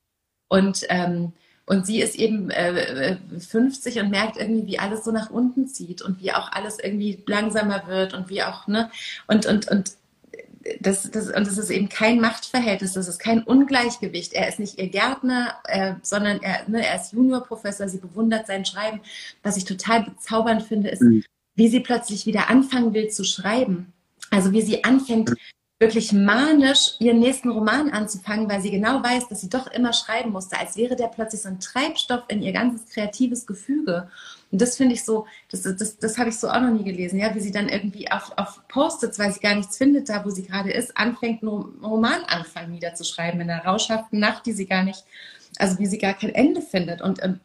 [0.47, 1.33] Und ähm,
[1.67, 6.01] und sie ist eben äh, 50 und merkt irgendwie, wie alles so nach unten zieht
[6.01, 8.89] und wie auch alles irgendwie langsamer wird und wie auch, ne?
[9.27, 9.96] Und, und, und
[10.79, 14.33] das, das, und das ist eben kein Machtverhältnis, das ist kein Ungleichgewicht.
[14.33, 18.65] Er ist nicht ihr Gärtner, äh, sondern er, ne, er ist Juniorprofessor, sie bewundert sein
[18.65, 19.01] Schreiben.
[19.43, 21.23] Was ich total bezaubernd finde, ist, mhm.
[21.55, 23.93] wie sie plötzlich wieder anfangen will zu schreiben.
[24.29, 25.33] Also wie sie anfängt,
[25.79, 30.31] wirklich manisch ihren nächsten Roman anzufangen, weil sie genau weiß, dass sie doch immer schreiben
[30.31, 34.09] musste, als wäre der plötzlich so ein Treibstoff in ihr ganzes kreatives Gefüge.
[34.51, 37.19] Und das finde ich so, das, das, das habe ich so auch noch nie gelesen,
[37.19, 40.29] ja, wie sie dann irgendwie auf, auf Post-its, weil sie gar nichts findet, da wo
[40.29, 41.51] sie gerade ist, anfängt, einen
[41.83, 45.03] Roman anfangen niederzuschreiben in einer rauschhaften Nacht, die sie gar nicht,
[45.57, 47.01] also wie sie gar kein Ende findet.
[47.01, 47.41] Und, und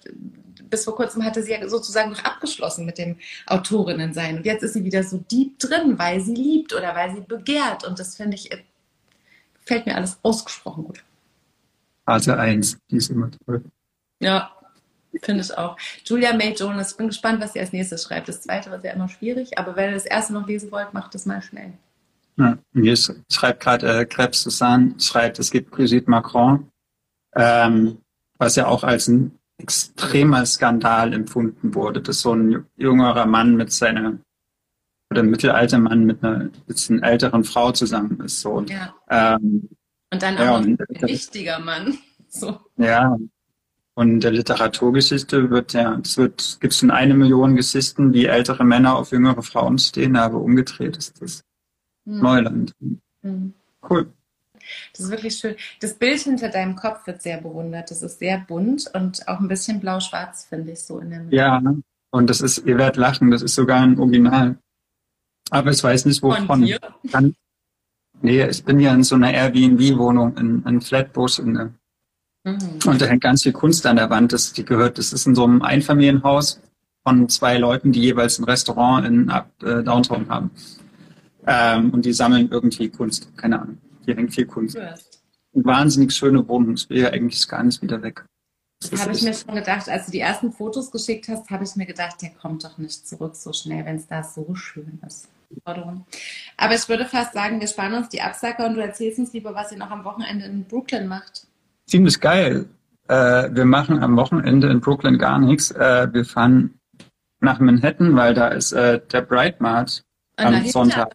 [0.70, 3.16] bis vor kurzem hatte sie ja sozusagen noch abgeschlossen mit dem
[3.46, 4.38] Autorinnensein.
[4.38, 7.84] Und jetzt ist sie wieder so deep drin, weil sie liebt oder weil sie begehrt.
[7.84, 8.48] Und das finde ich,
[9.64, 11.04] fällt mir alles ausgesprochen gut.
[12.06, 13.62] Phase 1, die ist immer toll.
[14.20, 14.56] Ja,
[15.20, 15.76] finde ich auch.
[16.04, 18.28] Julia May Jonas, ich bin gespannt, was sie als nächstes schreibt.
[18.28, 21.14] Das zweite wird ja immer schwierig, aber wenn ihr das erste noch lesen wollt, macht
[21.14, 21.72] das mal schnell.
[22.36, 22.96] Ja, hier
[23.30, 26.70] schreibt gerade äh, Krebs Susanne, schreibt, es gibt Brigitte Macron,
[27.36, 27.98] ähm,
[28.38, 33.72] was ja auch als ein extremer Skandal empfunden wurde, dass so ein jüngerer Mann mit
[33.72, 34.18] seiner
[35.10, 38.40] oder ein mittelalter Mann mit einer bisschen älteren Frau zusammen ist.
[38.40, 38.62] So.
[38.62, 38.94] Ja.
[39.10, 39.68] Ähm,
[40.10, 41.98] und dann auch ja, ein wichtiger Mann.
[42.34, 42.58] So.
[42.78, 43.18] Ja.
[43.94, 48.64] Und in der Literaturgeschichte wird ja, es wird, gibt schon eine Million Geschichten, wie ältere
[48.64, 51.42] Männer auf jüngere Frauen stehen, aber umgedreht ist das
[52.06, 52.20] hm.
[52.20, 52.72] Neuland.
[53.22, 53.52] Hm.
[53.88, 54.10] Cool.
[54.92, 55.56] Das ist wirklich schön.
[55.80, 57.90] Das Bild hinter deinem Kopf wird sehr bewundert.
[57.90, 61.36] Das ist sehr bunt und auch ein bisschen blau-schwarz, finde ich so in der Mitte.
[61.36, 61.62] Ja,
[62.10, 64.56] und das ist, ihr werdet lachen, das ist sogar ein Original.
[65.50, 66.68] Aber ich weiß nicht, wovon.
[67.08, 67.34] Von
[68.20, 71.74] nee, ich bin ja in so einer Airbnb-Wohnung in, in Flatbush in der,
[72.44, 72.78] mhm.
[72.86, 74.32] und da hängt ganz viel Kunst an der Wand.
[74.32, 76.60] Das, die gehört, das ist in so einem Einfamilienhaus
[77.02, 80.50] von zwei Leuten, die jeweils ein Restaurant in äh, Downtown haben.
[81.46, 83.78] Ähm, und die sammeln irgendwie Kunst, keine Ahnung.
[84.04, 84.76] Hier hängt viel Kunst.
[84.76, 84.94] Ja.
[85.54, 86.74] Wahnsinnig schöne Wohnung.
[86.74, 88.24] Ich will ja eigentlich gar nicht wieder weg.
[88.98, 91.86] Habe ich mir schon gedacht, als du die ersten Fotos geschickt hast, habe ich mir
[91.86, 95.28] gedacht, der kommt doch nicht zurück so schnell, wenn es da so schön ist.
[95.64, 99.54] Aber ich würde fast sagen, wir sparen uns die Absacker und du erzählst uns lieber,
[99.54, 101.46] was ihr noch am Wochenende in Brooklyn macht.
[101.86, 102.66] Ziemlich geil.
[103.08, 105.70] Äh, wir machen am Wochenende in Brooklyn gar nichts.
[105.70, 106.78] Äh, wir fahren
[107.40, 110.04] nach Manhattan, weil da ist äh, der Bright Mart
[110.36, 111.12] am Sonntag.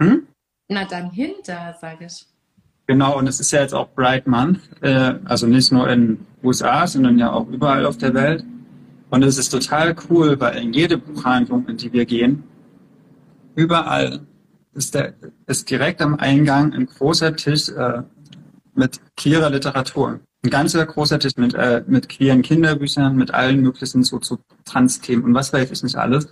[0.00, 0.26] Hm?
[0.68, 2.26] Na dann hinter, sage ich.
[2.86, 6.86] Genau, und es ist ja jetzt auch Bright Month, äh, also nicht nur in USA,
[6.86, 8.44] sondern ja auch überall auf der Welt.
[9.10, 12.42] Und es ist total cool, weil in jede Buchhandlung, in die wir gehen,
[13.54, 14.20] überall
[14.74, 15.14] ist, der,
[15.46, 18.02] ist direkt am Eingang ein großer Tisch äh,
[18.74, 20.20] mit queerer Literatur.
[20.44, 25.24] Ein ganzer großer Tisch mit, äh, mit queeren Kinderbüchern, mit allen möglichen so, so Trans-Themen
[25.24, 26.28] und was weiß ich nicht alles.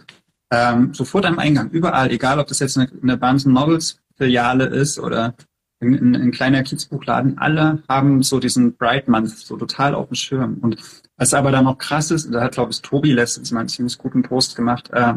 [0.52, 4.98] Ähm, sofort am Eingang, überall, egal ob das jetzt eine, eine Barnes Novels Filiale ist
[4.98, 5.34] oder
[5.80, 10.58] ein, ein kleiner Kiezbuchladen, alle haben so diesen Bright Month so total auf dem Schirm.
[10.60, 10.76] Und
[11.16, 13.98] was aber dann noch krass ist, da hat, glaube ich, Tobi letztens mal einen ziemlich
[13.98, 15.14] guten Post gemacht, äh,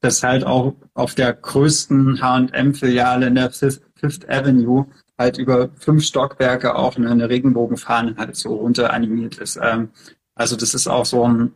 [0.00, 4.86] dass halt auch auf der größten H&M-Filiale in der Fifth Avenue
[5.18, 9.58] halt über fünf Stockwerke auch eine, eine Regenbogenfahne halt so runter animiert ist.
[9.60, 9.90] Ähm,
[10.34, 11.52] also das ist auch so eine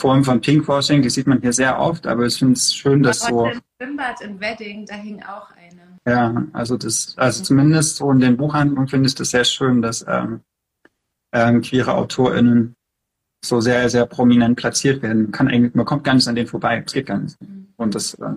[0.00, 3.20] Form von Pinkwashing, die sieht man hier sehr oft, aber ich finde es schön, dass
[3.20, 3.46] so...
[3.46, 5.98] Im Schwimmbad im Wedding, da hing auch eine.
[6.06, 10.04] Ja, also das, also zumindest so in den Buchhandlungen finde ich das sehr schön, dass
[10.08, 10.40] ähm,
[11.32, 12.74] ähm, queere AutorInnen
[13.44, 15.24] so sehr, sehr prominent platziert werden.
[15.24, 16.82] Man kann eigentlich, man kommt gar nicht an denen vorbei.
[16.84, 17.40] Es geht gar nicht.
[17.40, 17.68] Mhm.
[17.76, 18.34] Und das, äh,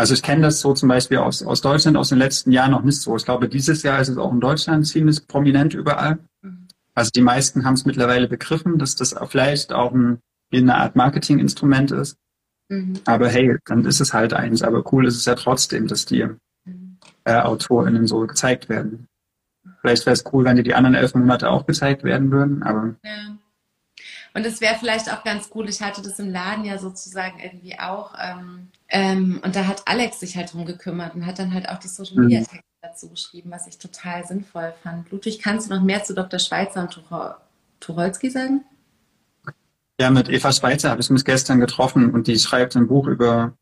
[0.00, 2.82] also ich kenne das so zum Beispiel aus, aus Deutschland aus den letzten Jahren noch
[2.82, 3.14] nicht so.
[3.16, 6.18] Ich glaube, dieses Jahr ist es auch in Deutschland ziemlich prominent überall.
[6.40, 6.68] Mhm.
[6.94, 10.18] Also die meisten haben es mittlerweile begriffen, dass das vielleicht auch ein,
[10.54, 12.16] eine Art Marketinginstrument ist.
[12.70, 12.94] Mhm.
[13.04, 14.62] Aber hey, dann ist es halt eins.
[14.62, 16.26] Aber cool ist es ja trotzdem, dass die
[17.24, 19.06] äh, AutorInnen so gezeigt werden.
[19.82, 22.94] Vielleicht wäre es cool, wenn die die anderen elf Monate auch gezeigt werden würden, aber.
[23.04, 23.36] Ja.
[24.32, 27.78] Und es wäre vielleicht auch ganz cool, ich hatte das im Laden ja sozusagen irgendwie
[27.78, 28.14] auch.
[28.18, 31.78] Ähm, ähm, und da hat Alex sich halt drum gekümmert und hat dann halt auch
[31.78, 32.82] die Social Media Texte mhm.
[32.82, 35.10] dazu geschrieben, was ich total sinnvoll fand.
[35.10, 36.38] Ludwig, kannst du noch mehr zu Dr.
[36.38, 37.00] Schweitzer und
[37.80, 38.64] Tucholsky sagen?
[40.00, 43.56] Ja, mit Eva Schweitzer habe ich mich gestern getroffen und die schreibt ein Buch über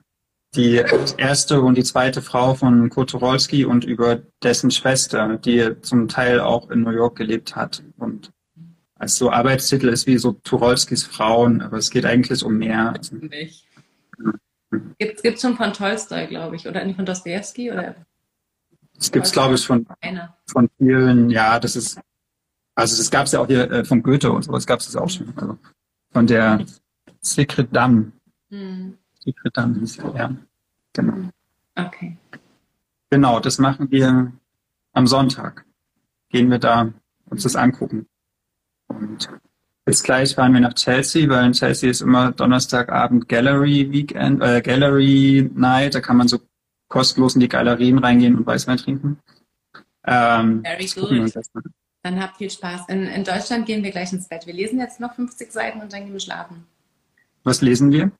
[0.54, 0.82] die
[1.16, 6.40] erste und die zweite Frau von Kurt Tucholsky und über dessen Schwester, die zum Teil
[6.40, 7.82] auch in New York gelebt hat.
[7.98, 8.30] Und
[8.94, 12.94] als so Arbeitstitel ist wie so Tucholskys Frauen, aber es geht eigentlich um mehr.
[13.10, 13.66] Nicht.
[14.70, 17.72] Gibt es schon von Tolstoi, glaube ich, oder nicht von Dostoevsky?
[17.72, 17.94] Oder?
[18.94, 19.86] Das gibt es, glaube ich, von,
[20.46, 22.00] von vielen, ja, das ist,
[22.74, 24.96] also das gab es ja auch hier äh, von Goethe und sowas gab es das
[24.96, 25.32] auch schon.
[25.36, 25.58] Also
[26.10, 26.64] von der
[27.20, 28.12] Secret Dame.
[28.50, 28.98] Hm.
[29.20, 30.34] Secret Dame hieß ja.
[30.92, 31.30] Genau.
[31.74, 32.16] Okay.
[33.10, 34.32] Genau, das machen wir
[34.92, 35.64] am Sonntag.
[36.28, 36.92] Gehen wir da
[37.26, 38.06] uns das angucken.
[38.88, 39.28] Und
[39.88, 44.60] jetzt gleich fahren wir nach Chelsea, weil in Chelsea ist immer Donnerstagabend Gallery Weekend, äh,
[44.60, 45.94] Gallery Night.
[45.94, 46.38] Da kann man so
[46.88, 49.18] kostenlos in die Galerien reingehen und Weißwein trinken.
[50.06, 51.34] Ähm, Very good.
[52.02, 52.88] Dann habt viel Spaß.
[52.88, 54.46] In, in Deutschland gehen wir gleich ins Bett.
[54.46, 56.64] Wir lesen jetzt noch 50 Seiten und dann gehen wir schlafen.
[57.42, 58.12] Was lesen wir?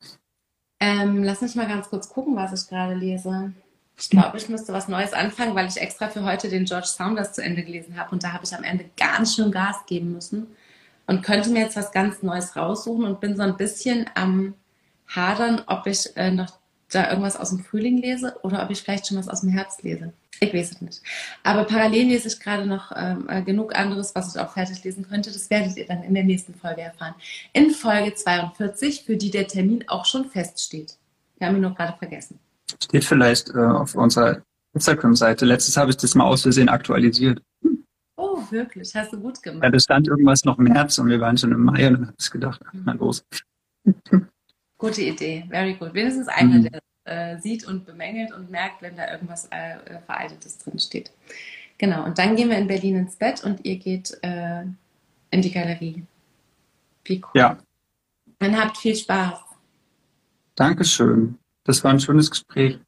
[0.81, 3.53] Ähm, lass mich mal ganz kurz gucken, was ich gerade lese.
[3.97, 7.33] Ich glaube, ich müsste was Neues anfangen, weil ich extra für heute den George Saunders
[7.33, 10.49] zu Ende gelesen habe und da habe ich am Ende ganz schön Gas geben müssen
[11.09, 14.55] und könnte mir jetzt was ganz Neues raussuchen und bin so ein bisschen am
[15.09, 16.59] Hadern, ob ich äh, noch
[16.93, 19.83] da irgendwas aus dem Frühling lese oder ob ich vielleicht schon was aus dem Herbst
[19.83, 20.13] lese.
[20.41, 21.03] Ich weiß es nicht.
[21.43, 25.09] Aber parallel lese ich gerade noch ähm, äh, genug anderes, was ich auch fertig lesen
[25.09, 25.33] könnte.
[25.33, 27.15] Das werdet ihr dann in der nächsten Folge erfahren.
[27.53, 30.97] In Folge 42, für die der Termin auch schon feststeht.
[31.39, 32.39] Wir haben ihn noch gerade vergessen.
[32.83, 34.43] Steht vielleicht äh, auf unserer
[34.75, 35.45] Instagram-Seite.
[35.45, 37.43] Letztes habe ich das mal aus Versehen aktualisiert.
[38.21, 38.93] Oh, wirklich?
[38.97, 39.63] Hast du gut gemacht.
[39.63, 42.17] Ja, da stand irgendwas noch März und wir waren schon im Mai und dann habe
[42.19, 43.25] ich gedacht, na los.
[44.79, 45.95] Gute Idee, very good.
[45.95, 46.69] Wenigstens einer, mhm.
[46.69, 51.13] der äh, sieht und bemängelt und merkt, wenn da irgendwas äh, äh, Veraltetes drin steht.
[51.79, 54.65] Genau, und dann gehen wir in Berlin ins Bett und ihr geht äh,
[55.31, 56.03] in die Galerie.
[57.05, 57.41] Wie cool.
[57.41, 57.57] Ja.
[58.41, 59.39] Dann habt viel Spaß.
[60.57, 61.39] Dankeschön.
[61.63, 62.81] Das war ein schönes Gespräch.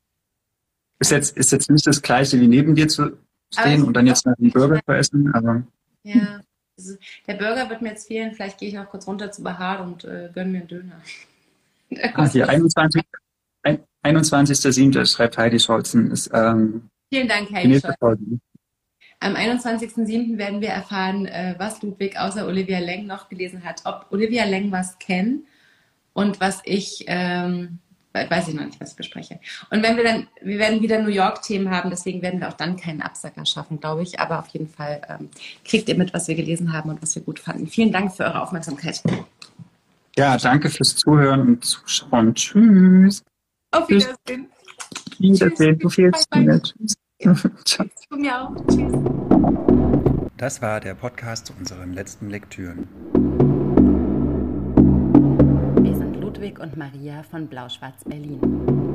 [0.99, 3.17] Ist jetzt, ist jetzt nicht das gleiche wie neben dir zu
[3.53, 5.63] stehen und dann jetzt noch einen Burger zu essen, aber.
[6.03, 6.41] Ja,
[6.79, 6.97] also
[7.27, 8.33] der Burger wird mir jetzt fehlen.
[8.35, 11.01] Vielleicht gehe ich noch kurz runter zu Bahar und äh, gönne mir einen Döner.
[12.15, 13.03] Ah, hier 21,
[14.05, 15.07] 21.07.
[15.07, 16.13] schreibt Heidi Scholzen.
[16.13, 18.41] Ist, ähm, Vielen Dank, Heidi Scholzen.
[19.19, 20.39] Am 21.07.
[20.39, 23.83] werden wir erfahren, äh, was Ludwig außer Olivia Leng noch gelesen hat.
[23.85, 25.45] Ob Olivia Leng was kennt
[26.15, 27.81] und was ich, ähm,
[28.13, 29.39] weiß ich noch nicht, was ich bespreche.
[29.71, 32.77] Und wenn wir dann, wir werden wieder New York-Themen haben, deswegen werden wir auch dann
[32.77, 34.19] keinen Absacker schaffen, glaube ich.
[34.19, 35.29] Aber auf jeden Fall ähm,
[35.65, 37.67] kriegt ihr mit, was wir gelesen haben und was wir gut fanden.
[37.67, 39.03] Vielen Dank für eure Aufmerksamkeit.
[40.17, 42.35] Ja, danke fürs Zuhören und Zuschauen.
[42.35, 43.23] Tschüss.
[43.71, 44.49] Auf Wiedersehen.
[45.19, 46.61] Wiedersehen, du fehlst mir.
[46.63, 46.97] Tschüss.
[48.11, 48.55] Du mir auch.
[48.67, 48.93] Tschüss.
[50.37, 52.89] Das war der Podcast zu unseren letzten Lektüren.
[56.41, 58.90] Ludwig und Maria von Blau-Schwarz Berlin.